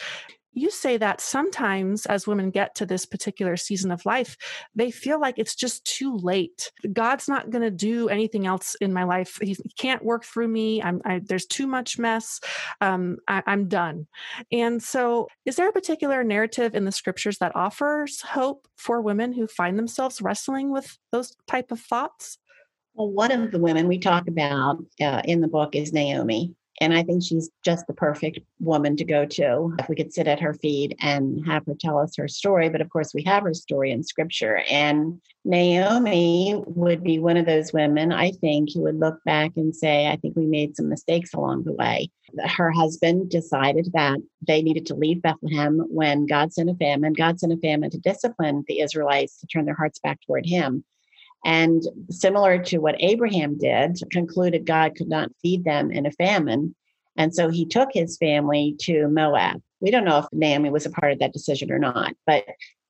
You 0.52 0.70
say 0.70 0.96
that 0.96 1.20
sometimes 1.20 2.06
as 2.06 2.26
women 2.26 2.50
get 2.50 2.74
to 2.76 2.86
this 2.86 3.04
particular 3.04 3.58
season 3.58 3.90
of 3.90 4.06
life, 4.06 4.38
they 4.74 4.90
feel 4.90 5.20
like 5.20 5.38
it's 5.38 5.54
just 5.54 5.84
too 5.84 6.16
late. 6.16 6.72
God's 6.94 7.28
not 7.28 7.50
going 7.50 7.62
to 7.62 7.70
do 7.70 8.08
anything 8.08 8.46
else 8.46 8.74
in 8.80 8.90
my 8.90 9.04
life. 9.04 9.38
He 9.42 9.54
can't 9.78 10.02
work 10.02 10.24
through 10.24 10.48
me. 10.48 10.82
I, 10.82 11.20
there's 11.22 11.44
too 11.44 11.66
much 11.66 11.98
mess. 11.98 12.40
Um, 12.80 13.18
I, 13.28 13.42
I'm 13.46 13.68
done. 13.68 14.06
And 14.50 14.82
so, 14.82 15.28
is 15.44 15.56
there 15.56 15.68
a 15.68 15.72
particular 15.72 16.24
narrative 16.24 16.74
in 16.74 16.86
the 16.86 16.92
scriptures 16.92 17.36
that 17.38 17.54
offers 17.54 18.22
hope 18.22 18.66
for 18.76 19.02
women 19.02 19.34
who 19.34 19.46
find 19.46 19.78
themselves 19.78 20.22
wrestling 20.22 20.70
with 20.72 20.96
those 21.12 21.36
type 21.46 21.70
of 21.70 21.80
thoughts? 21.80 22.38
Well, 22.94 23.10
one 23.10 23.30
of 23.30 23.50
the 23.50 23.58
women 23.58 23.88
we 23.88 23.98
talk 23.98 24.26
about 24.26 24.78
uh, 25.02 25.20
in 25.26 25.42
the 25.42 25.48
book 25.48 25.76
is 25.76 25.92
Naomi. 25.92 26.54
And 26.80 26.94
I 26.94 27.02
think 27.02 27.22
she's 27.22 27.50
just 27.64 27.86
the 27.86 27.94
perfect 27.94 28.40
woman 28.60 28.96
to 28.96 29.04
go 29.04 29.24
to 29.24 29.74
if 29.78 29.88
we 29.88 29.96
could 29.96 30.12
sit 30.12 30.26
at 30.26 30.40
her 30.40 30.54
feet 30.54 30.96
and 31.00 31.46
have 31.46 31.64
her 31.66 31.74
tell 31.78 31.98
us 31.98 32.16
her 32.16 32.28
story. 32.28 32.68
But 32.68 32.80
of 32.80 32.90
course, 32.90 33.14
we 33.14 33.22
have 33.24 33.44
her 33.44 33.54
story 33.54 33.90
in 33.90 34.02
scripture. 34.02 34.62
And 34.70 35.20
Naomi 35.44 36.60
would 36.66 37.02
be 37.02 37.18
one 37.18 37.36
of 37.36 37.46
those 37.46 37.72
women, 37.72 38.12
I 38.12 38.32
think, 38.32 38.70
who 38.74 38.82
would 38.82 38.98
look 38.98 39.22
back 39.24 39.52
and 39.56 39.74
say, 39.74 40.08
I 40.08 40.16
think 40.16 40.36
we 40.36 40.46
made 40.46 40.76
some 40.76 40.88
mistakes 40.88 41.32
along 41.32 41.64
the 41.64 41.72
way. 41.72 42.10
Her 42.44 42.70
husband 42.72 43.30
decided 43.30 43.90
that 43.94 44.18
they 44.46 44.62
needed 44.62 44.86
to 44.86 44.94
leave 44.94 45.22
Bethlehem 45.22 45.84
when 45.88 46.26
God 46.26 46.52
sent 46.52 46.70
a 46.70 46.74
famine. 46.74 47.12
God 47.12 47.38
sent 47.38 47.52
a 47.52 47.56
famine 47.56 47.90
to 47.90 47.98
discipline 47.98 48.64
the 48.66 48.80
Israelites 48.80 49.40
to 49.40 49.46
turn 49.46 49.64
their 49.64 49.76
hearts 49.76 49.98
back 50.00 50.18
toward 50.26 50.44
Him. 50.44 50.84
And 51.46 51.84
similar 52.10 52.58
to 52.64 52.78
what 52.78 52.96
Abraham 52.98 53.56
did, 53.56 54.00
concluded 54.10 54.66
God 54.66 54.96
could 54.96 55.08
not 55.08 55.30
feed 55.40 55.62
them 55.62 55.92
in 55.92 56.04
a 56.04 56.10
famine. 56.10 56.74
And 57.16 57.32
so 57.32 57.48
he 57.50 57.64
took 57.64 57.90
his 57.92 58.16
family 58.16 58.74
to 58.80 59.06
Moab. 59.06 59.62
We 59.80 59.92
don't 59.92 60.04
know 60.04 60.18
if 60.18 60.26
Naomi 60.32 60.70
was 60.70 60.86
a 60.86 60.90
part 60.90 61.12
of 61.12 61.20
that 61.20 61.32
decision 61.32 61.70
or 61.70 61.78
not, 61.78 62.14
but 62.26 62.44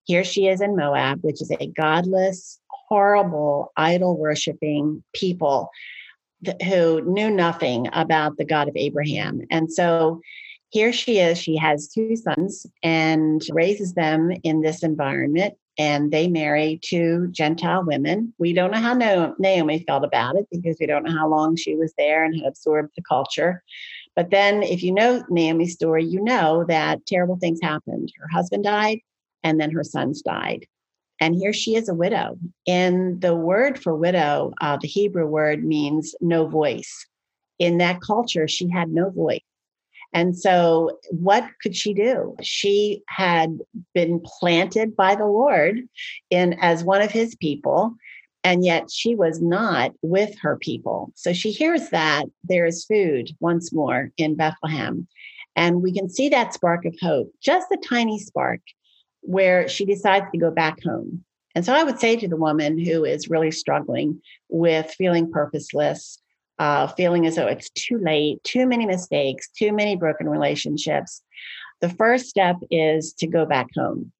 here 0.04 0.24
she 0.24 0.46
is 0.46 0.62
in 0.62 0.74
Moab, 0.74 1.18
which 1.20 1.42
is 1.42 1.50
a 1.50 1.66
godless, 1.66 2.58
horrible, 2.88 3.72
idol 3.76 4.16
worshiping 4.16 5.04
people 5.12 5.68
who 6.64 7.02
knew 7.02 7.28
nothing 7.28 7.88
about 7.92 8.38
the 8.38 8.44
God 8.46 8.68
of 8.68 8.76
Abraham. 8.76 9.42
And 9.50 9.70
so 9.70 10.22
here 10.70 10.94
she 10.94 11.18
is. 11.18 11.36
She 11.36 11.56
has 11.56 11.88
two 11.88 12.16
sons 12.16 12.66
and 12.82 13.42
raises 13.52 13.92
them 13.92 14.32
in 14.44 14.62
this 14.62 14.82
environment 14.82 15.58
and 15.78 16.10
they 16.10 16.28
marry 16.28 16.80
two 16.82 17.28
Gentile 17.30 17.84
women. 17.84 18.32
We 18.38 18.52
don't 18.52 18.70
know 18.70 18.80
how 18.80 18.94
Naomi 19.38 19.84
felt 19.86 20.04
about 20.04 20.36
it 20.36 20.46
because 20.50 20.76
we 20.80 20.86
don't 20.86 21.04
know 21.04 21.16
how 21.16 21.28
long 21.28 21.56
she 21.56 21.76
was 21.76 21.92
there 21.98 22.24
and 22.24 22.34
had 22.34 22.46
absorbed 22.46 22.92
the 22.96 23.02
culture. 23.02 23.62
But 24.14 24.30
then, 24.30 24.62
if 24.62 24.82
you 24.82 24.92
know 24.92 25.22
Naomi's 25.28 25.74
story, 25.74 26.04
you 26.04 26.22
know 26.22 26.64
that 26.68 27.04
terrible 27.06 27.36
things 27.36 27.60
happened. 27.62 28.10
Her 28.18 28.28
husband 28.32 28.64
died, 28.64 29.00
and 29.42 29.60
then 29.60 29.70
her 29.72 29.84
sons 29.84 30.22
died. 30.22 30.66
And 31.20 31.34
here 31.34 31.52
she 31.52 31.76
is 31.76 31.88
a 31.88 31.94
widow. 31.94 32.38
And 32.66 33.20
the 33.20 33.34
word 33.34 33.82
for 33.82 33.94
widow, 33.94 34.52
uh, 34.60 34.78
the 34.80 34.88
Hebrew 34.88 35.26
word 35.26 35.64
means 35.64 36.14
no 36.20 36.46
voice. 36.46 37.06
In 37.58 37.78
that 37.78 38.00
culture, 38.00 38.48
she 38.48 38.68
had 38.68 38.90
no 38.90 39.10
voice. 39.10 39.40
And 40.12 40.36
so, 40.38 40.98
what 41.10 41.48
could 41.62 41.76
she 41.76 41.92
do? 41.92 42.36
She 42.42 43.02
had 43.08 43.58
been 43.94 44.20
planted 44.24 44.96
by 44.96 45.14
the 45.14 45.26
Lord 45.26 45.80
in 46.30 46.54
as 46.60 46.84
one 46.84 47.02
of 47.02 47.10
his 47.10 47.34
people, 47.36 47.94
and 48.44 48.64
yet 48.64 48.90
she 48.90 49.14
was 49.14 49.42
not 49.42 49.92
with 50.02 50.38
her 50.40 50.56
people. 50.56 51.10
So 51.14 51.32
she 51.32 51.50
hears 51.50 51.90
that 51.90 52.26
there 52.44 52.64
is 52.64 52.84
food 52.84 53.30
once 53.40 53.72
more 53.72 54.12
in 54.16 54.36
Bethlehem. 54.36 55.08
And 55.56 55.82
we 55.82 55.92
can 55.92 56.08
see 56.08 56.28
that 56.28 56.54
spark 56.54 56.84
of 56.84 56.94
hope, 57.00 57.32
just 57.42 57.66
a 57.72 57.78
tiny 57.88 58.18
spark, 58.18 58.60
where 59.22 59.68
she 59.68 59.84
decides 59.84 60.26
to 60.30 60.38
go 60.38 60.50
back 60.50 60.82
home. 60.82 61.24
And 61.56 61.64
so 61.64 61.74
I 61.74 61.82
would 61.82 61.98
say 61.98 62.16
to 62.16 62.28
the 62.28 62.36
woman 62.36 62.78
who 62.78 63.04
is 63.04 63.30
really 63.30 63.50
struggling 63.50 64.20
with 64.50 64.94
feeling 64.96 65.32
purposeless, 65.32 66.18
uh, 66.58 66.86
feeling 66.88 67.26
as 67.26 67.36
though 67.36 67.46
it's 67.46 67.70
too 67.70 67.98
late, 67.98 68.42
too 68.44 68.66
many 68.66 68.86
mistakes, 68.86 69.48
too 69.48 69.72
many 69.72 69.96
broken 69.96 70.28
relationships, 70.28 71.22
the 71.80 71.88
first 71.90 72.26
step 72.26 72.56
is 72.70 73.12
to 73.14 73.26
go 73.26 73.44
back 73.44 73.68
home. 73.76 74.12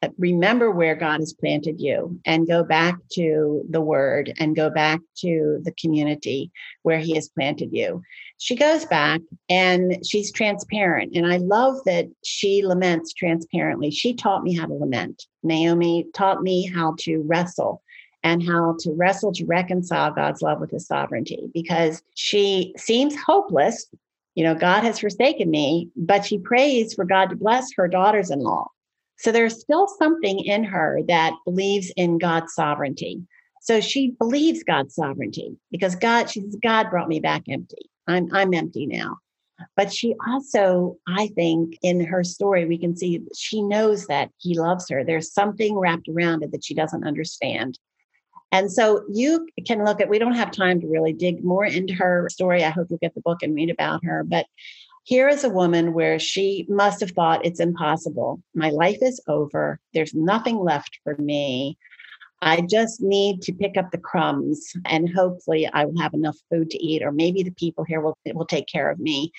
Uh, 0.00 0.08
remember 0.16 0.70
where 0.70 0.94
God 0.94 1.20
has 1.20 1.32
planted 1.32 1.80
you 1.80 2.20
and 2.24 2.46
go 2.46 2.62
back 2.62 2.96
to 3.12 3.64
the 3.68 3.80
word 3.80 4.32
and 4.38 4.54
go 4.54 4.70
back 4.70 5.00
to 5.16 5.60
the 5.64 5.72
community 5.72 6.52
where 6.82 6.98
he 6.98 7.14
has 7.14 7.28
planted 7.28 7.70
you. 7.72 8.02
She 8.38 8.54
goes 8.54 8.84
back 8.84 9.20
and 9.48 10.04
she's 10.06 10.32
transparent. 10.32 11.16
And 11.16 11.26
I 11.26 11.38
love 11.38 11.76
that 11.86 12.06
she 12.24 12.62
laments 12.64 13.12
transparently. 13.12 13.90
She 13.90 14.14
taught 14.14 14.44
me 14.44 14.54
how 14.54 14.66
to 14.66 14.74
lament. 14.74 15.24
Naomi 15.42 16.06
taught 16.14 16.42
me 16.42 16.66
how 16.66 16.94
to 17.00 17.18
wrestle 17.18 17.81
and 18.22 18.42
how 18.42 18.76
to 18.80 18.92
wrestle 18.92 19.32
to 19.32 19.44
reconcile 19.44 20.12
God's 20.12 20.42
love 20.42 20.60
with 20.60 20.70
his 20.70 20.86
sovereignty 20.86 21.50
because 21.52 22.02
she 22.14 22.74
seems 22.76 23.16
hopeless. 23.16 23.86
You 24.34 24.44
know, 24.44 24.54
God 24.54 24.84
has 24.84 24.98
forsaken 24.98 25.50
me, 25.50 25.90
but 25.96 26.24
she 26.24 26.38
prays 26.38 26.94
for 26.94 27.04
God 27.04 27.30
to 27.30 27.36
bless 27.36 27.72
her 27.76 27.88
daughters 27.88 28.30
in 28.30 28.40
law. 28.40 28.68
So 29.18 29.30
there's 29.30 29.60
still 29.60 29.86
something 29.86 30.40
in 30.40 30.64
her 30.64 31.00
that 31.08 31.34
believes 31.44 31.92
in 31.96 32.18
God's 32.18 32.54
sovereignty. 32.54 33.22
So 33.60 33.80
she 33.80 34.10
believes 34.18 34.64
God's 34.64 34.94
sovereignty 34.94 35.56
because 35.70 35.94
God, 35.94 36.30
she 36.30 36.40
says, 36.40 36.56
God 36.62 36.90
brought 36.90 37.08
me 37.08 37.20
back 37.20 37.42
empty. 37.48 37.88
I'm 38.08 38.28
I'm 38.32 38.52
empty 38.54 38.86
now. 38.86 39.18
But 39.76 39.92
she 39.92 40.16
also, 40.26 40.96
I 41.06 41.28
think, 41.28 41.78
in 41.82 42.04
her 42.04 42.24
story, 42.24 42.64
we 42.64 42.78
can 42.78 42.96
see 42.96 43.22
she 43.36 43.62
knows 43.62 44.06
that 44.06 44.30
he 44.38 44.58
loves 44.58 44.88
her. 44.90 45.04
There's 45.04 45.32
something 45.32 45.78
wrapped 45.78 46.08
around 46.08 46.42
it 46.42 46.50
that 46.50 46.64
she 46.64 46.74
doesn't 46.74 47.06
understand. 47.06 47.78
And 48.52 48.70
so 48.70 49.02
you 49.10 49.48
can 49.66 49.84
look 49.84 50.00
at, 50.00 50.10
we 50.10 50.18
don't 50.18 50.34
have 50.34 50.50
time 50.50 50.80
to 50.82 50.86
really 50.86 51.14
dig 51.14 51.42
more 51.42 51.64
into 51.64 51.94
her 51.94 52.28
story. 52.30 52.62
I 52.62 52.70
hope 52.70 52.88
you'll 52.90 52.98
get 52.98 53.14
the 53.14 53.22
book 53.22 53.42
and 53.42 53.54
read 53.54 53.70
about 53.70 54.04
her. 54.04 54.22
But 54.22 54.46
here 55.04 55.26
is 55.26 55.42
a 55.42 55.50
woman 55.50 55.94
where 55.94 56.18
she 56.18 56.66
must 56.68 57.00
have 57.00 57.10
thought 57.10 57.44
it's 57.44 57.60
impossible. 57.60 58.42
My 58.54 58.70
life 58.70 58.98
is 59.00 59.20
over. 59.26 59.80
There's 59.94 60.14
nothing 60.14 60.58
left 60.58 60.98
for 61.02 61.16
me. 61.16 61.78
I 62.42 62.60
just 62.60 63.00
need 63.00 63.40
to 63.42 63.52
pick 63.52 63.76
up 63.76 63.90
the 63.90 63.98
crumbs 63.98 64.76
and 64.84 65.12
hopefully 65.12 65.68
I 65.72 65.86
will 65.86 66.00
have 66.00 66.12
enough 66.12 66.36
food 66.50 66.70
to 66.70 66.84
eat, 66.84 67.02
or 67.02 67.12
maybe 67.12 67.42
the 67.42 67.52
people 67.52 67.84
here 67.84 68.00
will, 68.00 68.18
will 68.26 68.46
take 68.46 68.66
care 68.66 68.90
of 68.90 68.98
me. 68.98 69.32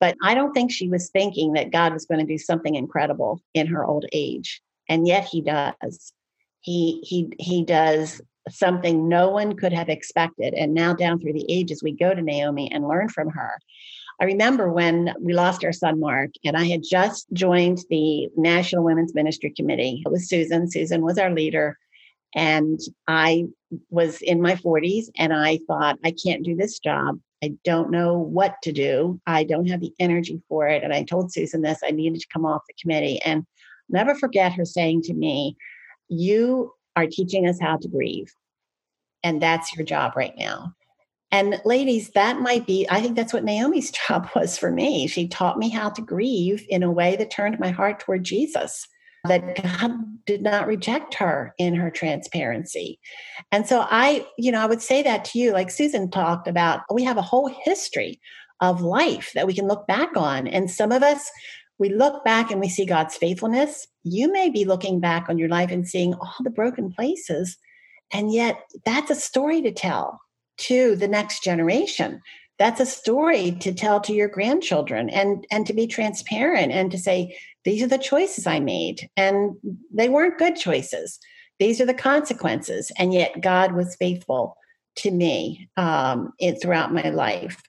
But 0.00 0.16
I 0.22 0.34
don't 0.34 0.52
think 0.52 0.70
she 0.70 0.88
was 0.88 1.10
thinking 1.10 1.54
that 1.54 1.72
God 1.72 1.92
was 1.92 2.06
going 2.06 2.20
to 2.20 2.30
do 2.30 2.38
something 2.38 2.74
incredible 2.74 3.40
in 3.54 3.66
her 3.68 3.84
old 3.84 4.04
age. 4.12 4.60
And 4.88 5.06
yet 5.06 5.24
he 5.24 5.40
does. 5.40 6.12
He 6.60 7.00
he 7.02 7.32
he 7.38 7.64
does 7.64 8.20
something 8.48 9.08
no 9.08 9.30
one 9.30 9.56
could 9.56 9.72
have 9.72 9.88
expected. 9.88 10.54
And 10.54 10.74
now 10.74 10.94
down 10.94 11.20
through 11.20 11.34
the 11.34 11.46
ages, 11.48 11.82
we 11.82 11.92
go 11.92 12.14
to 12.14 12.22
Naomi 12.22 12.70
and 12.72 12.86
learn 12.86 13.08
from 13.08 13.30
her. 13.30 13.58
I 14.20 14.24
remember 14.24 14.70
when 14.70 15.14
we 15.20 15.32
lost 15.32 15.64
our 15.64 15.72
son 15.72 15.98
Mark, 15.98 16.30
and 16.44 16.56
I 16.56 16.66
had 16.66 16.82
just 16.88 17.26
joined 17.32 17.78
the 17.90 18.28
National 18.36 18.84
Women's 18.84 19.14
Ministry 19.14 19.52
Committee. 19.56 20.02
It 20.04 20.10
was 20.10 20.28
Susan. 20.28 20.70
Susan 20.70 21.02
was 21.02 21.18
our 21.18 21.30
leader. 21.30 21.78
And 22.34 22.80
I 23.06 23.46
was 23.90 24.22
in 24.22 24.40
my 24.40 24.54
40s 24.54 25.06
and 25.18 25.32
I 25.32 25.58
thought, 25.66 25.98
I 26.04 26.12
can't 26.12 26.44
do 26.44 26.56
this 26.56 26.78
job. 26.78 27.18
I 27.44 27.54
don't 27.64 27.90
know 27.90 28.16
what 28.16 28.54
to 28.62 28.72
do. 28.72 29.20
I 29.26 29.44
don't 29.44 29.68
have 29.68 29.80
the 29.80 29.92
energy 29.98 30.40
for 30.48 30.68
it. 30.68 30.84
And 30.84 30.94
I 30.94 31.02
told 31.02 31.32
Susan 31.32 31.60
this 31.60 31.80
I 31.84 31.90
needed 31.90 32.20
to 32.20 32.28
come 32.32 32.46
off 32.46 32.62
the 32.68 32.74
committee. 32.80 33.20
And 33.24 33.44
never 33.88 34.14
forget 34.14 34.52
her 34.52 34.64
saying 34.64 35.02
to 35.02 35.14
me, 35.14 35.56
You 36.08 36.72
are 36.96 37.06
teaching 37.06 37.46
us 37.46 37.58
how 37.60 37.76
to 37.76 37.88
grieve. 37.88 38.32
And 39.22 39.40
that's 39.40 39.74
your 39.74 39.84
job 39.84 40.12
right 40.16 40.34
now. 40.36 40.74
And 41.30 41.60
ladies, 41.64 42.10
that 42.10 42.40
might 42.40 42.66
be, 42.66 42.86
I 42.90 43.00
think 43.00 43.16
that's 43.16 43.32
what 43.32 43.44
Naomi's 43.44 43.90
job 44.08 44.28
was 44.36 44.58
for 44.58 44.70
me. 44.70 45.06
She 45.06 45.28
taught 45.28 45.58
me 45.58 45.70
how 45.70 45.90
to 45.90 46.02
grieve 46.02 46.66
in 46.68 46.82
a 46.82 46.90
way 46.90 47.16
that 47.16 47.30
turned 47.30 47.58
my 47.58 47.70
heart 47.70 48.00
toward 48.00 48.24
Jesus 48.24 48.86
that 49.24 49.62
God 49.62 49.92
did 50.26 50.42
not 50.42 50.66
reject 50.66 51.14
her 51.14 51.54
in 51.58 51.74
her 51.74 51.90
transparency. 51.90 52.98
And 53.52 53.66
so 53.66 53.86
I, 53.88 54.26
you 54.36 54.50
know, 54.50 54.60
I 54.60 54.66
would 54.66 54.82
say 54.82 55.02
that 55.02 55.24
to 55.26 55.38
you, 55.38 55.52
like 55.52 55.70
Susan 55.70 56.10
talked 56.10 56.48
about, 56.48 56.80
we 56.92 57.04
have 57.04 57.18
a 57.18 57.22
whole 57.22 57.48
history 57.64 58.20
of 58.60 58.80
life 58.80 59.30
that 59.34 59.46
we 59.46 59.54
can 59.54 59.68
look 59.68 59.86
back 59.86 60.16
on. 60.16 60.46
And 60.46 60.70
some 60.70 60.92
of 60.92 61.02
us, 61.02 61.30
we 61.78 61.88
look 61.88 62.24
back 62.24 62.50
and 62.50 62.60
we 62.60 62.68
see 62.68 62.86
God's 62.86 63.16
faithfulness. 63.16 63.86
You 64.04 64.30
may 64.32 64.50
be 64.50 64.64
looking 64.64 65.00
back 65.00 65.28
on 65.28 65.38
your 65.38 65.48
life 65.48 65.70
and 65.70 65.86
seeing 65.86 66.14
all 66.14 66.34
the 66.40 66.50
broken 66.50 66.92
places. 66.92 67.56
And 68.12 68.32
yet 68.32 68.60
that's 68.84 69.10
a 69.10 69.14
story 69.14 69.62
to 69.62 69.72
tell 69.72 70.20
to 70.58 70.96
the 70.96 71.08
next 71.08 71.42
generation 71.42 72.20
that's 72.62 72.80
a 72.80 72.86
story 72.86 73.52
to 73.60 73.72
tell 73.74 74.00
to 74.00 74.12
your 74.12 74.28
grandchildren 74.28 75.10
and 75.10 75.44
and 75.50 75.66
to 75.66 75.72
be 75.72 75.86
transparent 75.86 76.70
and 76.70 76.92
to 76.92 76.98
say 76.98 77.36
these 77.64 77.82
are 77.82 77.88
the 77.88 77.98
choices 77.98 78.46
I 78.46 78.60
made. 78.60 79.10
And 79.16 79.56
they 79.92 80.08
weren't 80.08 80.38
good 80.38 80.54
choices. 80.54 81.18
These 81.58 81.80
are 81.80 81.86
the 81.86 81.94
consequences. 81.94 82.92
And 82.98 83.12
yet 83.12 83.40
God 83.40 83.72
was 83.72 83.96
faithful 83.96 84.56
to 84.96 85.10
me 85.10 85.68
um, 85.76 86.32
throughout 86.60 86.92
my 86.92 87.10
life. 87.10 87.60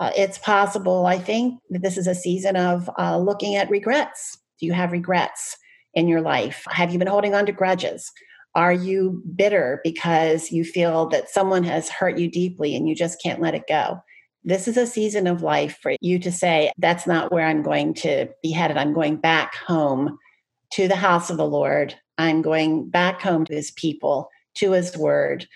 Uh, 0.00 0.10
it's 0.16 0.38
possible, 0.38 1.06
I 1.06 1.18
think, 1.18 1.60
that 1.70 1.82
this 1.82 1.96
is 1.96 2.06
a 2.06 2.14
season 2.14 2.56
of 2.56 2.90
uh, 2.98 3.16
looking 3.18 3.56
at 3.56 3.70
regrets. 3.70 4.38
Do 4.58 4.66
you 4.66 4.72
have 4.72 4.92
regrets 4.92 5.56
in 5.94 6.08
your 6.08 6.20
life? 6.20 6.64
Have 6.68 6.92
you 6.92 6.98
been 6.98 7.08
holding 7.08 7.34
on 7.34 7.46
to 7.46 7.52
grudges? 7.52 8.10
Are 8.54 8.72
you 8.72 9.22
bitter 9.34 9.80
because 9.82 10.52
you 10.52 10.64
feel 10.64 11.08
that 11.08 11.30
someone 11.30 11.64
has 11.64 11.88
hurt 11.88 12.18
you 12.18 12.30
deeply 12.30 12.76
and 12.76 12.88
you 12.88 12.94
just 12.94 13.20
can't 13.22 13.40
let 13.40 13.54
it 13.54 13.64
go? 13.68 14.00
This 14.44 14.68
is 14.68 14.76
a 14.76 14.86
season 14.86 15.26
of 15.26 15.42
life 15.42 15.78
for 15.80 15.92
you 16.00 16.18
to 16.18 16.30
say, 16.30 16.70
that's 16.78 17.06
not 17.06 17.32
where 17.32 17.46
I'm 17.46 17.62
going 17.62 17.94
to 17.94 18.28
be 18.42 18.50
headed. 18.50 18.76
I'm 18.76 18.92
going 18.92 19.16
back 19.16 19.56
home 19.56 20.18
to 20.72 20.86
the 20.86 20.96
house 20.96 21.30
of 21.30 21.36
the 21.36 21.46
Lord. 21.46 21.94
I'm 22.18 22.42
going 22.42 22.90
back 22.90 23.22
home 23.22 23.44
to 23.46 23.54
his 23.54 23.70
people, 23.72 24.28
to 24.56 24.72
his 24.72 24.96
word, 24.96 25.46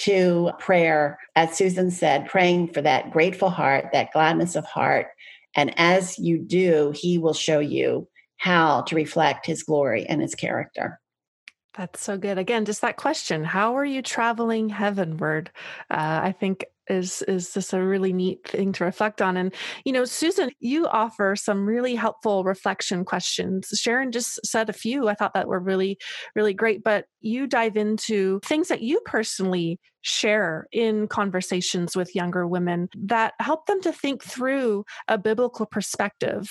to 0.00 0.50
prayer. 0.58 1.18
As 1.34 1.56
Susan 1.56 1.90
said, 1.90 2.26
praying 2.26 2.72
for 2.72 2.82
that 2.82 3.10
grateful 3.10 3.50
heart, 3.50 3.86
that 3.92 4.12
gladness 4.12 4.56
of 4.56 4.64
heart. 4.64 5.08
And 5.54 5.72
as 5.78 6.18
you 6.18 6.38
do, 6.38 6.92
he 6.94 7.18
will 7.18 7.34
show 7.34 7.58
you 7.58 8.08
how 8.36 8.82
to 8.82 8.94
reflect 8.94 9.46
his 9.46 9.62
glory 9.62 10.06
and 10.06 10.20
his 10.20 10.34
character. 10.34 11.00
That's 11.74 12.02
so 12.02 12.16
good. 12.16 12.38
Again, 12.38 12.64
just 12.64 12.80
that 12.80 12.96
question: 12.96 13.44
How 13.44 13.76
are 13.76 13.84
you 13.84 14.00
traveling 14.02 14.68
heavenward? 14.70 15.50
Uh, 15.90 16.20
I 16.22 16.32
think 16.32 16.64
is 16.88 17.22
is 17.22 17.52
just 17.52 17.72
a 17.72 17.82
really 17.82 18.12
neat 18.12 18.46
thing 18.48 18.72
to 18.72 18.84
reflect 18.84 19.20
on. 19.20 19.36
And 19.36 19.54
you 19.84 19.92
know, 19.92 20.04
Susan, 20.04 20.50
you 20.60 20.86
offer 20.86 21.36
some 21.36 21.66
really 21.66 21.94
helpful 21.94 22.44
reflection 22.44 23.04
questions. 23.04 23.68
Sharon 23.74 24.12
just 24.12 24.44
said 24.44 24.68
a 24.68 24.74
few. 24.74 25.08
I 25.08 25.14
thought 25.14 25.34
that 25.34 25.48
were 25.48 25.60
really, 25.60 25.98
really 26.34 26.54
great. 26.54 26.82
But 26.82 27.06
you 27.20 27.46
dive 27.46 27.76
into 27.76 28.40
things 28.44 28.68
that 28.68 28.82
you 28.82 29.00
personally 29.04 29.78
share 30.02 30.68
in 30.70 31.08
conversations 31.08 31.96
with 31.96 32.14
younger 32.14 32.46
women 32.46 32.88
that 32.96 33.34
help 33.40 33.66
them 33.66 33.80
to 33.82 33.92
think 33.92 34.22
through 34.22 34.84
a 35.08 35.18
biblical 35.18 35.66
perspective 35.66 36.48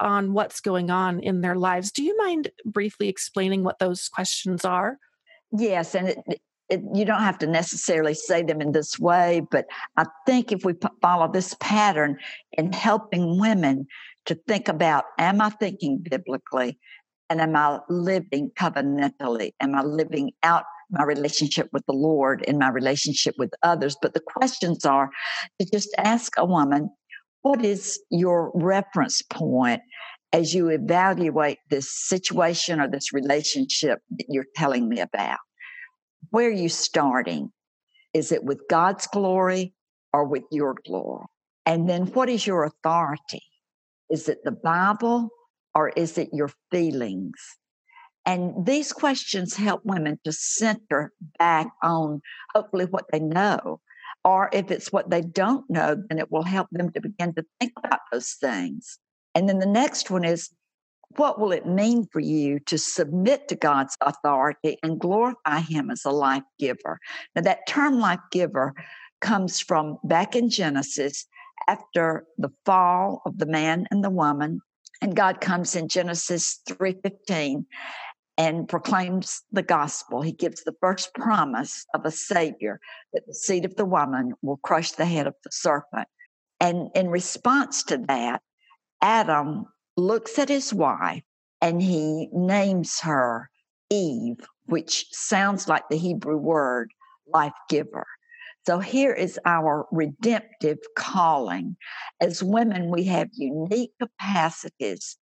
on 0.00 0.32
what's 0.32 0.60
going 0.60 0.90
on 0.90 1.20
in 1.20 1.42
their 1.42 1.54
lives. 1.54 1.92
Do 1.92 2.02
you 2.02 2.16
mind 2.16 2.50
briefly 2.64 3.08
explaining 3.08 3.62
what 3.62 3.78
those 3.78 4.08
questions 4.08 4.64
are? 4.64 4.98
Yes, 5.52 5.94
and 5.94 6.16
it, 6.68 6.80
you 6.94 7.04
don't 7.04 7.20
have 7.20 7.38
to 7.38 7.46
necessarily 7.46 8.14
say 8.14 8.42
them 8.42 8.60
in 8.60 8.72
this 8.72 8.98
way, 8.98 9.42
but 9.50 9.66
I 9.96 10.04
think 10.26 10.50
if 10.50 10.64
we 10.64 10.74
follow 11.02 11.30
this 11.30 11.54
pattern 11.60 12.16
in 12.52 12.72
helping 12.72 13.38
women 13.38 13.86
to 14.26 14.34
think 14.48 14.68
about 14.68 15.04
am 15.18 15.40
I 15.40 15.50
thinking 15.50 15.98
biblically 15.98 16.78
and 17.28 17.40
am 17.40 17.56
I 17.56 17.80
living 17.88 18.50
covenantally? 18.58 19.52
Am 19.60 19.74
I 19.74 19.82
living 19.82 20.32
out 20.42 20.64
my 20.90 21.04
relationship 21.04 21.68
with 21.72 21.84
the 21.86 21.94
Lord 21.94 22.42
in 22.42 22.58
my 22.58 22.70
relationship 22.70 23.34
with 23.38 23.50
others? 23.62 23.96
But 24.00 24.14
the 24.14 24.20
questions 24.20 24.84
are 24.84 25.10
to 25.60 25.66
just 25.70 25.94
ask 25.98 26.32
a 26.38 26.44
woman, 26.44 26.90
what 27.42 27.64
is 27.64 28.00
your 28.10 28.50
reference 28.54 29.20
point 29.22 29.82
as 30.32 30.54
you 30.54 30.68
evaluate 30.68 31.58
this 31.68 31.90
situation 31.90 32.80
or 32.80 32.88
this 32.88 33.12
relationship 33.12 34.00
that 34.10 34.26
you're 34.28 34.46
telling 34.56 34.88
me 34.88 35.00
about? 35.00 35.38
Where 36.34 36.48
are 36.48 36.50
you 36.50 36.68
starting? 36.68 37.52
Is 38.12 38.32
it 38.32 38.42
with 38.42 38.66
God's 38.68 39.06
glory 39.06 39.72
or 40.12 40.24
with 40.24 40.42
your 40.50 40.74
glory? 40.84 41.26
And 41.64 41.88
then 41.88 42.06
what 42.06 42.28
is 42.28 42.44
your 42.44 42.64
authority? 42.64 43.44
Is 44.10 44.28
it 44.28 44.38
the 44.42 44.50
Bible 44.50 45.28
or 45.76 45.90
is 45.90 46.18
it 46.18 46.30
your 46.32 46.50
feelings? 46.72 47.40
And 48.26 48.66
these 48.66 48.92
questions 48.92 49.54
help 49.54 49.82
women 49.84 50.18
to 50.24 50.32
center 50.32 51.12
back 51.38 51.68
on 51.84 52.20
hopefully 52.52 52.86
what 52.86 53.04
they 53.12 53.20
know 53.20 53.80
or 54.24 54.50
if 54.52 54.72
it's 54.72 54.90
what 54.90 55.10
they 55.10 55.20
don't 55.20 55.70
know, 55.70 55.94
then 56.08 56.18
it 56.18 56.32
will 56.32 56.42
help 56.42 56.66
them 56.72 56.90
to 56.94 57.00
begin 57.00 57.32
to 57.34 57.44
think 57.60 57.74
about 57.76 58.00
those 58.10 58.32
things. 58.40 58.98
And 59.36 59.48
then 59.48 59.60
the 59.60 59.66
next 59.66 60.10
one 60.10 60.24
is 60.24 60.50
what 61.16 61.38
will 61.38 61.52
it 61.52 61.66
mean 61.66 62.06
for 62.12 62.20
you 62.20 62.58
to 62.60 62.78
submit 62.78 63.48
to 63.48 63.56
God's 63.56 63.96
authority 64.00 64.78
and 64.82 65.00
glorify 65.00 65.60
Him 65.60 65.90
as 65.90 66.04
a 66.04 66.10
life 66.10 66.42
giver? 66.58 66.98
Now, 67.34 67.42
that 67.42 67.66
term 67.66 67.98
life 67.98 68.20
giver 68.30 68.74
comes 69.20 69.60
from 69.60 69.98
back 70.04 70.36
in 70.36 70.50
Genesis 70.50 71.26
after 71.68 72.26
the 72.38 72.50
fall 72.64 73.22
of 73.24 73.38
the 73.38 73.46
man 73.46 73.86
and 73.90 74.04
the 74.04 74.10
woman. 74.10 74.60
And 75.00 75.16
God 75.16 75.40
comes 75.40 75.76
in 75.76 75.88
Genesis 75.88 76.60
3:15 76.68 77.66
and 78.36 78.68
proclaims 78.68 79.42
the 79.52 79.62
gospel. 79.62 80.22
He 80.22 80.32
gives 80.32 80.64
the 80.64 80.74
first 80.80 81.14
promise 81.14 81.86
of 81.94 82.04
a 82.04 82.10
savior 82.10 82.80
that 83.12 83.26
the 83.26 83.34
seed 83.34 83.64
of 83.64 83.76
the 83.76 83.84
woman 83.84 84.34
will 84.42 84.56
crush 84.58 84.92
the 84.92 85.06
head 85.06 85.26
of 85.26 85.34
the 85.44 85.50
serpent. 85.52 86.08
And 86.60 86.90
in 86.94 87.08
response 87.08 87.82
to 87.84 87.98
that, 88.08 88.42
Adam 89.00 89.66
looks 89.96 90.38
at 90.38 90.48
his 90.48 90.72
wife 90.72 91.22
and 91.60 91.80
he 91.80 92.28
names 92.32 93.00
her 93.00 93.50
Eve, 93.90 94.46
which 94.66 95.06
sounds 95.12 95.68
like 95.68 95.84
the 95.88 95.96
Hebrew 95.96 96.36
word 96.36 96.90
life 97.32 97.52
giver. 97.68 98.06
So 98.66 98.78
here 98.78 99.12
is 99.12 99.38
our 99.44 99.86
redemptive 99.92 100.78
calling. 100.96 101.76
As 102.20 102.42
women, 102.42 102.90
we 102.90 103.04
have 103.04 103.28
unique 103.32 103.92
capacities 104.00 105.18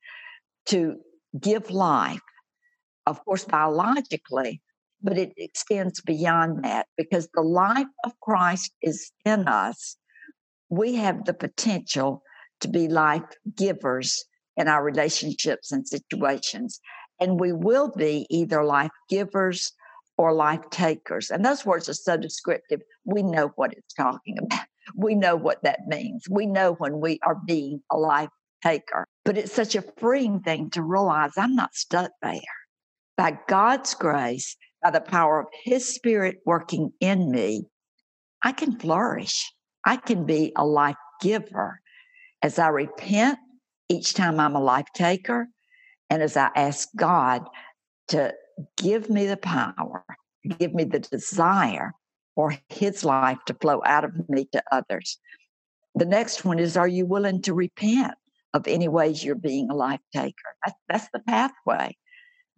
to 0.66 0.96
give 1.38 1.70
life, 1.70 2.20
of 3.06 3.24
course, 3.24 3.44
biologically, 3.44 4.62
but 5.02 5.18
it 5.18 5.32
extends 5.36 6.00
beyond 6.00 6.64
that 6.64 6.86
because 6.96 7.28
the 7.34 7.42
life 7.42 7.88
of 8.04 8.12
Christ 8.20 8.72
is 8.80 9.10
in 9.24 9.48
us. 9.48 9.96
We 10.68 10.94
have 10.94 11.24
the 11.24 11.34
potential 11.34 12.22
to 12.60 12.68
be 12.68 12.86
life 12.86 13.24
givers 13.56 14.24
in 14.56 14.68
our 14.68 14.82
relationships 14.82 15.72
and 15.72 15.86
situations. 15.86 16.80
And 17.20 17.38
we 17.40 17.52
will 17.52 17.90
be 17.90 18.26
either 18.30 18.64
life 18.64 18.90
givers 19.08 19.72
or 20.18 20.32
life 20.32 20.62
takers. 20.70 21.30
And 21.30 21.44
those 21.44 21.64
words 21.64 21.88
are 21.88 21.94
so 21.94 22.16
descriptive. 22.16 22.80
We 23.04 23.22
know 23.22 23.52
what 23.56 23.72
it's 23.72 23.94
talking 23.94 24.38
about. 24.38 24.66
We 24.96 25.14
know 25.14 25.36
what 25.36 25.62
that 25.62 25.86
means. 25.86 26.26
We 26.28 26.46
know 26.46 26.74
when 26.74 27.00
we 27.00 27.18
are 27.24 27.38
being 27.46 27.82
a 27.90 27.96
life 27.96 28.28
taker. 28.62 29.06
But 29.24 29.38
it's 29.38 29.52
such 29.52 29.74
a 29.74 29.84
freeing 29.98 30.40
thing 30.40 30.70
to 30.70 30.82
realize 30.82 31.32
I'm 31.36 31.54
not 31.54 31.74
stuck 31.74 32.10
there. 32.20 32.40
By 33.16 33.38
God's 33.48 33.94
grace, 33.94 34.56
by 34.82 34.90
the 34.90 35.00
power 35.00 35.40
of 35.40 35.46
His 35.64 35.86
Spirit 35.86 36.38
working 36.44 36.92
in 37.00 37.30
me, 37.30 37.66
I 38.42 38.52
can 38.52 38.78
flourish. 38.78 39.52
I 39.84 39.96
can 39.96 40.24
be 40.24 40.52
a 40.56 40.64
life 40.64 40.96
giver 41.20 41.80
as 42.42 42.58
I 42.58 42.68
repent 42.68 43.38
each 43.92 44.14
time 44.14 44.40
I'm 44.40 44.56
a 44.56 44.60
life 44.60 44.86
taker 44.94 45.48
and 46.08 46.22
as 46.22 46.36
I 46.36 46.50
ask 46.56 46.88
God 46.96 47.46
to 48.08 48.34
give 48.76 49.08
me 49.08 49.26
the 49.26 49.36
power, 49.36 50.04
give 50.58 50.74
me 50.74 50.84
the 50.84 51.00
desire 51.00 51.92
for 52.34 52.56
His 52.68 53.04
life 53.04 53.38
to 53.46 53.54
flow 53.54 53.82
out 53.84 54.04
of 54.04 54.28
me 54.28 54.46
to 54.52 54.62
others. 54.72 55.18
The 55.94 56.06
next 56.06 56.44
one 56.44 56.58
is 56.58 56.76
Are 56.76 56.88
you 56.88 57.06
willing 57.06 57.42
to 57.42 57.54
repent 57.54 58.14
of 58.54 58.66
any 58.66 58.88
ways 58.88 59.22
you're 59.22 59.34
being 59.34 59.70
a 59.70 59.74
life 59.74 60.00
taker? 60.14 60.34
That's, 60.64 60.78
that's 60.88 61.08
the 61.12 61.20
pathway 61.20 61.96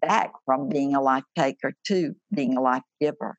back 0.00 0.32
from 0.44 0.68
being 0.68 0.94
a 0.94 1.00
life 1.00 1.24
taker 1.36 1.72
to 1.86 2.14
being 2.32 2.56
a 2.56 2.60
life 2.60 2.82
giver. 3.00 3.36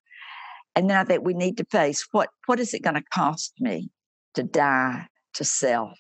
And 0.76 0.90
then 0.90 0.98
I 0.98 1.04
think 1.04 1.24
we 1.24 1.34
need 1.34 1.58
to 1.58 1.66
face 1.66 2.06
what 2.12 2.30
what 2.48 2.60
is 2.60 2.74
it 2.74 2.84
going 2.84 2.96
to 2.96 3.04
cost 3.14 3.54
me 3.60 3.90
to 4.34 4.44
die 4.44 5.08
to 5.36 5.44
self? 5.44 5.92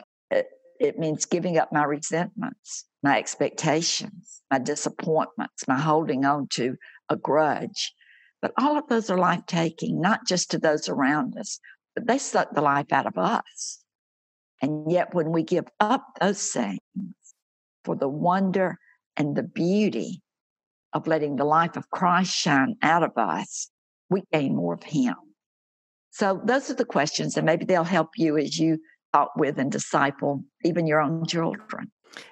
It, 0.80 1.00
means 1.00 1.26
giving 1.26 1.58
up 1.58 1.72
my 1.72 1.84
resentments, 1.84 2.86
my 3.02 3.18
expectations, 3.18 4.42
my 4.52 4.60
disappointments, 4.60 5.68
my 5.68 5.80
holding 5.80 6.26
on 6.26 6.48
to 6.54 6.76
a 7.10 7.16
grudge. 7.16 7.94
But 8.42 8.54
all 8.58 8.78
of 8.78 8.88
those 8.88 9.10
are 9.10 9.18
life 9.18 9.46
taking, 9.48 10.02
not 10.02 10.28
just 10.28 10.52
to 10.52 10.60
those 10.60 10.90
around 10.90 11.38
us, 11.38 11.60
but 11.96 12.08
they 12.08 12.18
suck 12.18 12.54
the 12.54 12.62
life 12.62 12.92
out 12.92 13.06
of 13.06 13.18
us. 13.18 13.84
And 14.62 14.92
yet, 14.92 15.14
when 15.14 15.32
we 15.32 15.44
give 15.44 15.66
up 15.80 16.06
those 16.20 16.52
things 16.52 16.80
for 17.84 17.96
the 17.96 18.10
wonder 18.10 18.78
and 19.18 19.36
the 19.36 19.44
beauty 19.44 20.22
of 20.94 21.08
letting 21.08 21.36
the 21.36 21.46
life 21.46 21.76
of 21.76 21.90
Christ 21.90 22.34
shine 22.34 22.76
out 22.82 23.04
of 23.04 23.18
us, 23.18 23.70
we 24.10 24.24
gain 24.32 24.56
more 24.56 24.74
of 24.74 24.84
Him. 24.84 25.16
So, 26.12 26.42
those 26.44 26.70
are 26.70 26.76
the 26.76 26.86
questions, 26.86 27.36
and 27.36 27.46
maybe 27.46 27.66
they'll 27.66 27.84
help 27.84 28.12
you 28.16 28.38
as 28.38 28.58
you 28.58 28.80
talk 29.16 29.36
with 29.38 29.58
and 29.58 29.72
disciple 29.72 30.44
even 30.64 30.88
your 30.88 31.02
own 31.02 31.26
children. 31.26 31.92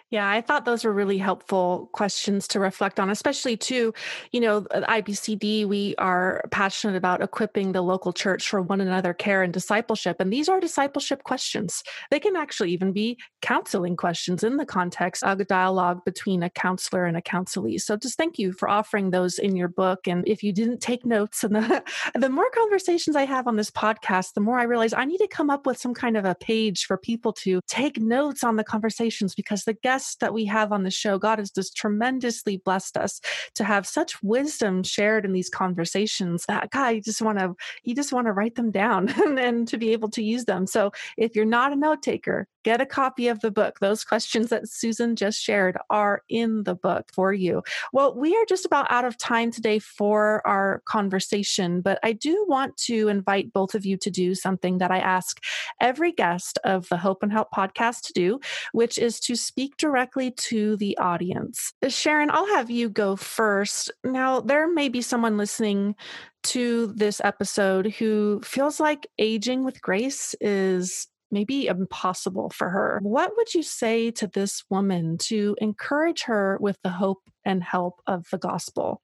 Yeah, 0.09 0.29
I 0.29 0.41
thought 0.41 0.65
those 0.65 0.85
were 0.85 0.93
really 0.93 1.17
helpful 1.17 1.89
questions 1.91 2.47
to 2.49 2.59
reflect 2.59 2.99
on, 2.99 3.09
especially 3.09 3.57
too, 3.57 3.95
you 4.31 4.41
know, 4.41 4.61
IBCD, 4.61 5.65
we 5.65 5.95
are 5.97 6.43
passionate 6.51 6.95
about 6.95 7.23
equipping 7.23 7.71
the 7.71 7.81
local 7.81 8.13
church 8.13 8.47
for 8.47 8.61
one 8.61 8.79
another 8.79 9.15
care 9.15 9.41
and 9.41 9.51
discipleship. 9.51 10.17
And 10.19 10.31
these 10.31 10.47
are 10.47 10.59
discipleship 10.59 11.23
questions. 11.23 11.81
They 12.11 12.19
can 12.19 12.35
actually 12.35 12.71
even 12.73 12.91
be 12.91 13.17
counseling 13.41 13.95
questions 13.95 14.43
in 14.43 14.57
the 14.57 14.67
context 14.67 15.23
of 15.23 15.39
a 15.39 15.45
dialogue 15.45 16.05
between 16.05 16.43
a 16.43 16.49
counselor 16.51 17.05
and 17.05 17.17
a 17.17 17.21
counselee. 17.21 17.81
So 17.81 17.97
just 17.97 18.15
thank 18.15 18.37
you 18.37 18.53
for 18.53 18.69
offering 18.69 19.09
those 19.09 19.39
in 19.39 19.55
your 19.55 19.67
book. 19.67 20.07
And 20.07 20.27
if 20.27 20.43
you 20.43 20.53
didn't 20.53 20.79
take 20.79 21.07
notes, 21.07 21.43
and 21.43 21.55
the, 21.55 21.83
the 22.13 22.29
more 22.29 22.51
conversations 22.53 23.15
I 23.15 23.25
have 23.25 23.47
on 23.47 23.55
this 23.55 23.71
podcast, 23.71 24.33
the 24.33 24.41
more 24.41 24.59
I 24.59 24.63
realize 24.65 24.93
I 24.93 25.05
need 25.05 25.17
to 25.17 25.27
come 25.27 25.49
up 25.49 25.65
with 25.65 25.79
some 25.79 25.95
kind 25.95 26.17
of 26.17 26.23
a 26.23 26.35
page 26.35 26.85
for 26.85 26.97
people 26.97 27.33
to 27.33 27.61
take 27.67 27.99
notes 27.99 28.43
on 28.43 28.57
the 28.57 28.63
conversations 28.63 29.33
because 29.33 29.63
the 29.63 29.73
guests 29.73 30.02
guests 30.03 30.15
that 30.19 30.33
we 30.33 30.45
have 30.45 30.71
on 30.71 30.83
the 30.83 30.91
show, 30.91 31.17
God 31.17 31.39
has 31.39 31.49
just 31.49 31.77
tremendously 31.77 32.57
blessed 32.57 32.97
us 32.97 33.21
to 33.55 33.63
have 33.63 33.87
such 33.87 34.21
wisdom 34.21 34.83
shared 34.83 35.25
in 35.25 35.31
these 35.31 35.49
conversations 35.49 36.45
that 36.47 36.71
God, 36.71 36.89
you 36.89 37.01
just 37.01 37.21
want 37.21 37.39
to 37.39 37.55
you 37.83 37.95
just 37.95 38.11
want 38.11 38.27
to 38.27 38.33
write 38.33 38.55
them 38.55 38.71
down 38.71 39.09
and, 39.23 39.39
and 39.39 39.67
to 39.69 39.77
be 39.77 39.93
able 39.93 40.09
to 40.09 40.23
use 40.23 40.45
them. 40.45 40.67
So 40.67 40.91
if 41.17 41.35
you're 41.35 41.45
not 41.45 41.71
a 41.71 41.75
note 41.75 42.01
taker, 42.01 42.47
get 42.63 42.81
a 42.81 42.85
copy 42.85 43.27
of 43.27 43.39
the 43.41 43.51
book. 43.51 43.79
Those 43.79 44.03
questions 44.03 44.49
that 44.49 44.69
Susan 44.69 45.15
just 45.15 45.41
shared 45.41 45.77
are 45.89 46.21
in 46.29 46.63
the 46.63 46.75
book 46.75 47.09
for 47.13 47.33
you. 47.33 47.63
Well, 47.91 48.15
we 48.15 48.35
are 48.35 48.45
just 48.47 48.65
about 48.65 48.91
out 48.91 49.05
of 49.05 49.17
time 49.17 49.51
today 49.51 49.79
for 49.79 50.45
our 50.45 50.81
conversation, 50.85 51.81
but 51.81 51.99
I 52.03 52.13
do 52.13 52.45
want 52.47 52.77
to 52.77 53.07
invite 53.07 53.53
both 53.53 53.75
of 53.75 53.85
you 53.85 53.97
to 53.97 54.09
do 54.09 54.35
something 54.35 54.77
that 54.77 54.91
I 54.91 54.99
ask 54.99 55.39
every 55.81 56.11
guest 56.11 56.59
of 56.63 56.87
the 56.89 56.97
Hope 56.97 57.23
and 57.23 57.31
Help 57.31 57.49
podcast 57.51 58.01
to 58.03 58.13
do, 58.13 58.39
which 58.71 58.97
is 58.97 59.19
to 59.21 59.35
speak 59.35 59.77
directly 59.77 60.31
to 60.31 60.77
the 60.77 60.97
audience. 60.97 61.73
Sharon, 61.87 62.31
I'll 62.31 62.47
have 62.47 62.69
you 62.69 62.89
go 62.89 63.15
first. 63.15 63.91
Now, 64.03 64.39
there 64.39 64.71
may 64.71 64.89
be 64.89 65.01
someone 65.01 65.37
listening 65.37 65.95
to 66.43 66.87
this 66.87 67.21
episode 67.23 67.93
who 67.93 68.41
feels 68.43 68.79
like 68.79 69.07
aging 69.17 69.63
with 69.63 69.81
grace 69.81 70.35
is 70.41 71.07
maybe 71.33 71.67
impossible 71.67 72.49
for 72.51 72.69
her. 72.69 72.99
What 73.01 73.31
would 73.35 73.53
you 73.53 73.63
say 73.63 74.11
to 74.11 74.27
this 74.27 74.63
woman 74.69 75.17
to 75.23 75.55
encourage 75.59 76.23
her 76.23 76.57
with 76.61 76.77
the 76.83 76.89
hope 76.89 77.23
and 77.43 77.63
help 77.63 78.01
of 78.07 78.27
the 78.31 78.37
gospel? 78.37 79.01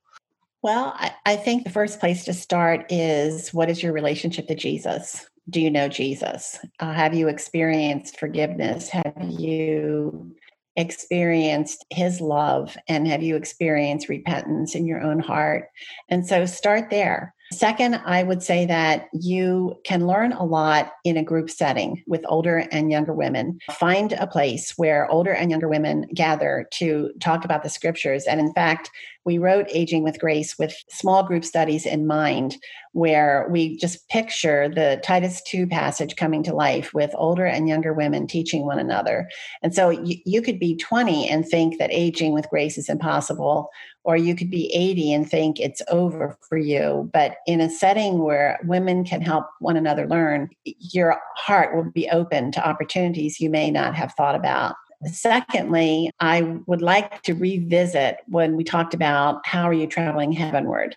Well, 0.61 0.93
I, 0.95 1.13
I, 1.25 1.35
think 1.37 1.63
the 1.63 1.69
first 1.69 1.99
place 2.01 2.25
to 2.25 2.33
start 2.33 2.91
is 2.91 3.53
what 3.53 3.69
is 3.69 3.81
your 3.81 3.93
relationship 3.93 4.47
to 4.47 4.55
Jesus? 4.55 5.25
Do 5.49 5.61
you 5.61 5.71
know 5.71 5.87
Jesus? 5.87 6.59
Uh, 6.79 6.93
have 6.93 7.13
you 7.13 7.29
experienced 7.29 8.19
forgiveness? 8.19 8.89
Have 8.89 9.15
you 9.29 10.35
experienced 10.75 11.85
his 11.89 12.19
love? 12.19 12.77
And 12.87 13.07
have 13.07 13.23
you 13.23 13.37
experienced 13.37 14.09
repentance 14.09 14.75
in 14.75 14.85
your 14.85 15.01
own 15.01 15.19
heart? 15.19 15.69
And 16.09 16.27
so 16.27 16.45
start 16.45 16.89
there. 16.89 17.33
Second, 17.51 17.95
I 18.05 18.21
would 18.21 18.43
say 18.43 18.67
that 18.67 19.07
you 19.11 19.79
can 19.83 20.05
learn 20.05 20.33
a 20.33 20.43
lot 20.43 20.91
in 21.03 21.17
a 21.17 21.23
group 21.23 21.49
setting 21.49 22.03
with 22.05 22.21
older 22.27 22.67
and 22.71 22.91
younger 22.91 23.13
women. 23.13 23.59
Find 23.71 24.13
a 24.13 24.27
place 24.27 24.73
where 24.77 25.09
older 25.09 25.31
and 25.31 25.49
younger 25.49 25.67
women 25.67 26.05
gather 26.13 26.67
to 26.73 27.11
talk 27.19 27.45
about 27.45 27.63
the 27.63 27.69
scriptures. 27.69 28.25
And 28.25 28.39
in 28.39 28.53
fact, 28.53 28.91
we 29.25 29.37
wrote 29.37 29.67
Aging 29.69 30.03
with 30.03 30.19
Grace 30.19 30.57
with 30.57 30.75
small 30.89 31.23
group 31.23 31.43
studies 31.43 31.85
in 31.85 32.07
mind, 32.07 32.57
where 32.93 33.47
we 33.49 33.77
just 33.77 34.07
picture 34.09 34.69
the 34.69 34.99
Titus 35.03 35.41
2 35.43 35.67
passage 35.67 36.15
coming 36.15 36.41
to 36.43 36.55
life 36.55 36.93
with 36.93 37.11
older 37.15 37.45
and 37.45 37.67
younger 37.67 37.93
women 37.93 38.27
teaching 38.27 38.65
one 38.65 38.79
another. 38.79 39.29
And 39.61 39.73
so 39.73 39.89
you, 39.89 40.17
you 40.25 40.41
could 40.41 40.59
be 40.59 40.75
20 40.77 41.29
and 41.29 41.45
think 41.45 41.77
that 41.77 41.91
aging 41.91 42.33
with 42.33 42.49
grace 42.49 42.77
is 42.77 42.89
impossible, 42.89 43.69
or 44.09 44.17
you 44.17 44.35
could 44.35 44.49
be 44.49 44.73
80 44.73 45.13
and 45.13 45.29
think 45.29 45.59
it's 45.59 45.83
over 45.87 46.35
for 46.41 46.57
you. 46.57 47.07
But 47.13 47.35
in 47.45 47.61
a 47.61 47.69
setting 47.69 48.23
where 48.23 48.57
women 48.63 49.03
can 49.03 49.21
help 49.21 49.45
one 49.59 49.77
another 49.77 50.07
learn, 50.07 50.49
your 50.65 51.19
heart 51.37 51.75
will 51.75 51.91
be 51.91 52.09
open 52.09 52.51
to 52.53 52.67
opportunities 52.67 53.39
you 53.39 53.51
may 53.51 53.69
not 53.69 53.93
have 53.93 54.11
thought 54.13 54.33
about. 54.33 54.73
Secondly, 55.05 56.09
I 56.19 56.57
would 56.65 56.81
like 56.81 57.21
to 57.21 57.35
revisit 57.35 58.17
when 58.25 58.55
we 58.55 58.63
talked 58.63 58.95
about 58.95 59.45
how 59.45 59.65
are 59.65 59.73
you 59.73 59.85
traveling 59.85 60.31
heavenward. 60.31 60.95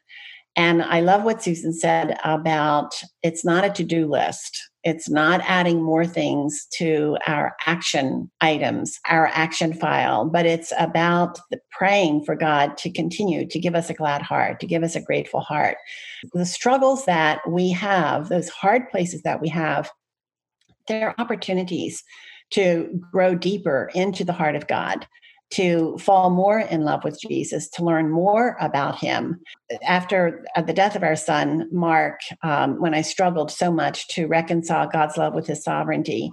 And 0.56 0.82
I 0.82 1.02
love 1.02 1.22
what 1.22 1.42
Susan 1.42 1.74
said 1.74 2.16
about 2.24 2.94
it's 3.22 3.44
not 3.44 3.62
a 3.62 3.68
to 3.68 3.84
do 3.84 4.06
list. 4.10 4.58
It's 4.84 5.08
not 5.08 5.40
adding 5.44 5.82
more 5.82 6.04
things 6.04 6.66
to 6.78 7.16
our 7.26 7.54
action 7.66 8.30
items, 8.40 8.98
our 9.08 9.28
action 9.28 9.72
file, 9.72 10.24
but 10.24 10.44
it's 10.44 10.72
about 10.78 11.38
praying 11.70 12.24
for 12.24 12.34
God 12.34 12.76
to 12.78 12.90
continue 12.90 13.46
to 13.46 13.58
give 13.60 13.74
us 13.74 13.90
a 13.90 13.94
glad 13.94 14.22
heart, 14.22 14.58
to 14.60 14.66
give 14.66 14.82
us 14.82 14.96
a 14.96 15.00
grateful 15.00 15.40
heart. 15.40 15.76
The 16.32 16.46
struggles 16.46 17.04
that 17.04 17.48
we 17.48 17.70
have, 17.70 18.28
those 18.28 18.48
hard 18.48 18.88
places 18.90 19.22
that 19.22 19.40
we 19.40 19.48
have, 19.50 19.90
they're 20.88 21.14
opportunities 21.20 22.02
to 22.50 23.00
grow 23.12 23.34
deeper 23.34 23.90
into 23.94 24.24
the 24.24 24.32
heart 24.32 24.56
of 24.56 24.66
God, 24.66 25.06
to 25.52 25.98
fall 25.98 26.30
more 26.30 26.60
in 26.60 26.84
love 26.84 27.04
with 27.04 27.20
Jesus, 27.20 27.68
to 27.70 27.84
learn 27.84 28.10
more 28.10 28.56
about 28.60 28.98
him. 28.98 29.40
After 29.86 30.44
the 30.66 30.72
death 30.72 30.96
of 30.96 31.02
our 31.02 31.16
son, 31.16 31.68
Mark, 31.70 32.20
um, 32.42 32.80
when 32.80 32.94
I 32.94 33.02
struggled 33.02 33.50
so 33.50 33.70
much 33.70 34.08
to 34.08 34.26
reconcile 34.26 34.88
God's 34.88 35.16
love 35.16 35.34
with 35.34 35.46
his 35.46 35.62
sovereignty, 35.62 36.30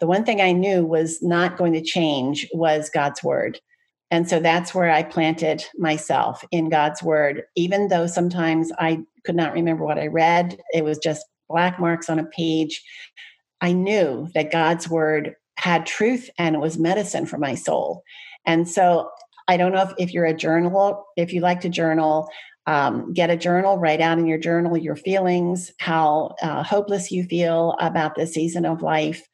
the 0.00 0.06
one 0.06 0.24
thing 0.24 0.40
I 0.40 0.52
knew 0.52 0.86
was 0.86 1.22
not 1.22 1.56
going 1.56 1.74
to 1.74 1.82
change 1.82 2.48
was 2.54 2.90
God's 2.90 3.22
word. 3.22 3.60
And 4.10 4.28
so 4.28 4.40
that's 4.40 4.74
where 4.74 4.90
I 4.90 5.02
planted 5.02 5.64
myself 5.78 6.44
in 6.50 6.68
God's 6.68 7.02
word. 7.02 7.42
Even 7.56 7.88
though 7.88 8.06
sometimes 8.06 8.70
I 8.78 9.00
could 9.24 9.36
not 9.36 9.54
remember 9.54 9.84
what 9.84 9.98
I 9.98 10.06
read, 10.06 10.60
it 10.72 10.84
was 10.84 10.98
just 10.98 11.26
black 11.48 11.78
marks 11.78 12.08
on 12.08 12.18
a 12.18 12.24
page. 12.24 12.82
I 13.60 13.72
knew 13.72 14.28
that 14.34 14.52
God's 14.52 14.88
word 14.88 15.34
had 15.56 15.86
truth 15.86 16.28
and 16.38 16.56
it 16.56 16.60
was 16.60 16.78
medicine 16.78 17.26
for 17.26 17.38
my 17.38 17.54
soul. 17.54 18.02
And 18.46 18.68
so 18.68 19.10
I 19.48 19.56
don't 19.56 19.72
know 19.72 19.82
if, 19.82 19.92
if 19.98 20.14
you're 20.14 20.26
a 20.26 20.36
journal, 20.36 21.04
if 21.16 21.32
you 21.32 21.40
like 21.40 21.60
to 21.62 21.68
journal, 21.68 22.28
um, 22.66 23.12
get 23.12 23.30
a 23.30 23.36
journal, 23.36 23.78
write 23.78 24.00
out 24.00 24.18
in 24.18 24.26
your 24.26 24.38
journal 24.38 24.76
your 24.76 24.96
feelings, 24.96 25.72
how 25.80 26.34
uh, 26.42 26.62
hopeless 26.62 27.10
you 27.10 27.24
feel 27.24 27.76
about 27.80 28.14
the 28.14 28.26
season 28.26 28.64
of 28.64 28.82
life 28.82 29.26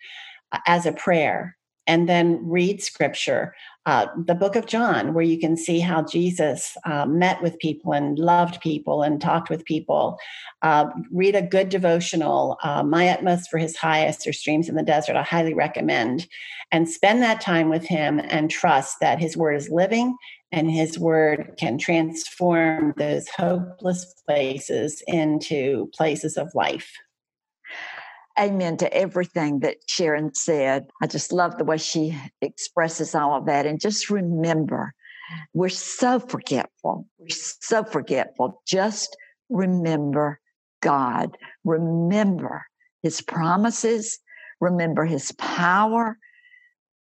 uh, 0.53 0.59
as 0.67 0.87
a 0.87 0.93
prayer, 0.93 1.57
and 1.87 2.09
then 2.09 2.41
read 2.43 2.83
scripture 2.83 3.55
uh, 3.89 4.07
the 4.27 4.35
book 4.35 4.55
of 4.55 4.67
John, 4.67 5.15
where 5.15 5.25
you 5.25 5.39
can 5.39 5.57
see 5.57 5.81
how 5.81 6.03
Jesus 6.03 6.77
uh, 6.85 7.07
met 7.07 7.43
with 7.43 7.59
people 7.59 7.95
and 7.95 8.19
loved 8.19 8.61
people 8.61 9.03
and 9.03 9.19
talked 9.19 9.49
with 9.49 9.65
people. 9.65 10.19
Uh, 10.61 10.91
read 11.11 11.35
a 11.35 11.41
good 11.41 11.71
devotional, 11.71 12.59
uh, 12.63 12.83
My 12.83 13.09
Utmost 13.09 13.49
for 13.49 13.57
His 13.57 13.79
Highest 13.79 14.27
or 14.27 14.35
Streams 14.35 14.69
in 14.69 14.75
the 14.75 14.83
Desert. 14.83 15.17
I 15.17 15.23
highly 15.23 15.55
recommend. 15.55 16.29
And 16.71 16.87
spend 16.87 17.23
that 17.23 17.41
time 17.41 17.71
with 17.71 17.87
Him 17.87 18.21
and 18.23 18.51
trust 18.51 18.99
that 19.01 19.21
His 19.21 19.39
Word 19.39 19.55
is 19.55 19.71
living 19.71 20.19
and 20.53 20.71
His 20.71 20.99
Word 20.99 21.55
can 21.59 21.79
transform 21.79 22.93
those 22.99 23.27
hopeless 23.31 24.05
places 24.27 25.03
into 25.07 25.91
places 25.95 26.37
of 26.37 26.55
life 26.55 26.93
amen 28.39 28.77
to 28.79 28.93
everything 28.93 29.61
that 29.61 29.77
Sharon 29.87 30.35
said. 30.35 30.89
I 31.03 31.07
just 31.07 31.33
love 31.33 31.59
the 31.59 31.65
way 31.65 31.79
she 31.79 32.19
expresses 32.41 33.15
all 33.15 33.35
of 33.35 33.47
that. 33.47 33.67
And 33.67 33.81
just 33.81 34.11
remember, 34.11 34.95
we're 35.55 35.69
so 35.69 36.21
forgetful. 36.21 37.07
We're 37.19 37.29
so 37.29 37.85
forgetful. 37.85 38.63
Just 38.67 39.17
remember 39.49 40.41
God. 40.81 41.37
Remember 41.65 42.65
his 43.03 43.21
promises. 43.21 44.19
Remember 44.61 45.05
his 45.05 45.33
power. 45.33 46.19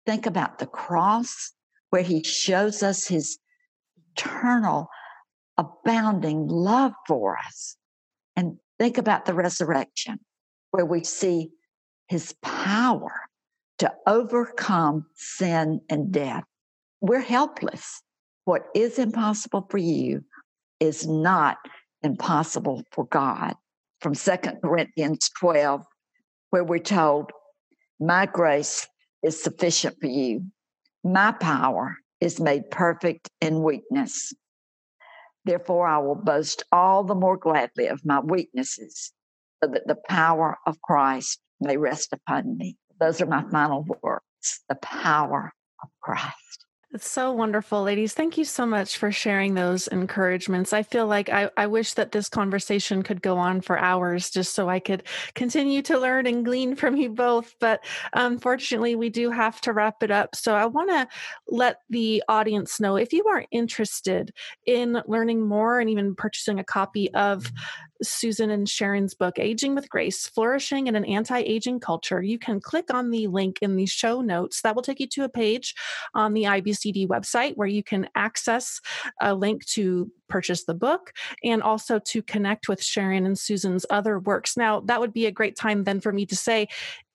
Think 0.05 0.25
about 0.25 0.59
the 0.59 0.67
cross 0.67 1.51
where 1.89 2.03
he 2.03 2.23
shows 2.23 2.83
us 2.83 3.07
his 3.07 3.37
eternal, 4.15 4.87
abounding 5.57 6.47
love 6.47 6.93
for 7.07 7.37
us. 7.37 7.75
And 8.35 8.57
think 8.79 8.97
about 8.97 9.25
the 9.25 9.33
resurrection 9.33 10.19
where 10.71 10.85
we 10.85 11.03
see 11.03 11.51
his 12.07 12.33
power 12.41 13.13
to 13.79 13.91
overcome 14.07 15.05
sin 15.15 15.81
and 15.89 16.11
death. 16.11 16.43
We're 17.01 17.21
helpless. 17.21 18.01
What 18.45 18.63
is 18.75 18.99
impossible 18.99 19.67
for 19.69 19.77
you 19.77 20.23
is 20.79 21.07
not 21.07 21.57
impossible 22.01 22.83
for 22.91 23.05
God. 23.05 23.55
From 24.01 24.15
Second 24.15 24.59
Corinthians 24.63 25.29
12, 25.39 25.85
where 26.49 26.63
we're 26.63 26.79
told, 26.79 27.31
My 27.99 28.25
grace 28.25 28.87
is 29.23 29.41
sufficient 29.41 29.97
for 30.01 30.07
you. 30.07 30.45
My 31.03 31.31
power 31.31 31.97
is 32.19 32.39
made 32.39 32.69
perfect 32.71 33.29
in 33.39 33.63
weakness. 33.63 34.33
Therefore, 35.45 35.87
I 35.87 35.97
will 35.99 36.15
boast 36.15 36.63
all 36.71 37.03
the 37.03 37.15
more 37.15 37.37
gladly 37.37 37.87
of 37.87 38.05
my 38.05 38.19
weaknesses 38.19 39.11
so 39.63 39.69
that 39.69 39.87
the 39.87 39.97
power 40.09 40.57
of 40.65 40.81
Christ 40.81 41.39
may 41.59 41.77
rest 41.77 42.13
upon 42.13 42.57
me. 42.57 42.77
Those 42.99 43.21
are 43.21 43.25
my 43.25 43.43
final 43.49 43.85
words 44.01 44.23
the 44.69 44.75
power 44.75 45.53
of 45.83 45.89
Christ. 46.01 46.51
It's 46.93 47.09
so 47.09 47.31
wonderful, 47.31 47.83
ladies. 47.83 48.13
Thank 48.13 48.37
you 48.37 48.43
so 48.43 48.65
much 48.65 48.97
for 48.97 49.13
sharing 49.13 49.53
those 49.53 49.87
encouragements. 49.87 50.73
I 50.73 50.83
feel 50.83 51.07
like 51.07 51.29
I, 51.29 51.49
I 51.55 51.67
wish 51.67 51.93
that 51.93 52.11
this 52.11 52.27
conversation 52.27 53.01
could 53.01 53.21
go 53.21 53.37
on 53.37 53.61
for 53.61 53.79
hours 53.79 54.29
just 54.29 54.53
so 54.53 54.67
I 54.67 54.79
could 54.79 55.03
continue 55.33 55.81
to 55.83 55.97
learn 55.97 56.27
and 56.27 56.43
glean 56.43 56.75
from 56.75 56.97
you 56.97 57.09
both. 57.09 57.55
But 57.61 57.81
unfortunately, 58.11 58.95
we 58.95 59.09
do 59.09 59.31
have 59.31 59.61
to 59.61 59.71
wrap 59.71 60.03
it 60.03 60.11
up. 60.11 60.35
So 60.35 60.53
I 60.53 60.65
want 60.65 60.89
to 60.89 61.07
let 61.47 61.77
the 61.89 62.23
audience 62.27 62.81
know 62.81 62.97
if 62.97 63.13
you 63.13 63.23
are 63.23 63.45
interested 63.51 64.33
in 64.67 65.01
learning 65.07 65.47
more 65.47 65.79
and 65.79 65.89
even 65.89 66.13
purchasing 66.13 66.59
a 66.59 66.65
copy 66.65 67.09
of 67.13 67.49
Susan 68.03 68.49
and 68.49 68.67
Sharon's 68.67 69.13
book, 69.13 69.37
Aging 69.37 69.75
with 69.75 69.89
Grace 69.89 70.27
Flourishing 70.27 70.87
in 70.87 70.95
an 70.95 71.05
Anti 71.05 71.39
Aging 71.39 71.79
Culture, 71.79 72.21
you 72.21 72.39
can 72.39 72.59
click 72.59 72.93
on 72.93 73.11
the 73.11 73.27
link 73.27 73.59
in 73.61 73.75
the 73.75 73.85
show 73.85 74.21
notes. 74.21 74.61
That 74.61 74.75
will 74.75 74.81
take 74.81 74.99
you 74.99 75.07
to 75.07 75.23
a 75.23 75.29
page 75.29 75.75
on 76.13 76.33
the 76.33 76.43
IBCD 76.43 77.07
website 77.07 77.55
where 77.55 77.67
you 77.67 77.83
can 77.83 78.09
access 78.15 78.79
a 79.21 79.33
link 79.33 79.65
to 79.67 80.11
purchase 80.29 80.63
the 80.63 80.73
book 80.73 81.11
and 81.43 81.61
also 81.61 81.99
to 81.99 82.21
connect 82.21 82.67
with 82.67 82.83
Sharon 82.83 83.25
and 83.25 83.37
Susan's 83.37 83.85
other 83.89 84.19
works. 84.19 84.57
Now, 84.57 84.79
that 84.81 84.99
would 84.99 85.13
be 85.13 85.25
a 85.25 85.31
great 85.31 85.55
time 85.55 85.83
then 85.83 85.99
for 85.99 86.11
me 86.11 86.25
to 86.27 86.35
say, 86.35 86.67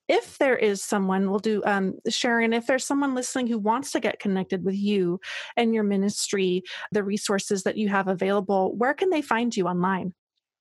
if 0.07 0.37
there 0.37 0.55
is 0.55 0.81
someone, 0.81 1.29
we'll 1.29 1.39
do 1.39 1.61
um, 1.65 1.95
Sharon, 2.07 2.53
if 2.53 2.65
there's 2.65 2.85
someone 2.85 3.13
listening 3.13 3.47
who 3.47 3.57
wants 3.57 3.91
to 3.91 3.99
get 3.99 4.19
connected 4.19 4.63
with 4.63 4.75
you 4.75 5.19
and 5.57 5.73
your 5.73 5.83
ministry, 5.83 6.63
the 6.91 7.03
resources 7.03 7.63
that 7.63 7.77
you 7.77 7.89
have 7.89 8.07
available, 8.07 8.73
where 8.75 8.93
can 8.93 9.09
they 9.09 9.21
find 9.21 9.55
you 9.55 9.67
online? 9.67 10.13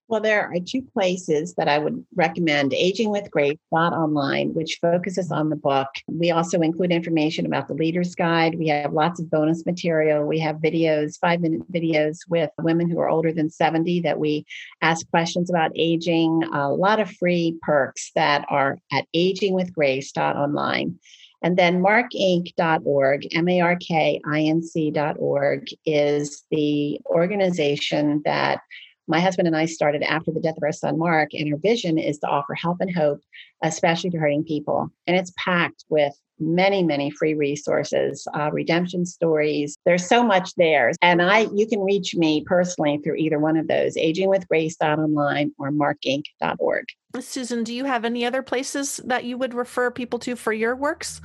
Well, 0.09 0.21
there 0.21 0.47
are 0.47 0.61
two 0.65 0.83
places 0.83 1.55
that 1.55 1.69
I 1.69 1.79
would 1.79 2.07
recommend 2.15 2.73
Aging 2.73 3.11
with 3.11 3.29
Grace 3.29 3.59
online, 3.73 4.55
which 4.55 4.79
focuses 4.81 5.33
on 5.33 5.51
the 5.51 5.57
book. 5.57 5.89
We 6.07 6.31
also 6.31 6.61
include 6.61 6.93
information 6.93 7.45
about 7.45 7.67
the 7.67 7.75
Leader's 7.75 8.15
Guide. 8.15 8.57
We 8.57 8.69
have 8.69 8.93
lots 8.93 9.19
of 9.19 9.29
bonus 9.29 9.67
material. 9.67 10.25
We 10.25 10.39
have 10.39 10.57
videos, 10.57 11.19
five 11.19 11.41
minute 11.41 11.71
videos 11.73 12.19
with 12.29 12.51
women 12.61 12.89
who 12.89 13.01
are 13.01 13.09
older 13.09 13.33
than 13.33 13.51
70 13.51 14.03
that 14.03 14.21
we 14.21 14.47
ask 14.81 15.11
questions 15.11 15.51
about 15.51 15.73
aging, 15.75 16.45
a 16.53 16.71
lot 16.71 17.01
of 17.01 17.11
free 17.11 17.59
perks 17.63 18.13
that 18.15 18.45
are 18.49 18.79
at 18.93 19.07
agingwithgrace.online. 19.15 21.01
And 21.43 21.57
then 21.57 21.83
markinc.org, 21.83 23.35
M 23.35 23.49
A 23.49 23.61
R 23.61 23.77
K 23.77 24.21
I 24.25 24.41
N 24.43 24.63
C.org, 24.63 25.67
is 25.85 26.45
the 26.51 27.01
organization 27.07 28.23
that 28.25 28.61
my 29.07 29.21
husband 29.21 29.47
and 29.47 29.57
I 29.57 29.67
started 29.67 30.03
after 30.03 30.31
the 30.33 30.41
death 30.41 30.57
of 30.57 30.63
our 30.63 30.73
son 30.73 30.99
Mark, 30.99 31.31
and 31.33 31.53
our 31.53 31.59
vision 31.59 31.99
is 31.99 32.19
to 32.21 32.27
offer 32.27 32.55
help 32.55 32.81
and 32.81 32.95
hope, 32.95 33.21
especially 33.63 34.11
to 34.11 34.19
hurting 34.19 34.45
people. 34.45 34.91
And 35.07 35.17
it's 35.17 35.33
packed 35.37 35.85
with 35.89 36.13
many 36.39 36.83
many 36.83 37.11
free 37.11 37.35
resources 37.35 38.27
uh, 38.35 38.51
redemption 38.53 39.07
stories. 39.07 39.77
There's 39.85 40.07
so 40.07 40.23
much 40.23 40.55
there. 40.57 40.93
And 41.03 41.23
i 41.23 41.47
you 41.55 41.67
can 41.67 41.81
reach 41.81 42.15
me 42.15 42.45
personally 42.45 42.99
through 43.03 43.17
either 43.17 43.39
one 43.39 43.57
of 43.57 43.69
those 43.69 43.97
agingwithgrace.online 43.97 45.53
or 45.59 45.71
markinc.org 45.71 46.85
susan 47.21 47.65
do 47.65 47.75
you 47.75 47.87
have 47.87 48.05
any 48.05 48.27
other 48.27 48.43
places 48.43 49.01
that 49.07 49.25
you 49.25 49.39
would 49.39 49.55
refer 49.55 49.91
people 49.91 50.19
to 50.19 50.37
for 50.37 50.53
your 50.53 50.77
works? 50.77 51.23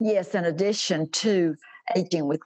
Yes 0.00 0.34
in 0.34 0.44
addition 0.44 1.08
to 1.10 1.54
Aging 1.96 2.26
with 2.26 2.40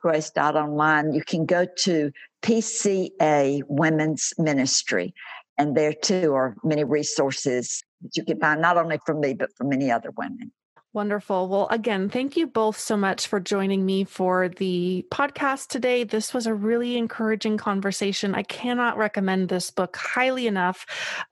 online, 0.57 1.13
you 1.13 1.23
can 1.23 1.45
go 1.45 1.67
to 1.79 2.11
PCA 2.43 3.63
Women's 3.69 4.33
Ministry, 4.39 5.15
and 5.59 5.77
there 5.77 5.93
too 5.93 6.35
are 6.35 6.57
many 6.65 6.85
resources 6.85 7.83
that 8.03 8.17
you 8.17 8.25
can 8.25 8.41
find 8.41 8.61
not 8.61 8.77
only 8.77 8.99
from 9.05 9.21
me 9.21 9.35
but 9.35 9.51
from 9.57 9.69
many 9.69 9.91
other 9.91 10.11
women. 10.17 10.53
Wonderful. 10.95 11.49
Well, 11.49 11.67
again, 11.73 12.09
thank 12.09 12.37
you 12.37 12.47
both 12.47 12.79
so 12.79 12.97
much 12.97 13.27
for 13.27 13.41
joining 13.41 13.85
me 13.85 14.05
for 14.05 14.49
the 14.49 15.05
podcast 15.11 15.67
today. 15.67 16.05
This 16.05 16.33
was 16.33 16.47
a 16.47 16.55
really 16.55 16.97
encouraging 16.97 17.57
conversation. 17.57 18.33
I 18.33 18.45
cannot 18.45 18.97
recommend 18.97 19.49
this 19.49 19.73
book 19.73 19.97
highly 19.97 20.47
enough. 20.47 20.87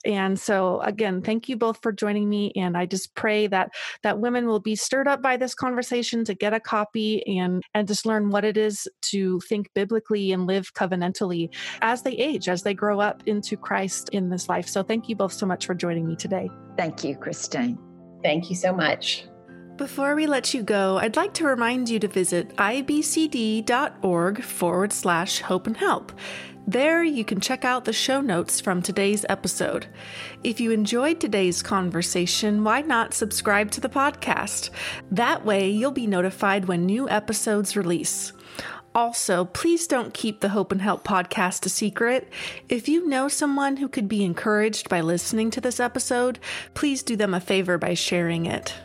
And 0.05 0.39
so 0.39 0.81
again, 0.81 1.23
thank 1.23 1.49
you 1.49 1.57
both 1.57 1.79
for 1.81 1.93
joining 1.93 2.29
me 2.29 2.51
and 2.57 2.77
I 2.77 2.87
just 2.87 3.15
pray 3.15 3.47
that 3.47 3.71
that 4.03 4.19
women 4.19 4.49
will 4.49 4.59
be 4.59 4.75
stirred 4.75 5.07
up 5.07 5.23
by 5.23 5.37
this 5.37 5.55
conversation 5.55 6.25
to 6.25 6.35
get 6.35 6.53
a 6.53 6.59
copy 6.59 7.25
and 7.39 7.63
and 7.73 7.87
just 7.87 8.05
learn 8.05 8.31
what 8.31 8.45
it 8.45 8.57
is 8.57 8.89
to 9.13 9.39
think 9.49 9.73
biblically 9.77 10.33
and 10.33 10.49
live 10.49 10.75
covenantally 10.75 11.55
as 11.83 12.03
they 12.03 12.15
age, 12.15 12.49
as 12.49 12.65
they 12.65 12.75
grow 12.75 12.99
up 12.99 13.23
into 13.27 13.57
Christ 13.57 14.09
in 14.09 14.29
this 14.29 14.49
life. 14.49 14.67
So 14.67 14.83
thank 14.83 15.09
you 15.09 15.15
both 15.15 15.33
so 15.33 15.47
much 15.47 15.67
for 15.67 15.75
joining 15.75 16.05
me 16.05 16.17
today. 16.17 16.51
Thank 16.77 17.05
you, 17.05 17.15
Christine. 17.15 17.79
Thank 18.25 18.51
you 18.51 18.57
so 18.57 18.73
much. 18.73 19.25
Before 19.83 20.15
we 20.15 20.29
let 20.29 20.55
you 20.55 20.63
go, 20.63 20.99
I'd 20.99 21.17
like 21.17 21.35
to 21.35 21.45
remind 21.45 21.89
you 21.89 21.99
to 21.99 22.07
visit 22.07 22.55
ibcd.org 22.55 24.41
forward 24.45 24.93
slash 24.93 25.41
hope 25.41 25.67
and 25.67 25.77
help. 25.77 26.13
There, 26.69 27.03
you 27.03 27.25
can 27.25 27.41
check 27.41 27.65
out 27.65 27.85
the 27.85 27.93
show 27.93 28.21
notes 28.21 28.61
from 28.61 28.81
today's 28.81 29.27
episode. 29.29 29.89
If 30.45 30.61
you 30.61 30.71
enjoyed 30.71 31.19
today's 31.19 31.63
conversation, 31.63 32.63
why 32.63 32.83
not 32.83 33.13
subscribe 33.13 33.73
to 33.73 33.81
the 33.81 33.89
podcast? 33.89 34.71
That 35.11 35.45
way, 35.45 35.69
you'll 35.69 35.91
be 35.91 36.07
notified 36.07 36.67
when 36.67 36.87
new 36.87 37.09
episodes 37.09 37.75
release. 37.75 38.33
Also, 38.95 39.47
please 39.47 39.89
don't 39.89 40.15
keep 40.15 40.39
the 40.39 40.51
Hope 40.51 40.71
and 40.71 40.81
Help 40.81 41.03
podcast 41.03 41.67
a 41.67 41.69
secret. 41.69 42.33
If 42.69 42.89
you 42.89 43.09
know 43.09 43.27
someone 43.27 43.79
who 43.79 43.89
could 43.89 44.07
be 44.07 44.23
encouraged 44.23 44.89
by 44.89 45.01
listening 45.01 45.51
to 45.51 45.61
this 45.61 45.81
episode, 45.81 46.39
please 46.73 47.03
do 47.03 47.17
them 47.17 47.35
a 47.35 47.41
favor 47.41 47.79
by 47.79 47.95
sharing 47.95 48.47
it. 48.47 48.77